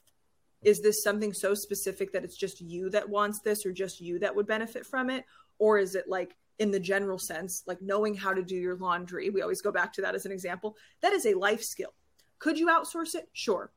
Is 0.63 0.82
this 0.82 1.04
something 1.04 1.34
so 1.34 1.54
specific 1.54 2.12
that 2.13 2.24
it's 2.24 2.38
just 2.38 2.62
you 2.62 2.89
that 2.89 3.08
wants 3.08 3.39
this 3.39 3.65
or 3.65 3.72
just 3.72 4.02
you 4.02 4.20
that 4.20 4.36
would 4.36 4.48
benefit 4.48 4.86
from 4.86 5.10
it? 5.10 5.26
Or 5.60 5.78
is 5.78 5.96
it 5.96 6.06
like 6.08 6.36
in 6.60 6.72
the 6.72 6.80
general 6.80 7.20
sense 7.20 7.63
like 7.67 7.82
knowing 7.82 8.15
how 8.15 8.34
to 8.34 8.43
do 8.43 8.56
your 8.56 8.76
laundry 8.78 9.30
we 9.30 9.41
always 9.41 9.62
go 9.62 9.72
back 9.72 9.93
to 9.93 10.02
that 10.02 10.15
as 10.15 10.26
an 10.26 10.32
example 10.32 10.76
that 11.02 11.13
is 11.13 11.26
a 11.26 11.34
life 11.34 11.63
skill. 11.63 11.93
Could 12.39 12.58
you 12.58 12.67
outsource 12.67 13.15
it? 13.15 13.30
Sure. 13.34 13.72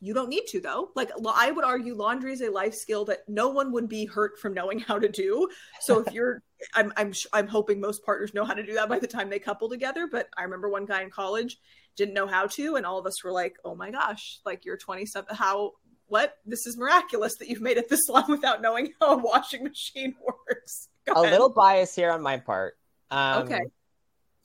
You 0.00 0.14
don't 0.14 0.28
need 0.28 0.46
to 0.48 0.60
though. 0.60 0.90
Like 0.94 1.10
i 1.34 1.50
would 1.50 1.64
argue 1.64 1.94
laundry 1.94 2.32
is 2.32 2.42
a 2.42 2.50
life 2.50 2.74
skill 2.74 3.04
that 3.06 3.20
no 3.28 3.48
one 3.48 3.72
would 3.72 3.88
be 3.88 4.04
hurt 4.04 4.38
from 4.38 4.54
knowing 4.54 4.78
how 4.78 4.98
to 4.98 5.08
do. 5.08 5.48
So 5.80 6.00
if 6.00 6.12
you're 6.12 6.42
i'm 6.74 6.92
i'm 6.96 7.12
i'm 7.32 7.46
hoping 7.46 7.80
most 7.80 8.04
partners 8.04 8.34
know 8.34 8.44
how 8.44 8.54
to 8.54 8.64
do 8.64 8.74
that 8.74 8.88
by 8.88 8.98
the 8.98 9.06
time 9.06 9.30
they 9.30 9.38
couple 9.38 9.68
together 9.68 10.08
but 10.10 10.28
i 10.36 10.42
remember 10.42 10.68
one 10.68 10.84
guy 10.84 11.02
in 11.02 11.08
college 11.08 11.56
didn't 11.94 12.14
know 12.14 12.26
how 12.26 12.48
to 12.48 12.74
and 12.74 12.84
all 12.84 12.98
of 12.98 13.06
us 13.06 13.22
were 13.22 13.30
like 13.30 13.54
oh 13.64 13.76
my 13.76 13.92
gosh 13.92 14.40
like 14.44 14.64
you're 14.64 14.76
27 14.76 15.36
how 15.36 15.70
what? 16.08 16.36
This 16.46 16.66
is 16.66 16.76
miraculous 16.76 17.36
that 17.36 17.48
you've 17.48 17.60
made 17.60 17.76
it 17.76 17.88
this 17.88 18.08
long 18.08 18.24
without 18.28 18.62
knowing 18.62 18.92
how 19.00 19.14
a 19.14 19.16
washing 19.16 19.64
machine 19.64 20.14
works. 20.48 20.88
a 21.14 21.20
little 21.20 21.48
bias 21.48 21.94
here 21.94 22.10
on 22.10 22.22
my 22.22 22.38
part. 22.38 22.76
Um, 23.10 23.44
okay. 23.44 23.60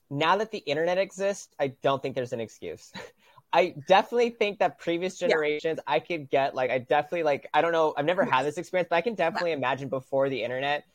Now 0.09 0.37
that 0.37 0.51
the 0.51 0.59
internet 0.59 0.97
exists, 0.97 1.49
I 1.59 1.69
don't 1.81 2.01
think 2.01 2.15
there's 2.15 2.33
an 2.33 2.39
excuse. 2.39 2.91
I 3.53 3.75
definitely 3.87 4.31
think 4.31 4.59
that 4.59 4.79
previous 4.79 5.19
generations, 5.19 5.77
yeah. 5.77 5.93
I 5.93 5.99
could 5.99 6.27
get 6.29 6.55
like, 6.55 6.71
I 6.71 6.79
definitely 6.79 7.21
like, 7.21 7.47
I 7.53 7.61
don't 7.61 7.71
know, 7.71 7.93
I've 7.95 8.05
never 8.05 8.25
had 8.25 8.47
this 8.47 8.57
experience, 8.57 8.87
but 8.89 8.95
I 8.95 9.01
can 9.01 9.13
definitely 9.13 9.51
yeah. 9.51 9.57
imagine 9.57 9.89
before 9.89 10.27
the 10.27 10.43
internet. 10.43 10.85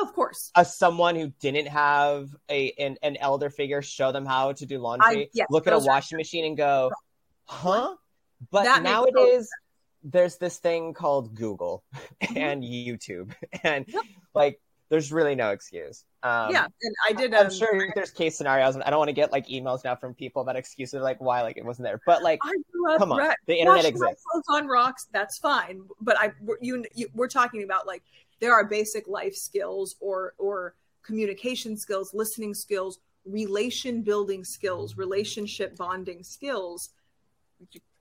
Of 0.00 0.12
course. 0.12 0.52
As 0.54 0.76
someone 0.76 1.16
who 1.16 1.32
didn't 1.40 1.66
have 1.66 2.28
a 2.48 2.70
an, 2.78 2.96
an 3.02 3.16
elder 3.16 3.50
figure 3.50 3.82
show 3.82 4.12
them 4.12 4.24
how 4.24 4.52
to 4.52 4.66
do 4.66 4.78
laundry, 4.78 5.24
I, 5.24 5.28
yes, 5.32 5.46
look 5.50 5.66
at 5.66 5.72
a 5.72 5.78
washing 5.78 6.16
machine 6.18 6.44
and 6.44 6.56
go, 6.56 6.92
huh? 7.46 7.96
But 8.50 8.64
that 8.64 8.82
nowadays, 8.82 9.48
there's 10.06 10.36
this 10.36 10.58
thing 10.58 10.94
called 10.94 11.34
Google 11.34 11.82
mm-hmm. 11.94 12.36
and 12.36 12.62
YouTube, 12.62 13.34
and 13.62 13.84
yep. 13.88 14.02
like 14.34 14.60
there's 14.88 15.12
really 15.12 15.34
no 15.34 15.50
excuse. 15.50 16.04
Um, 16.22 16.52
yeah, 16.52 16.64
and 16.64 16.94
I 17.08 17.12
did. 17.12 17.34
Um, 17.34 17.46
I'm 17.46 17.52
sure 17.52 17.88
there's 17.94 18.12
case 18.12 18.38
scenarios, 18.38 18.74
and 18.74 18.84
I 18.84 18.90
don't 18.90 18.98
want 18.98 19.08
to 19.08 19.14
get 19.14 19.32
like 19.32 19.48
emails 19.48 19.84
now 19.84 19.96
from 19.96 20.14
people 20.14 20.44
that 20.44 20.56
excuses 20.56 21.02
like 21.02 21.20
why 21.20 21.42
like 21.42 21.56
it 21.56 21.64
wasn't 21.64 21.86
there. 21.86 22.00
But 22.06 22.22
like, 22.22 22.38
come 22.98 23.12
on, 23.12 23.34
the 23.46 23.56
internet 23.56 23.84
exists. 23.84 24.24
on 24.48 24.68
rocks, 24.68 25.08
that's 25.12 25.38
fine. 25.38 25.82
But 26.00 26.18
I, 26.18 26.32
you, 26.60 26.84
you, 26.94 27.08
we're 27.14 27.28
talking 27.28 27.64
about 27.64 27.86
like 27.86 28.02
there 28.40 28.54
are 28.54 28.64
basic 28.64 29.08
life 29.08 29.34
skills 29.34 29.96
or 30.00 30.34
or 30.38 30.74
communication 31.02 31.76
skills, 31.76 32.14
listening 32.14 32.54
skills, 32.54 33.00
relation 33.24 34.02
building 34.02 34.44
skills, 34.44 34.96
relationship 34.96 35.76
bonding 35.76 36.22
skills 36.22 36.90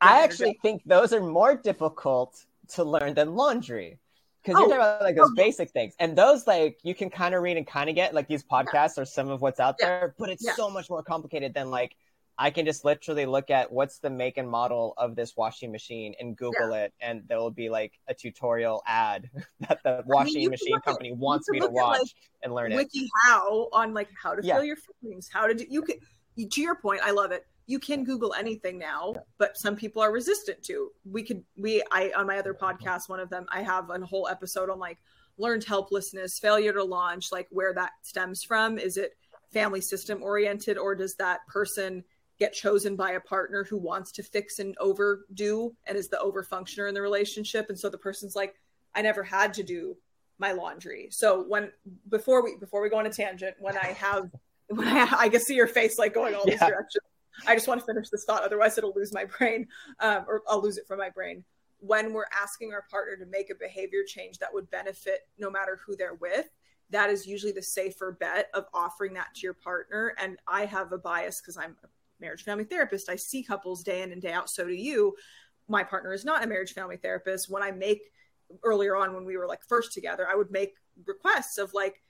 I 0.02 0.24
actually 0.24 0.60
think 0.62 0.82
those 0.86 1.14
are 1.14 1.22
more 1.22 1.56
difficult 1.56 2.46
to 2.70 2.84
learn 2.84 3.14
than 3.14 3.36
laundry 3.36 4.00
because 4.46 4.60
oh, 4.60 4.68
you're 4.68 4.78
talking 4.78 4.82
about 4.82 5.02
like 5.02 5.16
those 5.16 5.32
okay. 5.32 5.43
basic 5.43 5.72
things 5.72 5.93
and 6.00 6.18
those 6.18 6.48
like 6.48 6.80
you 6.84 6.93
can 6.93 7.10
kind 7.10 7.34
of 7.36 7.41
read 7.41 7.58
and 7.58 7.66
kind 7.66 7.89
of 7.89 7.96
get 7.96 8.14
like 8.14 8.28
these 8.28 8.43
podcasts 8.43 8.98
yeah. 8.98 9.04
are 9.04 9.06
some 9.06 9.30
of 9.30 9.41
what's 9.41 9.60
out 9.60 9.76
yeah. 9.80 9.88
there 9.88 10.16
but 10.18 10.30
it's 10.30 10.46
yeah. 10.46 10.54
so 10.56 10.70
much 10.70 10.89
more 10.89 11.04
complicated 11.04 11.54
than 11.54 11.70
like 11.70 11.96
i 12.38 12.50
can 12.50 12.66
just 12.66 12.86
literally 12.86 13.26
look 13.26 13.50
at 13.50 13.72
what's 13.72 14.00
the 14.00 14.10
make 14.10 14.38
and 14.38 14.50
model 14.50 14.93
of 14.98 15.16
this 15.16 15.36
washing 15.36 15.72
machine 15.72 16.14
and 16.20 16.38
google 16.38 16.74
it 16.74 16.93
and 17.02 17.24
there 17.28 17.39
will 17.39 17.52
be 17.52 17.70
like 17.70 17.93
a 18.08 18.14
tutorial 18.14 18.84
ad 18.86 19.30
that 19.62 19.80
the 19.84 20.04
washing 20.06 20.38
I 20.38 20.39
mean, 20.39 20.50
machine 20.52 20.80
company 20.82 21.10
at, 21.12 21.18
wants 21.18 21.50
me 21.50 21.60
to 21.60 21.68
watch 21.68 21.96
at, 21.96 22.02
like, 22.02 22.10
and 22.43 22.54
learn 22.54 22.76
wiki 22.76 23.00
it 23.00 23.02
wiki 23.02 23.10
how 23.24 23.70
on 23.74 23.93
like 23.93 24.10
how 24.22 24.36
to 24.36 24.41
fill 24.41 24.64
your 24.64 24.78
feelings 25.02 25.30
how 25.32 25.48
to 25.48 25.54
do 25.54 25.66
you 25.70 25.82
can 25.82 25.98
to 26.38 26.62
your 26.62 26.76
point 26.76 27.02
i 27.04 27.12
love 27.12 27.32
it 27.32 27.46
you 27.68 27.80
can 27.80 28.03
google 28.03 28.34
anything 28.34 28.78
now 28.78 29.16
but 29.38 29.57
some 29.57 29.76
people 29.76 30.01
are 30.01 30.11
resistant 30.11 30.61
to 30.63 30.91
we 31.05 31.24
could 31.24 31.43
we 31.57 31.84
i 31.91 32.11
on 32.16 32.28
my 32.28 32.38
other 32.38 32.53
podcast 32.53 33.09
one 33.09 33.20
of 33.20 33.30
them 33.30 33.45
i 33.51 33.61
have 33.61 33.89
a 33.89 34.05
whole 34.05 34.28
episode 34.28 34.70
on 34.70 34.80
like 34.80 34.97
learned 35.38 35.63
helplessness 35.63 36.39
failure 36.39 36.74
to 36.74 36.84
launch 36.84 37.32
like 37.32 37.47
where 37.49 37.74
that 37.74 37.91
stems 38.01 38.43
from 38.43 38.78
is 38.78 38.97
it 38.97 39.18
family 39.51 39.82
system 39.82 40.22
oriented 40.22 40.78
or 40.78 40.95
does 40.95 41.16
that 41.16 41.39
person 41.47 42.03
get 42.38 42.53
chosen 42.53 42.95
by 42.95 43.11
a 43.11 43.20
partner 43.20 43.63
who 43.63 43.78
wants 43.78 44.11
to 44.11 44.22
fix 44.22 44.59
and 44.59 44.76
overdo 44.80 45.74
and 45.88 45.97
is 45.97 46.09
the 46.09 46.20
over 46.20 46.43
functioner 46.43 46.88
in 46.88 46.93
the 46.93 47.01
relationship 47.01 47.70
and 47.70 47.80
so 47.80 47.89
the 47.89 47.97
person's 47.97 48.36
like 48.36 48.55
i 48.93 49.01
never 49.01 49.24
had 49.24 49.53
to 49.53 49.63
do 49.63 49.95
my 50.38 50.51
laundry. 50.51 51.09
So 51.11 51.43
when 51.47 51.72
before 52.09 52.43
we 52.43 52.57
before 52.57 52.82
we 52.82 52.89
go 52.89 52.97
on 52.97 53.05
a 53.05 53.09
tangent, 53.09 53.55
when 53.59 53.78
I 53.78 53.88
have 53.88 54.30
when 54.68 54.88
I 54.88 55.07
I 55.18 55.30
can 55.30 55.39
see 55.39 55.55
your 55.55 55.68
face 55.68 55.97
like 55.97 56.13
going 56.13 56.36
all 56.36 56.43
yeah. 56.45 56.51
these 56.51 56.59
directions. 56.59 57.03
I 57.48 57.56
just 57.56 57.68
want 57.68 57.80
to 57.80 57.86
finish 57.86 58.10
this 58.10 58.26
thought, 58.26 58.44
otherwise 58.44 58.78
it'll 58.78 58.94
lose 58.96 59.14
my 59.14 59.26
brain, 59.26 59.68
um, 60.00 60.26
or 60.28 60.42
I'll 60.48 60.62
lose 60.62 60.78
it 60.78 60.88
from 60.88 61.00
my 61.00 61.10
brain. 61.10 61.44
When 61.80 62.14
we're 62.14 62.26
asking 62.34 62.74
our 62.74 62.86
partner 62.90 63.18
to 63.18 63.30
make 63.30 63.50
a 63.50 63.56
behavior 63.56 64.04
change 64.08 64.40
that 64.40 64.54
would 64.54 64.70
benefit 64.72 65.28
no 65.38 65.50
matter 65.52 65.80
who 65.86 65.96
they're 65.96 66.16
with, 66.16 66.48
that 66.90 67.10
is 67.10 67.28
usually 67.28 67.52
the 67.52 67.62
safer 67.62 68.16
bet 68.20 68.48
of 68.54 68.66
offering 68.74 69.14
that 69.16 69.34
to 69.36 69.42
your 69.42 69.54
partner. 69.54 70.16
And 70.18 70.38
I 70.48 70.66
have 70.66 70.92
a 70.92 70.98
bias 70.98 71.42
because 71.42 71.58
I'm 71.58 71.76
a 71.84 71.88
marriage 72.20 72.44
family 72.44 72.64
therapist. 72.64 73.10
I 73.10 73.16
see 73.16 73.44
couples 73.44 73.84
day 73.84 74.02
in 74.02 74.12
and 74.12 74.22
day 74.22 74.32
out. 74.32 74.50
So 74.50 74.66
do 74.66 74.74
you. 74.74 75.16
My 75.68 75.84
partner 75.84 76.14
is 76.14 76.24
not 76.24 76.44
a 76.44 76.48
marriage 76.48 76.74
family 76.74 76.98
therapist. 76.98 77.50
When 77.50 77.64
I 77.64 77.72
make 77.72 78.02
earlier 78.64 78.96
on 78.96 79.14
when 79.14 79.26
we 79.26 79.36
were 79.36 79.48
like 79.48 79.64
first 79.64 79.94
together, 79.94 80.28
I 80.30 80.36
would 80.36 80.52
make 80.52 80.76
requests 81.06 81.58
of 81.58 81.74
like, 81.74 82.02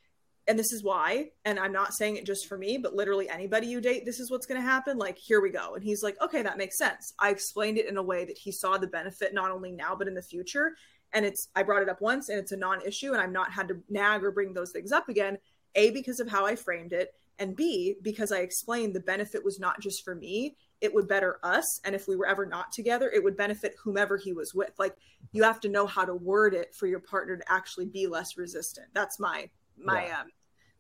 and 0.48 0.60
this 0.60 0.72
is 0.72 0.84
why, 0.84 1.30
and 1.44 1.60
I'm 1.60 1.72
not 1.72 1.94
saying 1.94 2.18
it 2.18 2.26
just 2.26 2.48
for 2.48 2.58
me, 2.58 2.78
but 2.78 2.96
literally 2.96 3.30
anybody 3.30 3.68
you 3.68 3.82
date, 3.82 4.06
this 4.06 4.20
is 4.20 4.30
what's 4.30 4.46
going 4.46 4.62
to 4.62 4.68
happen. 4.68 4.98
Like, 4.98 5.18
here 5.18 5.42
we 5.42 5.50
go. 5.50 5.74
And 5.74 5.84
he's 5.84 6.04
like, 6.04 6.16
okay, 6.22 6.44
that 6.44 6.58
makes 6.58 6.78
sense. 6.78 7.14
I 7.18 7.32
explained 7.32 7.80
it 7.80 7.88
in 7.88 7.98
a 7.98 8.04
way 8.04 8.26
that 8.26 8.38
he 8.38 8.52
saw 8.52 8.78
the 8.78 8.86
benefit 8.86 9.34
not 9.34 9.50
only 9.50 9.72
now, 9.72 9.96
but 9.96 10.08
in 10.08 10.14
the 10.14 10.22
future 10.22 10.74
and 11.16 11.26
it's 11.26 11.48
i 11.56 11.64
brought 11.64 11.82
it 11.82 11.90
up 11.90 12.02
once 12.02 12.30
and 12.30 12.38
it's 12.38 12.52
a 12.52 12.58
non-issue 12.58 13.14
and 13.14 13.22
i've 13.22 13.32
not 13.32 13.52
had 13.52 13.68
to 13.68 13.82
nag 13.90 14.24
or 14.24 14.32
bring 14.32 14.54
those 14.54 14.72
things 14.72 14.92
up 14.92 15.10
again 15.10 15.38
a 15.76 15.90
because 15.92 16.20
of 16.20 16.30
how 16.30 16.46
i 16.46 16.56
framed 16.56 16.94
it 16.94 17.14
and 17.40 17.56
b 17.56 17.96
because 18.02 18.32
i 18.32 18.40
explained 18.40 18.94
the 18.94 19.00
benefit 19.00 19.44
was 19.44 19.60
not 19.60 19.80
just 19.80 20.04
for 20.04 20.14
me 20.14 20.56
it 20.82 20.94
would 20.94 21.08
better 21.08 21.40
us 21.42 21.80
and 21.86 21.96
if 21.96 22.08
we 22.08 22.16
were 22.16 22.28
ever 22.28 22.46
not 22.46 22.72
together 22.72 23.10
it 23.10 23.24
would 23.24 23.38
benefit 23.38 23.76
whomever 23.84 24.18
he 24.18 24.34
was 24.34 24.54
with 24.54 24.72
like 24.78 24.96
you 25.32 25.44
have 25.44 25.60
to 25.60 25.70
know 25.70 25.88
how 25.88 26.06
to 26.06 26.14
word 26.14 26.54
it 26.54 26.76
for 26.76 26.86
your 26.86 27.00
partner 27.00 27.38
to 27.38 27.52
actually 27.52 27.86
be 27.86 28.08
less 28.08 28.38
resistant 28.38 28.88
that's 28.94 29.20
my 29.20 29.50
my 29.78 30.06
yeah. 30.06 30.22
um 30.22 30.28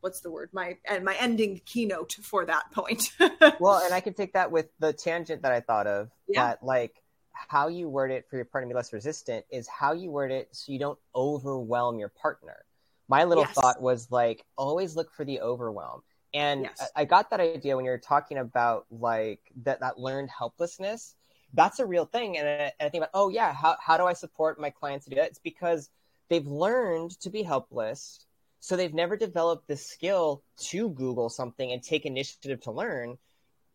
what's 0.01 0.21
the 0.21 0.29
word 0.29 0.49
my 0.53 0.77
and 0.87 1.03
my 1.03 1.15
ending 1.15 1.59
keynote 1.65 2.13
for 2.21 2.45
that 2.45 2.71
point 2.71 3.11
well 3.59 3.81
and 3.83 3.93
i 3.93 3.99
can 3.99 4.13
take 4.13 4.33
that 4.33 4.51
with 4.51 4.69
the 4.79 4.93
tangent 4.93 5.41
that 5.41 5.51
i 5.51 5.59
thought 5.59 5.87
of 5.87 6.09
yeah. 6.27 6.47
that 6.47 6.63
like 6.63 7.01
how 7.35 7.67
you 7.67 7.89
word 7.89 8.11
it 8.11 8.25
for 8.29 8.35
your 8.35 8.45
partner 8.45 8.69
to 8.69 8.73
be 8.73 8.75
less 8.75 8.93
resistant 8.93 9.45
is 9.49 9.67
how 9.67 9.93
you 9.93 10.09
word 10.09 10.31
it 10.31 10.49
so 10.51 10.71
you 10.71 10.79
don't 10.79 10.99
overwhelm 11.15 11.99
your 11.99 12.09
partner. 12.09 12.65
My 13.07 13.23
little 13.23 13.43
yes. 13.43 13.53
thought 13.53 13.81
was 13.81 14.09
like 14.11 14.43
always 14.57 14.95
look 14.95 15.11
for 15.11 15.25
the 15.25 15.41
overwhelm. 15.41 16.01
And 16.33 16.63
yes. 16.63 16.89
I, 16.95 17.01
I 17.01 17.05
got 17.05 17.29
that 17.29 17.39
idea 17.39 17.75
when 17.75 17.85
you're 17.85 17.97
talking 17.97 18.37
about 18.37 18.85
like 18.89 19.41
that 19.63 19.79
that 19.81 19.99
learned 19.99 20.29
helplessness. 20.29 21.15
That's 21.53 21.79
a 21.79 21.85
real 21.85 22.05
thing. 22.05 22.37
And 22.37 22.47
I, 22.47 22.51
and 22.51 22.87
I 22.87 22.89
think 22.89 23.03
about, 23.03 23.11
oh 23.13 23.29
yeah, 23.29 23.53
how 23.53 23.77
how 23.79 23.97
do 23.97 24.05
I 24.05 24.13
support 24.13 24.59
my 24.59 24.69
clients 24.69 25.05
to 25.05 25.11
do 25.11 25.15
that? 25.17 25.29
It's 25.29 25.39
because 25.39 25.89
they've 26.29 26.47
learned 26.47 27.11
to 27.21 27.29
be 27.29 27.43
helpless. 27.43 28.25
So 28.65 28.75
they've 28.75 28.95
never 28.95 29.15
developed 29.15 29.67
the 29.67 29.77
skill 29.77 30.41
to 30.69 30.89
Google 30.89 31.29
something 31.29 31.71
and 31.71 31.83
take 31.83 32.03
initiative 32.03 32.61
to 32.61 32.71
learn. 32.71 33.19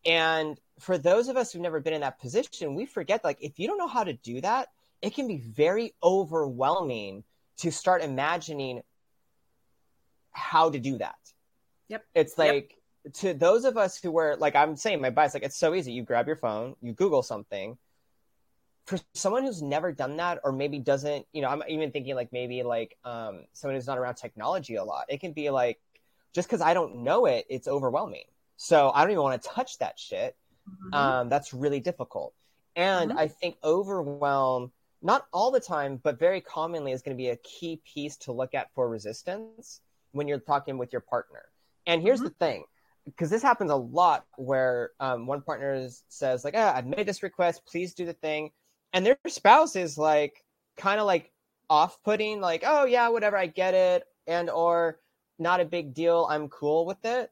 And 0.04 0.58
for 0.80 0.98
those 0.98 1.28
of 1.28 1.36
us 1.36 1.52
who've 1.52 1.62
never 1.62 1.78
been 1.78 1.92
in 1.92 2.00
that 2.00 2.18
position, 2.18 2.74
we 2.74 2.86
forget 2.86 3.22
like 3.22 3.38
if 3.40 3.60
you 3.60 3.68
don't 3.68 3.78
know 3.78 3.86
how 3.86 4.02
to 4.02 4.14
do 4.14 4.40
that, 4.40 4.66
it 5.00 5.14
can 5.14 5.28
be 5.28 5.36
very 5.36 5.94
overwhelming 6.02 7.22
to 7.58 7.70
start 7.70 8.02
imagining 8.02 8.82
how 10.32 10.70
to 10.70 10.80
do 10.80 10.98
that. 10.98 11.20
Yep. 11.86 12.04
It's 12.16 12.36
like 12.36 12.74
yep. 13.04 13.14
to 13.14 13.34
those 13.34 13.64
of 13.64 13.76
us 13.76 13.96
who 13.96 14.10
were 14.10 14.34
like 14.40 14.56
I'm 14.56 14.74
saying 14.74 15.00
my 15.00 15.10
bias, 15.10 15.34
like 15.34 15.44
it's 15.44 15.56
so 15.56 15.72
easy. 15.72 15.92
You 15.92 16.02
grab 16.02 16.26
your 16.26 16.34
phone, 16.34 16.74
you 16.82 16.94
Google 16.94 17.22
something. 17.22 17.78
For 18.90 18.98
someone 19.14 19.44
who's 19.44 19.62
never 19.62 19.92
done 19.92 20.16
that, 20.16 20.40
or 20.42 20.50
maybe 20.50 20.80
doesn't, 20.80 21.24
you 21.32 21.42
know, 21.42 21.48
I'm 21.48 21.62
even 21.68 21.92
thinking 21.92 22.16
like 22.16 22.32
maybe 22.32 22.64
like 22.64 22.96
um, 23.04 23.44
someone 23.52 23.76
who's 23.76 23.86
not 23.86 23.98
around 23.98 24.16
technology 24.16 24.74
a 24.74 24.82
lot. 24.82 25.04
It 25.08 25.20
can 25.20 25.32
be 25.32 25.48
like 25.50 25.78
just 26.34 26.48
because 26.48 26.60
I 26.60 26.74
don't 26.74 27.04
know 27.04 27.26
it, 27.26 27.46
it's 27.48 27.68
overwhelming. 27.68 28.24
So 28.56 28.90
I 28.92 29.02
don't 29.02 29.12
even 29.12 29.22
want 29.22 29.40
to 29.40 29.48
touch 29.48 29.78
that 29.78 29.96
shit. 29.96 30.36
Mm-hmm. 30.68 30.94
Um, 30.94 31.28
that's 31.28 31.54
really 31.54 31.78
difficult. 31.78 32.34
And 32.74 33.10
mm-hmm. 33.10 33.18
I 33.20 33.28
think 33.28 33.58
overwhelm, 33.62 34.72
not 35.02 35.24
all 35.32 35.52
the 35.52 35.60
time, 35.60 36.00
but 36.02 36.18
very 36.18 36.40
commonly 36.40 36.90
is 36.90 37.00
going 37.00 37.16
to 37.16 37.22
be 37.22 37.28
a 37.28 37.36
key 37.36 37.80
piece 37.84 38.16
to 38.16 38.32
look 38.32 38.54
at 38.56 38.74
for 38.74 38.88
resistance 38.88 39.80
when 40.10 40.26
you're 40.26 40.40
talking 40.40 40.78
with 40.78 40.92
your 40.92 41.00
partner. 41.00 41.44
And 41.86 42.02
here's 42.02 42.18
mm-hmm. 42.18 42.26
the 42.26 42.34
thing, 42.44 42.64
because 43.04 43.30
this 43.30 43.42
happens 43.42 43.70
a 43.70 43.76
lot 43.76 44.26
where 44.36 44.90
um, 44.98 45.28
one 45.28 45.42
partner 45.42 45.88
says 46.08 46.44
like, 46.44 46.54
ah, 46.56 46.74
I've 46.74 46.86
made 46.86 47.06
this 47.06 47.22
request, 47.22 47.62
please 47.64 47.94
do 47.94 48.04
the 48.04 48.14
thing. 48.14 48.50
And 48.92 49.06
their 49.06 49.16
spouse 49.28 49.76
is 49.76 49.96
like, 49.96 50.44
kind 50.76 51.00
of 51.00 51.06
like 51.06 51.32
off-putting, 51.68 52.40
like, 52.40 52.64
oh 52.66 52.84
yeah, 52.84 53.08
whatever, 53.08 53.36
I 53.36 53.46
get 53.46 53.74
it. 53.74 54.04
And, 54.26 54.50
or 54.50 54.98
not 55.38 55.60
a 55.60 55.64
big 55.64 55.94
deal. 55.94 56.26
I'm 56.30 56.48
cool 56.48 56.86
with 56.86 57.04
it. 57.04 57.30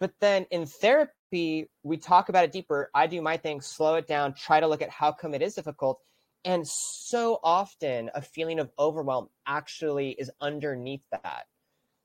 But 0.00 0.12
then 0.20 0.46
in 0.50 0.66
therapy, 0.66 1.68
we 1.82 1.96
talk 1.96 2.28
about 2.28 2.44
it 2.44 2.52
deeper. 2.52 2.90
I 2.94 3.06
do 3.06 3.20
my 3.20 3.36
thing, 3.36 3.60
slow 3.60 3.96
it 3.96 4.06
down, 4.06 4.34
try 4.34 4.60
to 4.60 4.66
look 4.66 4.82
at 4.82 4.90
how 4.90 5.12
come 5.12 5.34
it 5.34 5.42
is 5.42 5.54
difficult. 5.54 6.00
And 6.44 6.66
so 6.66 7.40
often 7.42 8.10
a 8.14 8.22
feeling 8.22 8.60
of 8.60 8.70
overwhelm 8.78 9.28
actually 9.46 10.10
is 10.10 10.30
underneath 10.40 11.02
that. 11.10 11.46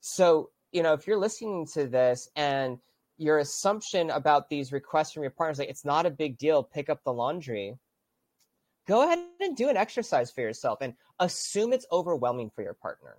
So, 0.01 0.49
you 0.71 0.83
know, 0.83 0.93
if 0.93 1.07
you're 1.07 1.17
listening 1.17 1.67
to 1.73 1.87
this 1.87 2.29
and 2.35 2.79
your 3.17 3.37
assumption 3.37 4.09
about 4.09 4.49
these 4.49 4.71
requests 4.71 5.13
from 5.13 5.23
your 5.23 5.31
partner 5.31 5.51
is 5.51 5.59
like, 5.59 5.69
it's 5.69 5.85
not 5.85 6.05
a 6.05 6.11
big 6.11 6.37
deal, 6.37 6.63
pick 6.63 6.89
up 6.89 7.03
the 7.03 7.13
laundry, 7.13 7.77
go 8.87 9.03
ahead 9.03 9.19
and 9.39 9.55
do 9.55 9.69
an 9.69 9.77
exercise 9.77 10.31
for 10.31 10.41
yourself 10.41 10.79
and 10.81 10.93
assume 11.19 11.73
it's 11.73 11.85
overwhelming 11.91 12.49
for 12.49 12.63
your 12.63 12.73
partner. 12.73 13.17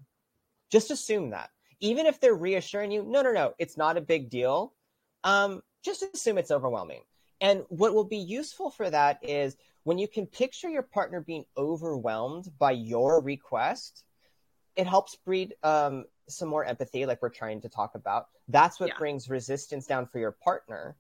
Just 0.70 0.90
assume 0.90 1.30
that 1.30 1.50
even 1.80 2.06
if 2.06 2.20
they're 2.20 2.34
reassuring 2.34 2.90
you, 2.90 3.02
no, 3.02 3.22
no, 3.22 3.32
no, 3.32 3.54
it's 3.58 3.76
not 3.76 3.96
a 3.96 4.00
big 4.00 4.30
deal. 4.30 4.72
Um, 5.22 5.62
just 5.84 6.02
assume 6.14 6.38
it's 6.38 6.50
overwhelming. 6.50 7.02
And 7.40 7.64
what 7.68 7.94
will 7.94 8.04
be 8.04 8.16
useful 8.16 8.70
for 8.70 8.88
that 8.88 9.18
is 9.22 9.56
when 9.82 9.98
you 9.98 10.08
can 10.08 10.26
picture 10.26 10.68
your 10.68 10.82
partner 10.82 11.20
being 11.20 11.44
overwhelmed 11.56 12.50
by 12.58 12.72
your 12.72 13.20
request, 13.20 14.04
it 14.76 14.86
helps 14.86 15.16
breed 15.16 15.54
um, 15.62 16.04
some 16.28 16.48
more 16.48 16.64
empathy, 16.64 17.06
like 17.06 17.20
we're 17.20 17.28
trying 17.28 17.60
to 17.60 17.68
talk 17.68 17.94
about. 17.94 18.28
That's 18.48 18.80
what 18.80 18.90
yeah. 18.90 18.98
brings 18.98 19.28
resistance 19.28 19.86
down 19.86 20.06
for 20.06 20.18
your 20.18 20.32
partner. 20.32 20.96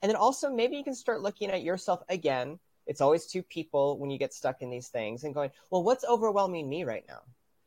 And 0.00 0.08
then 0.08 0.16
also, 0.16 0.50
maybe 0.50 0.76
you 0.76 0.84
can 0.84 0.94
start 0.94 1.22
looking 1.22 1.50
at 1.50 1.62
yourself 1.62 2.02
again. 2.08 2.58
It's 2.86 3.00
always 3.00 3.26
two 3.26 3.42
people 3.42 3.98
when 3.98 4.10
you 4.10 4.18
get 4.18 4.34
stuck 4.34 4.62
in 4.62 4.70
these 4.70 4.88
things 4.88 5.24
and 5.24 5.34
going, 5.34 5.50
well, 5.70 5.82
what's 5.82 6.04
overwhelming 6.04 6.68
me 6.68 6.84
right 6.84 7.04
now? 7.08 7.20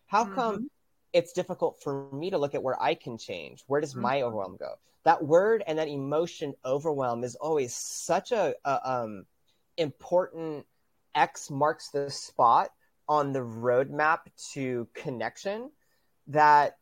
How 0.08 0.26
come 0.26 0.56
mm-hmm 0.56 0.66
it's 1.16 1.32
difficult 1.32 1.82
for 1.82 2.12
me 2.12 2.30
to 2.30 2.38
look 2.38 2.56
at 2.56 2.62
where 2.62 2.80
I 2.82 2.94
can 2.94 3.18
change. 3.18 3.64
Where 3.68 3.80
does 3.80 3.96
my 3.96 4.18
mm-hmm. 4.18 4.26
overwhelm 4.26 4.58
go? 4.60 4.76
That 5.06 5.24
word 5.24 5.64
and 5.66 5.80
that 5.80 5.88
emotion, 5.88 6.54
overwhelm, 6.66 7.24
is 7.24 7.36
always 7.36 7.74
such 7.74 8.34
a, 8.34 8.54
a 8.66 8.92
um, 8.92 9.26
important 9.78 10.66
X 11.16 11.50
marks 11.50 11.90
the 11.90 12.12
spot 12.12 12.72
on 13.08 13.32
the 13.32 13.40
roadmap 13.40 14.20
to 14.52 14.90
connection. 14.94 15.72
That 16.28 16.80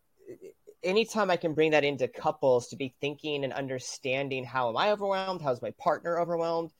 anytime 0.84 1.29
I 1.29 1.38
can 1.38 1.53
bring 1.53 1.69
that 1.71 1.84
into 1.84 2.07
couples 2.07 2.69
to 2.69 2.75
be 2.75 2.95
thinking 2.99 3.43
and 3.43 3.53
understanding 3.53 4.43
how 4.43 4.67
am 4.69 4.77
I 4.77 4.91
overwhelmed? 4.91 5.43
How's 5.43 5.61
my 5.61 5.71
partner 5.77 6.17
overwhelmed? 6.17 6.71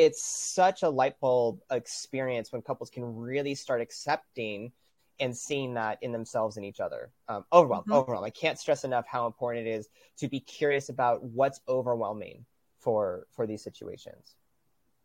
It's 0.00 0.22
such 0.22 0.82
a 0.82 0.88
light 0.88 1.20
bulb 1.20 1.60
experience 1.70 2.52
when 2.52 2.62
couples 2.62 2.88
can 2.88 3.04
really 3.16 3.54
start 3.54 3.82
accepting 3.82 4.72
and 5.20 5.36
seeing 5.36 5.74
that 5.74 5.98
in 6.00 6.10
themselves 6.10 6.56
and 6.56 6.64
each 6.64 6.80
other. 6.80 7.10
Um, 7.28 7.44
overwhelm, 7.52 7.82
mm-hmm. 7.82 7.92
overwhelm. 7.92 8.24
I 8.24 8.30
can't 8.30 8.58
stress 8.58 8.84
enough 8.84 9.06
how 9.06 9.26
important 9.26 9.66
it 9.66 9.70
is 9.70 9.90
to 10.16 10.28
be 10.28 10.40
curious 10.40 10.88
about 10.88 11.22
what's 11.22 11.60
overwhelming 11.68 12.46
for 12.78 13.26
for 13.30 13.46
these 13.46 13.62
situations. 13.62 14.36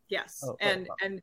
Yes, 0.08 0.42
oh, 0.42 0.56
and 0.60 0.88
and 1.04 1.20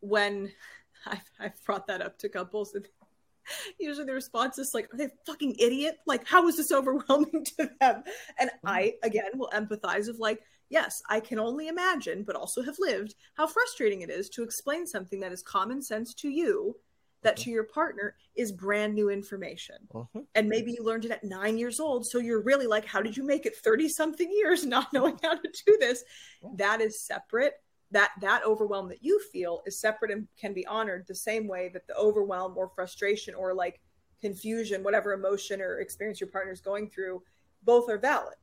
when 0.00 0.50
I've, 1.06 1.30
I've 1.38 1.64
brought 1.64 1.86
that 1.86 2.02
up 2.02 2.18
to 2.18 2.28
couples, 2.28 2.74
and 2.74 2.88
usually 3.78 4.06
the 4.06 4.12
response 4.14 4.58
is 4.58 4.74
like, 4.74 4.92
"Are 4.92 4.96
they 4.96 5.10
fucking 5.24 5.54
idiot? 5.60 5.98
Like, 6.04 6.26
how 6.26 6.48
is 6.48 6.56
this 6.56 6.72
overwhelming 6.80 7.44
to 7.58 7.70
them?" 7.80 8.02
And 8.40 8.50
mm-hmm. 8.50 8.66
I 8.66 8.94
again 9.04 9.30
will 9.36 9.52
empathize 9.54 10.08
of 10.08 10.18
like. 10.18 10.40
Yes, 10.68 11.02
I 11.08 11.20
can 11.20 11.38
only 11.38 11.68
imagine, 11.68 12.24
but 12.24 12.36
also 12.36 12.62
have 12.62 12.78
lived, 12.78 13.14
how 13.34 13.46
frustrating 13.46 14.02
it 14.02 14.10
is 14.10 14.28
to 14.30 14.42
explain 14.42 14.86
something 14.86 15.20
that 15.20 15.32
is 15.32 15.42
common 15.42 15.82
sense 15.82 16.14
to 16.14 16.28
you 16.28 16.76
that 17.24 17.36
to 17.38 17.50
your 17.50 17.64
partner 17.64 18.14
is 18.36 18.52
brand 18.52 18.94
new 18.94 19.10
information. 19.10 19.76
Uh-huh. 19.94 20.20
And 20.34 20.48
maybe 20.48 20.72
you 20.72 20.84
learned 20.84 21.06
it 21.06 21.10
at 21.10 21.24
nine 21.24 21.58
years 21.58 21.80
old. 21.80 22.06
So 22.06 22.18
you're 22.18 22.42
really 22.42 22.66
like, 22.66 22.84
how 22.84 23.02
did 23.02 23.16
you 23.16 23.24
make 23.24 23.46
it 23.46 23.56
30 23.56 23.88
something 23.88 24.30
years 24.30 24.64
not 24.66 24.92
knowing 24.92 25.18
how 25.22 25.34
to 25.34 25.48
do 25.66 25.76
this? 25.80 26.04
Yeah. 26.42 26.50
That 26.56 26.80
is 26.80 27.00
separate. 27.00 27.54
That 27.90 28.12
that 28.22 28.44
overwhelm 28.44 28.88
that 28.88 29.04
you 29.04 29.20
feel 29.32 29.62
is 29.66 29.80
separate 29.80 30.10
and 30.10 30.26
can 30.38 30.52
be 30.52 30.66
honored 30.66 31.06
the 31.06 31.14
same 31.14 31.46
way 31.46 31.70
that 31.72 31.86
the 31.86 31.94
overwhelm 31.96 32.54
or 32.56 32.70
frustration 32.74 33.34
or 33.34 33.54
like 33.54 33.80
confusion, 34.20 34.82
whatever 34.82 35.12
emotion 35.12 35.60
or 35.60 35.78
experience 35.78 36.20
your 36.20 36.30
partner 36.30 36.52
is 36.52 36.60
going 36.60 36.90
through, 36.90 37.22
both 37.62 37.88
are 37.88 37.98
valid. 37.98 38.34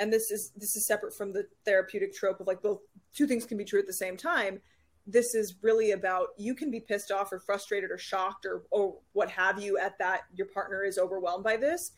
And 0.00 0.12
this 0.12 0.30
is 0.30 0.50
this 0.56 0.74
is 0.74 0.86
separate 0.86 1.14
from 1.14 1.32
the 1.32 1.46
therapeutic 1.64 2.14
trope 2.14 2.40
of 2.40 2.46
like 2.46 2.62
both 2.62 2.80
two 3.14 3.26
things 3.26 3.44
can 3.44 3.58
be 3.58 3.64
true 3.64 3.78
at 3.78 3.86
the 3.86 3.92
same 3.92 4.16
time. 4.16 4.60
This 5.06 5.34
is 5.34 5.54
really 5.62 5.92
about 5.92 6.28
you 6.38 6.54
can 6.54 6.70
be 6.70 6.80
pissed 6.80 7.12
off 7.12 7.32
or 7.32 7.38
frustrated 7.38 7.90
or 7.90 7.98
shocked 7.98 8.46
or 8.46 8.62
or 8.70 8.96
what 9.12 9.30
have 9.30 9.62
you 9.62 9.78
at 9.78 9.98
that 9.98 10.22
your 10.34 10.46
partner 10.46 10.82
is 10.84 10.98
overwhelmed 10.98 11.44
by 11.44 11.56
this 11.56 11.92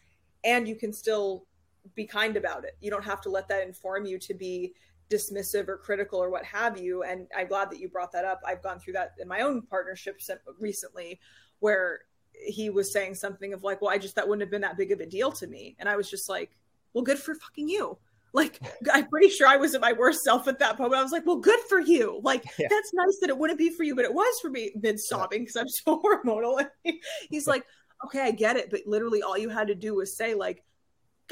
and 0.44 0.68
you 0.68 0.74
can 0.74 0.92
still 0.92 1.46
be 1.94 2.05
kind 2.05 2.36
about 2.36 2.64
it. 2.64 2.76
You 2.80 2.90
don't 2.90 3.05
have 3.05 3.20
to 3.22 3.30
let 3.30 3.48
that 3.48 3.66
inform 3.66 4.05
you 4.05 4.18
to 4.18 4.34
be 4.34 4.74
dismissive 5.09 5.68
or 5.68 5.76
critical 5.76 6.20
or 6.20 6.30
what 6.30 6.44
have 6.44 6.78
you. 6.78 7.03
And 7.03 7.28
i'm 7.36 7.46
glad 7.46 7.70
that 7.70 7.78
you 7.78 7.88
brought 7.88 8.12
that 8.12 8.24
up. 8.24 8.40
I've 8.44 8.62
gone 8.62 8.80
through 8.80 8.94
that 8.94 9.12
in 9.20 9.28
my 9.28 9.42
own 9.42 9.62
partnerships 9.62 10.28
recently 10.59 11.20
where 11.61 12.00
he 12.34 12.70
was 12.70 12.92
saying 12.92 13.14
something 13.14 13.53
of 13.53 13.62
like 13.62 13.80
well 13.80 13.90
i 13.90 13.98
just 13.98 14.16
that 14.16 14.26
wouldn't 14.26 14.40
have 14.40 14.50
been 14.50 14.62
that 14.62 14.76
big 14.76 14.90
of 14.90 15.00
a 15.00 15.07
deal 15.07 15.30
to 15.32 15.46
me. 15.46 15.76
And 15.78 15.88
i 15.88 15.96
was 15.96 16.11
just 16.11 16.28
like 16.28 16.50
well 16.95 17.05
good 17.05 17.18
for 17.18 17.34
fucking 17.34 17.68
you 17.68 17.99
like 18.32 18.59
I'm 18.93 19.09
pretty 19.09 19.28
sure 19.28 19.47
I 19.47 19.57
was 19.57 19.74
at 19.74 19.80
my 19.80 19.93
worst 19.93 20.22
self 20.22 20.49
at 20.49 20.59
that 20.59 20.76
point. 20.76 20.95
I 20.95 21.03
was 21.03 21.12
like, 21.12 21.26
"Well, 21.26 21.36
good 21.36 21.61
for 21.68 21.80
you. 21.80 22.20
Like 22.22 22.45
yeah. 22.59 22.68
that's 22.70 22.93
nice 22.95 23.18
that 23.20 23.30
it 23.30 23.36
wouldn't 23.36 23.59
be 23.59 23.70
for 23.70 23.82
you, 23.82 23.95
but 23.95 24.05
it 24.05 24.14
was 24.14 24.40
for 24.40 24.51
me." 24.51 24.72
Mid 24.80 24.99
sobbing 24.99 25.43
because 25.43 25.57
I'm 25.57 25.68
so 25.68 26.01
hormonal. 26.24 26.66
He's 27.30 27.47
like, 27.47 27.64
"Okay, 28.07 28.20
I 28.20 28.30
get 28.30 28.57
it, 28.57 28.70
but 28.70 28.80
literally 28.86 29.22
all 29.22 29.36
you 29.36 29.49
had 29.49 29.68
to 29.68 29.74
do 29.74 29.95
was 29.95 30.16
say 30.16 30.34
like, 30.34 30.64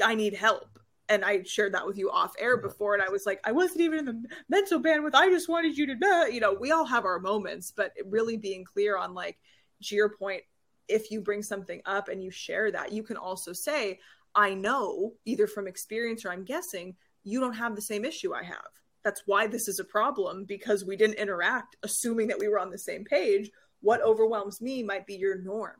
I 0.03 0.15
need 0.15 0.33
help." 0.33 0.67
And 1.09 1.25
I 1.25 1.43
shared 1.43 1.73
that 1.73 1.85
with 1.85 1.97
you 1.97 2.09
off 2.09 2.33
air 2.39 2.55
before, 2.55 2.93
and 2.93 3.03
I 3.03 3.09
was 3.09 3.25
like, 3.25 3.41
I 3.43 3.51
wasn't 3.51 3.81
even 3.81 3.99
in 3.99 4.05
the 4.05 4.23
mental 4.47 4.79
bandwidth. 4.79 5.13
I 5.13 5.29
just 5.29 5.49
wanted 5.49 5.77
you 5.77 5.85
to 5.87 5.95
know, 5.95 6.25
you 6.25 6.39
know, 6.39 6.53
we 6.53 6.71
all 6.71 6.85
have 6.85 7.03
our 7.03 7.19
moments, 7.19 7.73
but 7.75 7.91
really 8.05 8.37
being 8.37 8.63
clear 8.63 8.95
on 8.95 9.13
like, 9.13 9.37
to 9.83 9.95
your 9.95 10.15
point, 10.15 10.43
if 10.87 11.11
you 11.11 11.19
bring 11.19 11.43
something 11.43 11.81
up 11.85 12.07
and 12.07 12.23
you 12.23 12.31
share 12.31 12.71
that, 12.71 12.93
you 12.93 13.03
can 13.03 13.17
also 13.17 13.51
say, 13.51 13.99
I 14.35 14.53
know, 14.53 15.13
either 15.25 15.47
from 15.47 15.67
experience 15.67 16.25
or 16.25 16.31
I'm 16.31 16.45
guessing, 16.45 16.95
you 17.23 17.39
don't 17.39 17.53
have 17.53 17.75
the 17.75 17.81
same 17.81 18.05
issue 18.05 18.33
I 18.33 18.43
have. 18.43 18.69
That's 19.03 19.23
why 19.25 19.47
this 19.47 19.67
is 19.67 19.79
a 19.79 19.85
problem 19.85 20.45
because 20.45 20.85
we 20.85 20.95
didn't 20.95 21.15
interact 21.15 21.75
assuming 21.83 22.27
that 22.27 22.39
we 22.39 22.47
were 22.47 22.59
on 22.59 22.69
the 22.69 22.77
same 22.77 23.03
page. 23.03 23.49
What 23.81 24.01
overwhelms 24.01 24.61
me 24.61 24.83
might 24.83 25.07
be 25.07 25.15
your 25.15 25.41
norm. 25.41 25.77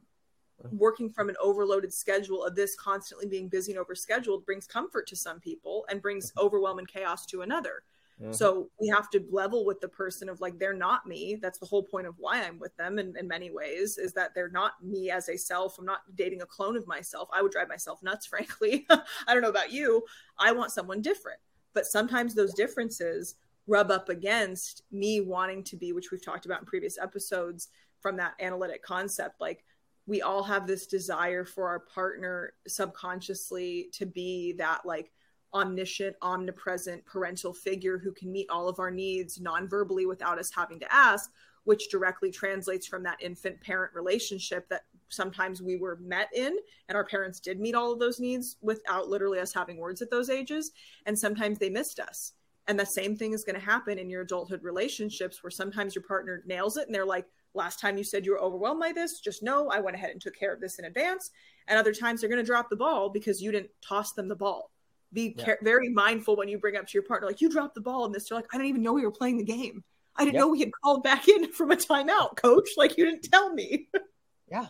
Working 0.72 1.10
from 1.10 1.30
an 1.30 1.36
overloaded 1.42 1.92
schedule 1.92 2.44
of 2.44 2.56
this 2.56 2.76
constantly 2.76 3.26
being 3.26 3.50
busy 3.50 3.74
and 3.74 3.84
overscheduled 3.84 4.46
brings 4.46 4.68
comfort 4.68 5.08
to 5.08 5.16
some 5.16 5.40
people 5.40 5.86
and 5.90 6.02
brings 6.02 6.32
overwhelm 6.38 6.78
and 6.78 6.88
chaos 6.88 7.26
to 7.28 7.42
another. 7.42 7.84
Mm-hmm. 8.22 8.34
So 8.34 8.70
we 8.80 8.88
have 8.90 9.10
to 9.12 9.24
level 9.32 9.66
with 9.66 9.82
the 9.82 9.88
person 9.88 10.30
of 10.30 10.42
like, 10.42 10.60
they're 10.60 10.74
not 10.74 11.08
me. 11.08 11.40
That's 11.42 11.58
the 11.58 11.66
whole 11.66 11.84
point 11.84 12.06
of 12.06 12.16
why 12.18 12.44
I'm 12.44 12.60
with 12.60 12.76
them 12.78 13.00
in, 13.00 13.14
in 13.18 13.28
many 13.28 13.50
ways 13.50 13.98
is 13.98 14.14
that 14.14 14.36
they're 14.36 14.50
not 14.50 14.74
me 14.84 15.10
as 15.10 15.28
a 15.30 15.38
self. 15.38 15.80
I'm 15.80 15.86
not 15.86 16.02
dating 16.16 16.42
a 16.42 16.46
clone 16.46 16.78
of 16.78 16.88
myself. 16.88 17.30
I 17.34 17.42
would 17.42 17.52
drive 17.52 17.70
myself 17.70 18.04
nuts, 18.04 18.26
frankly. 18.28 18.86
I 18.90 19.34
don't 19.34 19.42
know 19.42 19.50
about 19.50 19.72
you. 19.72 20.04
I 20.38 20.52
want 20.52 20.72
someone 20.72 21.02
different. 21.02 21.40
But 21.74 21.86
sometimes 21.86 22.36
those 22.36 22.54
differences 22.54 23.36
rub 23.66 23.92
up 23.92 24.10
against 24.10 24.84
me 24.92 25.22
wanting 25.22 25.64
to 25.64 25.78
be, 25.78 25.94
which 25.94 26.12
we've 26.12 26.24
talked 26.24 26.46
about 26.46 26.60
in 26.60 26.66
previous 26.66 26.98
episodes 26.98 27.70
from 28.02 28.18
that 28.18 28.34
analytic 28.40 28.84
concept. 28.84 29.40
Like, 29.40 29.64
we 30.06 30.22
all 30.22 30.44
have 30.44 30.68
this 30.68 30.88
desire 30.88 31.46
for 31.46 31.68
our 31.68 31.80
partner 31.80 32.54
subconsciously 32.68 33.90
to 33.94 34.06
be 34.06 34.54
that 34.54 34.86
like 34.86 35.12
omniscient, 35.54 36.16
omnipresent 36.22 37.06
parental 37.06 37.54
figure 37.54 37.98
who 37.98 38.12
can 38.12 38.32
meet 38.32 38.50
all 38.50 38.68
of 38.68 38.80
our 38.80 38.92
needs 38.92 39.40
non-verbally 39.40 40.06
without 40.06 40.40
us 40.40 40.52
having 40.56 40.80
to 40.80 40.94
ask, 40.94 41.32
which 41.64 41.90
directly 41.90 42.32
translates 42.32 42.88
from 42.88 43.04
that 43.04 43.22
infant 43.22 43.60
parent 43.62 43.94
relationship 43.94 44.68
that 44.70 44.86
sometimes 45.10 45.62
we 45.62 45.78
were 45.78 45.98
met 46.02 46.30
in 46.34 46.58
and 46.88 46.96
our 46.96 47.06
parents 47.06 47.40
did 47.40 47.60
meet 47.60 47.76
all 47.76 47.92
of 47.92 48.00
those 48.00 48.20
needs 48.20 48.58
without 48.62 49.10
literally 49.10 49.40
us 49.40 49.54
having 49.54 49.78
words 49.78 50.02
at 50.02 50.10
those 50.10 50.30
ages. 50.30 50.72
And 51.06 51.18
sometimes 51.18 51.60
they 51.60 51.70
missed 51.70 52.00
us. 52.00 52.34
And 52.68 52.80
the 52.80 52.86
same 52.86 53.16
thing 53.16 53.34
is 53.34 53.44
going 53.44 53.60
to 53.60 53.66
happen 53.66 54.00
in 54.00 54.10
your 54.10 54.22
adulthood 54.22 54.64
relationships 54.64 55.44
where 55.44 55.52
sometimes 55.52 55.96
your 55.96 56.04
partner 56.04 56.44
nails 56.46 56.78
it 56.78 56.88
and 56.88 56.96
they're 56.96 57.06
like 57.06 57.26
last 57.54 57.82
time 57.82 57.98
you 57.98 58.04
said 58.04 58.26
you 58.26 58.32
were 58.32 58.42
overwhelmed 58.42 58.80
by 58.80 58.94
this 58.94 59.20
just 59.20 59.44
know 59.44 59.68
i 59.72 59.80
went 59.82 59.94
ahead 59.94 60.12
and 60.12 60.22
took 60.22 60.38
care 60.38 60.54
of 60.54 60.62
this 60.62 60.80
in 60.80 60.86
advance. 60.86 61.32
And 61.68 61.78
other 61.78 61.94
times 61.94 62.22
they're 62.22 62.30
going 62.30 62.44
to 62.44 62.46
drop 62.46 62.70
the 62.70 62.76
ball 62.76 63.10
because 63.10 63.42
you 63.42 63.52
didn't 63.52 63.72
toss 63.82 64.14
them 64.14 64.28
the 64.28 64.36
ball 64.36 64.71
be 65.14 65.36
yeah. 65.38 65.56
very 65.62 65.90
mindful 65.90 66.36
when 66.36 66.48
you 66.48 66.58
bring 66.58 66.78
up 66.78 66.88
to 66.88 66.94
your 66.94 67.04
partner, 67.04 67.28
like 67.28 67.42
you 67.42 67.50
dropped 67.50 67.76
the 67.76 67.82
ball 67.82 68.06
and 68.06 68.16
this. 68.16 68.30
They're 68.30 68.38
like, 68.38 68.48
I 68.54 68.58
didn't 68.58 68.70
even 68.70 68.82
know 68.82 68.94
we 68.94 69.04
were 69.04 69.12
playing 69.12 69.38
the 69.38 69.44
game. 69.44 69.84
I 70.16 70.24
didn't 70.24 70.36
yep. 70.36 70.42
know 70.42 70.48
we 70.50 70.60
had 70.60 70.72
called 70.84 71.04
back 71.04 71.28
in 71.28 71.52
from 71.52 71.72
a 71.72 71.76
timeout, 71.76 72.36
coach. 72.38 72.70
Like 72.78 72.98
you 72.98 73.06
didn't 73.06 73.24
tell 73.24 73.54
me. 73.54 73.90
yeah. 74.52 74.68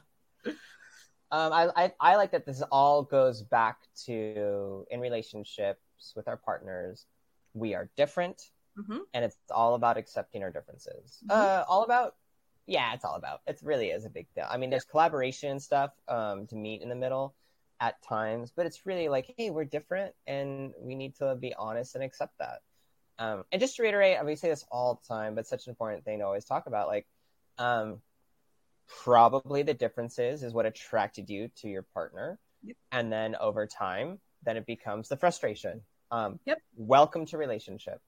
Um, 1.33 1.53
I, 1.53 1.69
I, 1.75 1.93
I 1.99 2.15
like 2.17 2.31
that 2.31 2.45
this 2.45 2.61
all 2.71 3.03
goes 3.03 3.41
back 3.41 3.77
to 4.05 4.85
in 4.91 4.99
relationships 4.99 5.79
with 6.15 6.27
our 6.27 6.35
partners, 6.35 7.05
we 7.53 7.73
are 7.73 7.89
different, 7.95 8.41
mm-hmm. 8.77 8.99
and 9.13 9.23
it's 9.23 9.37
all 9.49 9.75
about 9.75 9.97
accepting 9.97 10.43
our 10.43 10.51
differences. 10.51 11.19
Mm-hmm. 11.23 11.31
Uh, 11.31 11.63
all 11.69 11.83
about, 11.83 12.15
yeah, 12.67 12.93
it's 12.93 13.05
all 13.05 13.15
about. 13.15 13.41
It 13.47 13.59
really 13.63 13.91
is 13.91 14.03
a 14.03 14.09
big 14.09 14.27
deal. 14.35 14.45
I 14.49 14.57
mean, 14.57 14.69
there's 14.69 14.83
collaboration 14.83 15.51
and 15.51 15.61
stuff 15.61 15.91
um, 16.09 16.47
to 16.47 16.55
meet 16.55 16.81
in 16.81 16.89
the 16.89 16.95
middle, 16.95 17.33
at 17.81 18.01
times, 18.03 18.53
but 18.55 18.67
it's 18.67 18.85
really 18.85 19.09
like, 19.09 19.33
hey, 19.37 19.49
we're 19.49 19.65
different 19.65 20.13
and 20.27 20.71
we 20.79 20.93
need 20.95 21.15
to 21.15 21.35
be 21.35 21.53
honest 21.55 21.95
and 21.95 22.03
accept 22.03 22.37
that. 22.37 22.61
Um, 23.17 23.43
and 23.51 23.59
just 23.59 23.75
to 23.75 23.81
reiterate, 23.81 24.17
I 24.17 24.19
mean, 24.19 24.27
we 24.27 24.35
say 24.35 24.49
this 24.49 24.65
all 24.71 25.01
the 25.01 25.07
time, 25.13 25.35
but 25.35 25.47
such 25.47 25.65
an 25.65 25.71
important 25.71 26.05
thing 26.05 26.19
to 26.19 26.25
always 26.25 26.45
talk 26.45 26.67
about. 26.67 26.87
Like, 26.87 27.07
um, 27.57 28.01
probably 28.87 29.63
the 29.63 29.73
differences 29.73 30.43
is 30.43 30.53
what 30.53 30.65
attracted 30.65 31.29
you 31.29 31.49
to 31.57 31.67
your 31.67 31.81
partner, 31.81 32.39
yep. 32.63 32.77
and 32.91 33.11
then 33.11 33.35
over 33.35 33.65
time, 33.65 34.19
then 34.43 34.57
it 34.57 34.65
becomes 34.65 35.09
the 35.09 35.17
frustration. 35.17 35.81
Um, 36.11 36.39
yep. 36.45 36.59
Welcome 36.75 37.25
to 37.27 37.37
relationship. 37.37 37.99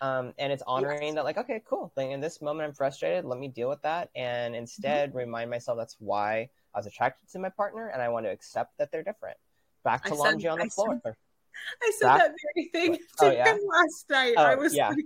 Um, 0.00 0.32
and 0.38 0.52
it's 0.52 0.62
honoring 0.66 1.02
yes. 1.02 1.14
that, 1.14 1.24
like, 1.24 1.38
okay, 1.38 1.62
cool. 1.66 1.92
Like 1.96 2.10
in 2.10 2.20
this 2.20 2.40
moment, 2.40 2.66
I'm 2.68 2.74
frustrated. 2.74 3.24
Let 3.24 3.38
me 3.38 3.48
deal 3.48 3.68
with 3.68 3.82
that, 3.82 4.10
and 4.14 4.56
instead 4.56 5.10
mm-hmm. 5.10 5.18
remind 5.18 5.50
myself 5.50 5.78
that's 5.78 5.96
why 5.98 6.48
I 6.74 6.78
was 6.78 6.86
attracted 6.86 7.28
to 7.30 7.38
my 7.38 7.50
partner 7.50 7.88
and 7.88 8.00
I 8.00 8.08
want 8.08 8.26
to 8.26 8.30
accept 8.30 8.78
that 8.78 8.90
they're 8.90 9.02
different. 9.02 9.36
Back 9.84 10.04
to 10.04 10.14
laundry 10.14 10.48
on 10.48 10.58
the 10.58 10.64
I 10.64 10.68
floor. 10.68 11.00
Said, 11.02 11.14
I 11.82 11.92
said 11.98 12.06
Back, 12.06 12.18
that 12.20 12.34
very 12.54 12.68
thing 12.68 12.94
to 13.18 13.26
oh, 13.26 13.30
yeah? 13.30 13.52
him 13.52 13.60
last 13.68 14.06
night. 14.10 14.34
Oh, 14.36 14.42
I 14.42 14.54
was 14.54 14.74
yeah. 14.74 14.90
like, 14.90 15.04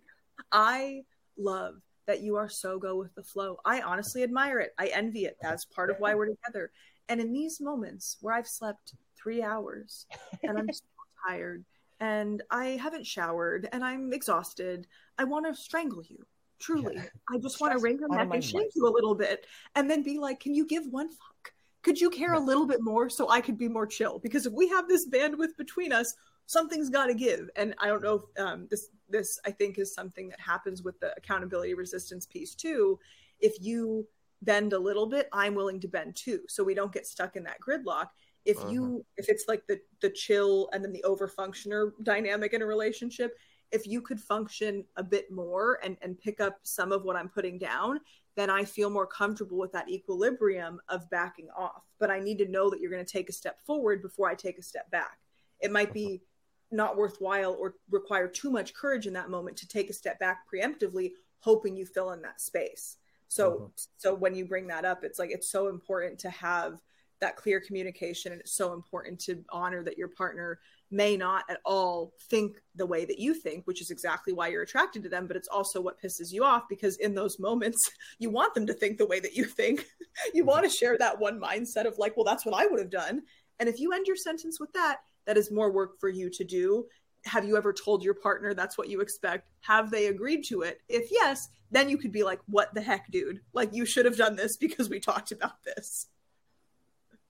I 0.53 1.03
love 1.37 1.75
that 2.07 2.21
you 2.21 2.37
are 2.37 2.49
so 2.49 2.79
go 2.79 2.97
with 2.97 3.15
the 3.15 3.23
flow. 3.23 3.59
I 3.65 3.81
honestly 3.81 4.23
admire 4.23 4.61
it. 4.61 4.73
I 4.79 4.87
envy 4.87 5.25
it. 5.25 5.37
That's 5.43 5.65
part 5.65 5.91
of 5.91 5.97
why 5.99 6.15
we're 6.15 6.27
together. 6.27 6.71
And 7.09 7.21
in 7.21 7.33
these 7.33 7.61
moments 7.61 8.17
where 8.21 8.35
I've 8.35 8.47
slept 8.47 8.95
three 9.17 9.43
hours 9.43 10.07
and 10.43 10.59
I'm 10.59 10.73
so 10.73 10.85
tired 11.29 11.65
and 12.01 12.43
I 12.51 12.79
haven't 12.81 13.07
showered 13.07 13.69
and 13.73 13.85
I'm 13.85 14.13
exhausted, 14.13 14.87
I 15.19 15.25
want 15.25 15.47
to 15.47 15.61
strangle 15.61 16.03
you. 16.09 16.25
Truly. 16.59 16.95
Yeah. 16.97 17.05
I 17.31 17.39
just 17.39 17.61
want 17.61 17.75
to 17.75 17.79
wring 17.79 17.99
your 17.99 18.09
neck 18.09 18.29
and 18.33 18.43
shake 18.43 18.71
you 18.75 18.87
a 18.87 18.89
little 18.89 19.15
bit 19.15 19.47
and 19.75 19.91
then 19.91 20.03
be 20.03 20.19
like, 20.19 20.41
can 20.41 20.55
you 20.55 20.67
give 20.67 20.87
one 20.87 21.09
fuck? 21.09 21.53
Could 21.87 22.01
you 22.01 22.11
care 22.11 22.35
a 22.35 22.41
little 22.41 22.67
bit 22.67 22.83
more 22.83 23.09
so 23.09 23.31
I 23.31 23.41
could 23.41 23.57
be 23.57 23.69
more 23.69 23.87
chill? 23.87 24.19
Because 24.19 24.45
if 24.45 24.53
we 24.53 24.69
have 24.71 24.89
this 24.89 25.09
bandwidth 25.09 25.57
between 25.57 25.93
us, 25.93 26.17
something's 26.47 26.91
got 26.91 27.07
to 27.07 27.15
give. 27.15 27.49
And 27.55 27.77
I 27.79 27.87
don't 27.87 28.03
know 28.03 28.25
if 28.25 28.43
um, 28.45 28.67
this 28.69 28.89
this 29.09 29.39
I 29.47 29.53
think 29.53 29.79
is 29.79 29.95
something 29.95 30.29
that 30.31 30.41
happens 30.41 30.83
with 30.83 30.99
the 30.99 31.15
accountability 31.17 31.75
resistance 31.75 32.27
piece 32.27 32.57
too. 32.57 32.99
If 33.39 33.55
you 33.61 34.05
bend 34.43 34.73
a 34.73 34.79
little 34.81 35.07
bit, 35.07 35.29
I'm 35.33 35.55
willing 35.55 35.79
to 35.79 35.87
bend 35.87 36.17
too, 36.17 36.41
so 36.49 36.65
we 36.65 36.75
don't 36.75 36.93
get 36.93 37.07
stuck 37.07 37.37
in 37.37 37.45
that 37.45 37.61
gridlock. 37.61 38.09
If 38.45 38.59
uh-huh. 38.59 38.71
you 38.71 39.07
if 39.17 39.29
it's 39.29 39.45
like 39.47 39.65
the 39.69 39.79
the 40.03 40.11
chill 40.11 40.69
and 40.73 40.83
then 40.85 40.93
the 40.93 41.05
over 41.05 41.29
functioner 41.29 41.93
dynamic 42.03 42.53
in 42.53 42.63
a 42.63 42.67
relationship, 42.67 43.37
if 43.71 43.87
you 43.87 44.01
could 44.01 44.19
function 44.21 44.85
a 44.97 45.05
bit 45.05 45.31
more 45.31 45.79
and 45.85 45.97
and 46.03 46.19
pick 46.19 46.41
up 46.41 46.59
some 46.65 46.91
of 46.91 47.05
what 47.05 47.15
I'm 47.15 47.29
putting 47.29 47.59
down, 47.61 48.01
then 48.37 48.51
I 48.51 48.65
feel 48.65 48.91
more 48.91 49.07
comfortable 49.07 49.59
with 49.59 49.73
that 49.73 49.89
equilibrium 49.89 50.81
of 50.89 51.09
backing 51.11 51.49
off. 51.57 51.83
But 51.99 52.11
I 52.11 52.21
need 52.21 52.39
to 52.39 52.49
know 52.49 52.71
that 52.71 52.81
you're 52.81 52.91
going 52.91 53.05
to 53.05 53.11
take 53.11 53.31
a 53.31 53.33
step 53.33 53.59
forward 53.65 54.03
before 54.03 54.29
I 54.29 54.35
take 54.35 54.59
a 54.59 54.63
step 54.63 54.91
back. 54.91 55.19
It 55.61 55.73
might 55.73 55.93
be 55.93 56.23
not 56.71 56.97
worthwhile 56.97 57.57
or 57.59 57.75
require 57.91 58.29
too 58.29 58.51
much 58.51 58.75
courage 58.75 59.07
in 59.07 59.15
that 59.15 59.31
moment 59.31 59.57
to 59.59 59.69
take 59.69 59.89
a 59.89 59.95
step 59.95 60.19
back 60.19 60.45
preemptively, 60.53 61.13
hoping 61.41 61.77
you 61.77 61.87
fill 61.87 62.13
in 62.13 62.23
that 62.23 62.41
space. 62.41 62.99
So, 63.29 63.51
mm-hmm. 63.53 63.67
so 63.97 64.15
when 64.15 64.35
you 64.35 64.45
bring 64.45 64.67
that 64.69 64.85
up, 64.85 65.03
it's 65.03 65.19
like 65.19 65.31
it's 65.31 65.51
so 65.51 65.69
important 65.69 66.19
to 66.21 66.31
have 66.31 66.81
that 67.21 67.37
clear 67.37 67.61
communication, 67.61 68.33
and 68.33 68.41
it's 68.41 68.57
so 68.57 68.73
important 68.73 69.19
to 69.21 69.45
honor 69.51 69.83
that 69.83 69.99
your 69.99 70.09
partner 70.09 70.59
may 70.91 71.17
not 71.17 71.45
at 71.51 71.61
all 71.65 72.13
think 72.31 72.61
the 72.77 72.87
way 72.87 73.05
that 73.05 73.19
you 73.19 73.35
think, 73.35 73.67
which 73.67 73.81
is 73.81 73.91
exactly 73.91 74.33
why 74.33 74.49
you're 74.49 74.63
attracted 74.63 75.03
to 75.03 75.09
them. 75.09 75.27
But 75.27 75.37
it's 75.37 75.49
also 75.49 75.81
what 75.81 76.01
pisses 76.01 76.33
you 76.33 76.45
off 76.45 76.69
because 76.69 76.97
in 76.99 77.15
those 77.15 77.39
moments, 77.39 77.91
you 78.19 78.31
want 78.31 78.55
them 78.55 78.67
to 78.67 78.75
think 78.75 78.99
the 78.99 79.07
way 79.07 79.21
that 79.21 79.35
you 79.35 79.45
think. 79.45 79.87
you 80.35 80.45
want 80.45 80.65
to 80.65 80.71
share 80.71 80.97
that 80.99 81.19
one 81.19 81.41
mindset 81.41 81.87
of 81.87 81.99
like, 81.99 82.17
well, 82.17 82.25
that's 82.25 82.47
what 82.47 82.55
I 82.55 82.67
would 82.67 82.81
have 82.81 82.91
done. 82.91 83.23
And 83.59 83.69
if 83.69 83.81
you 83.81 83.93
end 83.93 84.07
your 84.07 84.17
sentence 84.17 84.61
with 84.61 84.73
that, 84.75 84.99
that 85.27 85.37
is 85.37 85.51
more 85.51 85.73
work 85.73 85.99
for 85.99 86.09
you 86.09 86.31
to 86.31 86.45
do. 86.45 86.87
Have 87.25 87.45
you 87.45 87.57
ever 87.57 87.73
told 87.73 88.05
your 88.05 88.15
partner 88.15 88.55
that's 88.55 88.79
what 88.79 88.89
you 88.89 89.01
expect? 89.01 89.49
Have 89.63 89.91
they 89.91 90.07
agreed 90.07 90.45
to 90.45 90.63
it? 90.63 90.81
If 90.89 91.09
yes, 91.11 91.49
then 91.73 91.89
you 91.89 91.99
could 91.99 92.13
be 92.13 92.23
like, 92.23 92.41
what 92.47 92.73
the 92.75 92.81
heck, 92.81 93.11
dude? 93.11 93.41
Like, 93.53 93.75
you 93.75 93.85
should 93.85 94.05
have 94.05 94.17
done 94.17 94.37
this 94.37 94.57
because 94.57 94.89
we 94.89 95.01
talked 95.01 95.33
about 95.33 95.65
this. 95.65 96.07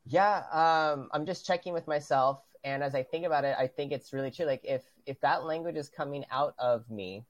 Yeah, 0.07 0.43
um, 0.53 1.09
I'm 1.13 1.27
just 1.27 1.45
checking 1.45 1.73
with 1.73 1.87
myself 1.89 2.41
and 2.67 2.83
as 2.83 2.95
i 2.95 3.03
think 3.03 3.25
about 3.25 3.45
it 3.45 3.57
i 3.59 3.67
think 3.67 3.93
it's 3.93 4.13
really 4.13 4.31
true 4.31 4.45
like 4.45 4.61
if 4.65 4.83
if 5.07 5.19
that 5.21 5.45
language 5.45 5.77
is 5.77 5.89
coming 5.89 6.25
out 6.31 6.55
of 6.59 6.89
me 6.91 7.25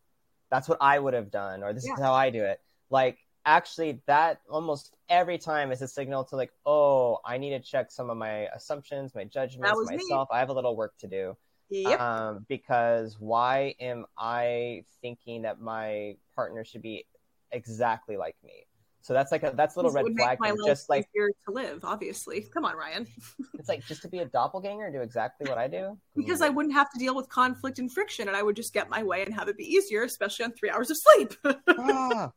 that's 0.51 0.69
what 0.69 0.79
i 0.81 0.99
would 0.99 1.15
have 1.15 1.31
done 1.31 1.63
or 1.63 1.73
this 1.73 1.87
yeah. 1.87 1.95
is 1.95 2.01
how 2.01 2.13
i 2.13 2.31
do 2.31 2.43
it 2.43 2.61
like 2.91 3.19
actually 3.45 4.01
that 4.07 4.41
almost 4.51 4.97
every 5.09 5.39
time 5.39 5.71
is 5.71 5.83
a 5.83 5.87
signal 5.87 6.25
to 6.25 6.35
like 6.35 6.51
oh 6.65 7.19
i 7.25 7.39
need 7.39 7.51
to 7.51 7.61
check 7.61 7.91
some 7.91 8.11
of 8.11 8.17
my 8.17 8.49
assumptions 8.55 9.15
my 9.15 9.25
judgments 9.25 9.79
myself 9.85 10.29
me. 10.31 10.37
i 10.37 10.39
have 10.41 10.49
a 10.49 10.53
little 10.53 10.75
work 10.75 10.97
to 10.99 11.07
do 11.07 11.37
yep. 11.71 12.01
um, 12.01 12.45
because 12.49 13.17
why 13.21 13.75
am 13.79 14.07
i 14.19 14.83
thinking 15.03 15.43
that 15.43 15.61
my 15.61 16.17
partner 16.35 16.65
should 16.65 16.83
be 16.83 17.05
exactly 17.53 18.17
like 18.17 18.37
me 18.43 18.67
so 19.07 19.15
that's 19.15 19.31
like 19.31 19.45
a 19.45 19.53
that's 19.55 19.77
a 19.77 19.79
little 19.79 19.93
red 19.93 20.05
flag. 20.17 20.37
just 20.67 20.89
like 20.89 21.09
here 21.15 21.31
to 21.47 21.53
live, 21.53 21.85
obviously. 21.85 22.45
Come 22.53 22.65
on, 22.65 22.75
Ryan. 22.75 23.07
it's 23.55 23.69
like 23.69 23.87
just 23.87 24.03
to 24.03 24.09
be 24.09 24.19
a 24.19 24.25
doppelganger, 24.25 24.87
and 24.87 24.93
do 24.93 25.01
exactly 25.01 25.49
what 25.49 25.59
I 25.59 25.69
do. 25.69 25.97
Because 26.17 26.43
I 26.43 26.49
wouldn't 26.49 26.75
have 26.75 26.91
to 26.91 26.99
deal 26.99 27.15
with 27.15 27.29
conflict 27.29 27.79
and 27.79 27.91
friction, 27.93 28.27
and 28.27 28.37
I 28.37 28.43
would 28.43 28.57
just 28.57 28.75
get 28.75 28.91
my 28.91 29.05
way 29.05 29.23
and 29.23 29.33
have 29.33 29.47
it 29.47 29.57
be 29.57 29.63
easier, 29.63 30.03
especially 30.03 30.47
on 30.47 30.55
three 30.55 30.71
hours 30.71 30.91
of 30.91 30.97
sleep. 30.99 31.35
ah. 31.69 32.33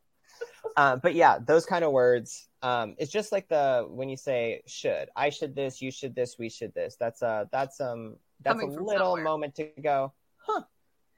uh, 0.77 0.95
but 0.97 1.15
yeah, 1.15 1.39
those 1.43 1.65
kind 1.65 1.83
of 1.83 1.91
words. 1.91 2.47
Um, 2.61 2.93
it's 2.99 3.11
just 3.11 3.31
like 3.31 3.49
the 3.49 3.87
when 3.89 4.07
you 4.07 4.17
say 4.17 4.61
should, 4.67 5.09
I 5.15 5.31
should 5.31 5.55
this, 5.55 5.81
you 5.81 5.89
should 5.89 6.13
this, 6.13 6.35
we 6.37 6.49
should 6.49 6.75
this. 6.75 6.97
That's 6.99 7.23
uh 7.23 7.45
that's 7.51 7.81
um 7.81 8.17
that's 8.43 8.59
Coming 8.59 8.77
a 8.77 8.83
little 8.83 9.07
somewhere. 9.07 9.23
moment 9.23 9.55
to 9.55 9.71
go, 9.81 10.13
huh? 10.37 10.61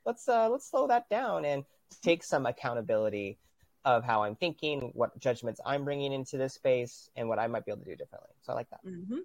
Let's 0.05 0.29
uh 0.29 0.47
let's 0.47 0.71
slow 0.71 0.87
that 0.87 1.09
down 1.09 1.43
and 1.43 1.65
take 2.01 2.23
some 2.23 2.45
accountability 2.45 3.37
of 3.85 4.03
how 4.03 4.23
I'm 4.23 4.35
thinking, 4.35 4.91
what 4.93 5.17
judgments 5.19 5.59
I'm 5.65 5.83
bringing 5.83 6.13
into 6.13 6.37
this 6.37 6.53
space, 6.53 7.09
and 7.15 7.27
what 7.27 7.39
I 7.39 7.47
might 7.47 7.65
be 7.65 7.71
able 7.71 7.83
to 7.83 7.89
do 7.89 7.95
differently. 7.95 8.29
So 8.41 8.53
I 8.53 8.55
like 8.55 8.69
that. 8.69 8.85
Mm-hmm. 8.85 9.19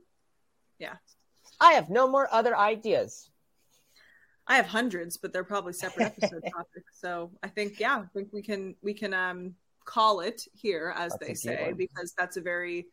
Yeah. 0.79 0.95
I 1.61 1.73
have 1.73 1.91
no 1.91 2.09
more 2.09 2.29
other 2.33 2.57
ideas. 2.57 3.31
I 4.47 4.57
have 4.57 4.67
hundreds, 4.67 5.17
but 5.17 5.33
they're 5.33 5.45
probably 5.45 5.73
separate 5.73 6.07
episode 6.07 6.43
topics. 6.53 7.01
So 7.01 7.33
I 7.43 7.49
think, 7.49 7.81
yeah, 7.81 7.97
I 7.97 8.07
think 8.15 8.29
we 8.33 8.43
can 8.43 8.77
we 8.83 8.95
can 8.95 9.13
um 9.13 9.55
call 9.85 10.21
it 10.21 10.43
here, 10.53 10.95
as 10.97 11.13
that's 11.13 11.27
they 11.27 11.35
say, 11.35 11.73
because 11.77 12.15
that's 12.17 12.37
a 12.37 12.41
very 12.41 12.87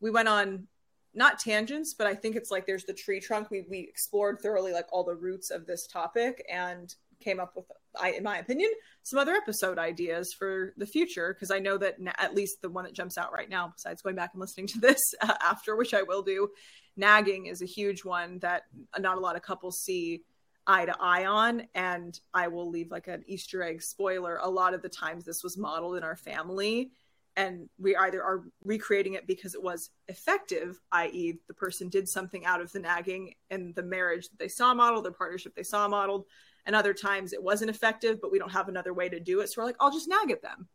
we 0.00 0.10
went 0.10 0.28
on 0.28 0.66
not 1.14 1.38
tangents, 1.38 1.94
but 1.94 2.06
I 2.06 2.14
think 2.14 2.36
it's 2.36 2.50
like 2.50 2.66
there's 2.66 2.84
the 2.84 2.94
tree 2.94 3.20
trunk. 3.20 3.50
We 3.50 3.66
we 3.68 3.80
explored 3.80 4.40
thoroughly 4.40 4.72
like 4.72 4.86
all 4.92 5.04
the 5.04 5.14
roots 5.14 5.50
of 5.50 5.66
this 5.66 5.86
topic 5.86 6.44
and 6.50 6.94
came 7.20 7.40
up 7.40 7.52
with, 7.56 7.66
I, 8.00 8.12
in 8.12 8.22
my 8.22 8.38
opinion, 8.38 8.70
some 9.02 9.18
other 9.18 9.32
episode 9.32 9.78
ideas 9.78 10.32
for 10.32 10.74
the 10.76 10.86
future 10.86 11.34
because 11.34 11.50
I 11.50 11.58
know 11.58 11.78
that 11.78 11.96
at 12.18 12.34
least 12.34 12.62
the 12.62 12.70
one 12.70 12.84
that 12.84 12.94
jumps 12.94 13.18
out 13.18 13.32
right 13.32 13.48
now, 13.48 13.72
besides 13.74 14.02
going 14.02 14.16
back 14.16 14.30
and 14.34 14.40
listening 14.40 14.66
to 14.68 14.80
this 14.80 15.00
uh, 15.20 15.34
after, 15.42 15.76
which 15.76 15.94
I 15.94 16.02
will 16.02 16.22
do, 16.22 16.48
nagging 16.96 17.46
is 17.46 17.62
a 17.62 17.66
huge 17.66 18.04
one 18.04 18.38
that 18.40 18.64
not 18.98 19.16
a 19.16 19.20
lot 19.20 19.36
of 19.36 19.42
couples 19.42 19.80
see 19.80 20.22
eye 20.68 20.84
to 20.84 20.94
eye 21.00 21.24
on. 21.24 21.66
And 21.74 22.18
I 22.34 22.48
will 22.48 22.68
leave 22.68 22.90
like 22.90 23.08
an 23.08 23.24
Easter 23.26 23.62
egg 23.62 23.82
spoiler. 23.82 24.38
A 24.42 24.48
lot 24.48 24.74
of 24.74 24.82
the 24.82 24.88
times 24.88 25.24
this 25.24 25.42
was 25.42 25.56
modeled 25.56 25.96
in 25.96 26.04
our 26.04 26.16
family. 26.16 26.90
And 27.36 27.68
we 27.78 27.96
either 27.96 28.22
are 28.22 28.42
recreating 28.64 29.14
it 29.14 29.26
because 29.26 29.54
it 29.54 29.62
was 29.62 29.90
effective, 30.08 30.80
i.e., 30.90 31.38
the 31.46 31.54
person 31.54 31.88
did 31.88 32.08
something 32.08 32.44
out 32.44 32.60
of 32.60 32.72
the 32.72 32.80
nagging 32.80 33.34
and 33.48 33.74
the 33.76 33.82
marriage 33.82 34.28
that 34.28 34.40
they 34.40 34.48
saw 34.48 34.74
modeled, 34.74 35.04
their 35.04 35.12
partnership 35.12 35.54
they 35.54 35.62
saw 35.62 35.86
modeled, 35.86 36.24
and 36.68 36.76
other 36.76 36.92
times 36.92 37.32
it 37.32 37.42
wasn't 37.42 37.70
effective, 37.70 38.20
but 38.20 38.30
we 38.30 38.38
don't 38.38 38.52
have 38.52 38.68
another 38.68 38.92
way 38.92 39.08
to 39.08 39.18
do 39.18 39.40
it. 39.40 39.48
So 39.48 39.62
we're 39.62 39.66
like, 39.66 39.76
I'll 39.80 39.90
just 39.90 40.06
nag 40.06 40.30
at 40.30 40.42
them. 40.42 40.68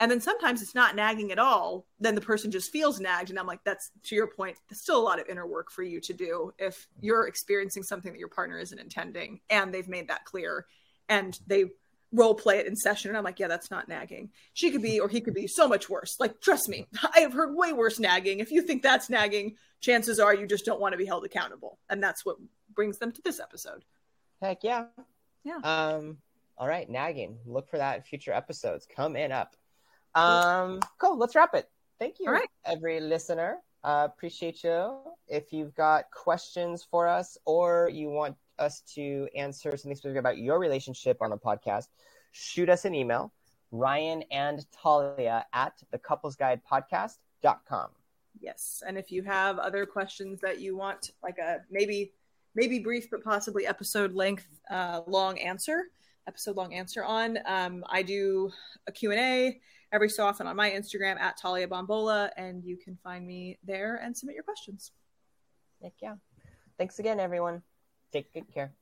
And 0.00 0.10
then 0.10 0.20
sometimes 0.20 0.62
it's 0.62 0.74
not 0.74 0.96
nagging 0.96 1.30
at 1.32 1.38
all. 1.38 1.86
Then 2.00 2.14
the 2.14 2.22
person 2.22 2.50
just 2.50 2.72
feels 2.72 2.98
nagged. 2.98 3.28
And 3.28 3.38
I'm 3.38 3.46
like, 3.46 3.62
that's 3.62 3.90
to 4.04 4.14
your 4.14 4.26
point, 4.26 4.56
there's 4.68 4.80
still 4.80 4.98
a 4.98 5.04
lot 5.04 5.20
of 5.20 5.28
inner 5.28 5.46
work 5.46 5.70
for 5.70 5.82
you 5.82 6.00
to 6.00 6.14
do 6.14 6.52
if 6.58 6.88
you're 6.98 7.28
experiencing 7.28 7.82
something 7.82 8.10
that 8.10 8.18
your 8.18 8.28
partner 8.28 8.58
isn't 8.58 8.80
intending 8.80 9.40
and 9.50 9.72
they've 9.72 9.86
made 9.86 10.08
that 10.08 10.24
clear 10.24 10.64
and 11.10 11.38
they 11.46 11.66
role 12.10 12.34
play 12.34 12.58
it 12.58 12.66
in 12.66 12.74
session. 12.74 13.10
And 13.10 13.18
I'm 13.18 13.24
like, 13.24 13.38
yeah, 13.38 13.48
that's 13.48 13.70
not 13.70 13.86
nagging. 13.86 14.30
She 14.54 14.70
could 14.70 14.82
be, 14.82 14.98
or 14.98 15.10
he 15.10 15.20
could 15.20 15.34
be 15.34 15.46
so 15.46 15.68
much 15.68 15.90
worse. 15.90 16.16
Like, 16.18 16.40
trust 16.40 16.70
me, 16.70 16.86
I 17.14 17.20
have 17.20 17.34
heard 17.34 17.54
way 17.54 17.74
worse 17.74 18.00
nagging. 18.00 18.40
If 18.40 18.50
you 18.50 18.62
think 18.62 18.82
that's 18.82 19.10
nagging, 19.10 19.56
chances 19.80 20.18
are 20.18 20.34
you 20.34 20.46
just 20.46 20.64
don't 20.64 20.80
want 20.80 20.94
to 20.94 20.98
be 20.98 21.04
held 21.04 21.26
accountable. 21.26 21.78
And 21.90 22.02
that's 22.02 22.24
what 22.24 22.36
brings 22.74 22.98
them 22.98 23.12
to 23.12 23.22
this 23.22 23.40
episode. 23.40 23.84
Heck 24.40 24.64
yeah. 24.64 24.86
Yeah. 25.44 25.58
Um, 25.62 26.18
all 26.56 26.68
right, 26.68 26.88
nagging. 26.88 27.38
Look 27.46 27.68
for 27.68 27.78
that 27.78 27.96
in 27.96 28.02
future 28.02 28.32
episodes. 28.32 28.86
Come 28.94 29.16
in 29.16 29.32
up. 29.32 29.56
Um, 30.14 30.80
cool. 30.98 31.18
Let's 31.18 31.34
wrap 31.34 31.54
it. 31.54 31.68
Thank 31.98 32.20
you, 32.20 32.26
all 32.26 32.32
right. 32.32 32.48
every 32.64 33.00
listener. 33.00 33.58
Uh, 33.82 34.08
appreciate 34.10 34.64
you. 34.64 34.98
If 35.28 35.52
you've 35.52 35.74
got 35.74 36.10
questions 36.10 36.86
for 36.88 37.06
us 37.06 37.36
or 37.44 37.90
you 37.92 38.08
want 38.08 38.36
us 38.58 38.80
to 38.94 39.28
answer 39.36 39.76
something 39.76 39.94
specific 39.96 40.18
about 40.18 40.38
your 40.38 40.58
relationship 40.58 41.18
on 41.20 41.30
the 41.30 41.36
podcast, 41.36 41.88
shoot 42.32 42.68
us 42.68 42.84
an 42.84 42.94
email, 42.94 43.32
Ryan 43.70 44.22
and 44.30 44.64
Talia 44.72 45.44
at 45.52 45.74
the 45.90 45.98
couples 45.98 46.36
guide 46.36 46.62
podcast.com. 46.70 47.90
Yes. 48.40 48.82
And 48.86 48.96
if 48.96 49.12
you 49.12 49.22
have 49.22 49.58
other 49.58 49.86
questions 49.86 50.40
that 50.40 50.60
you 50.60 50.76
want, 50.76 51.10
like 51.22 51.38
a 51.38 51.60
maybe 51.70 52.12
maybe 52.54 52.78
brief 52.78 53.10
but 53.10 53.22
possibly 53.22 53.66
episode 53.66 54.14
length 54.14 54.46
uh, 54.70 55.00
long 55.06 55.38
answer 55.38 55.84
episode 56.26 56.56
long 56.56 56.74
answer 56.74 57.04
on. 57.04 57.38
Um, 57.46 57.84
i 57.88 58.02
do 58.02 58.50
a 58.86 58.92
q&a 58.92 59.60
every 59.92 60.08
so 60.08 60.24
often 60.24 60.46
on 60.46 60.56
my 60.56 60.70
instagram 60.70 61.18
at 61.18 61.36
talia 61.36 61.68
bombola 61.68 62.30
and 62.36 62.64
you 62.64 62.76
can 62.76 62.96
find 63.02 63.26
me 63.26 63.58
there 63.64 63.96
and 63.96 64.16
submit 64.16 64.34
your 64.34 64.44
questions. 64.44 64.92
Heck 65.82 65.92
yeah. 66.00 66.14
Thanks 66.78 66.98
again 66.98 67.20
everyone. 67.20 67.62
Take 68.12 68.32
good 68.32 68.52
care 68.52 68.72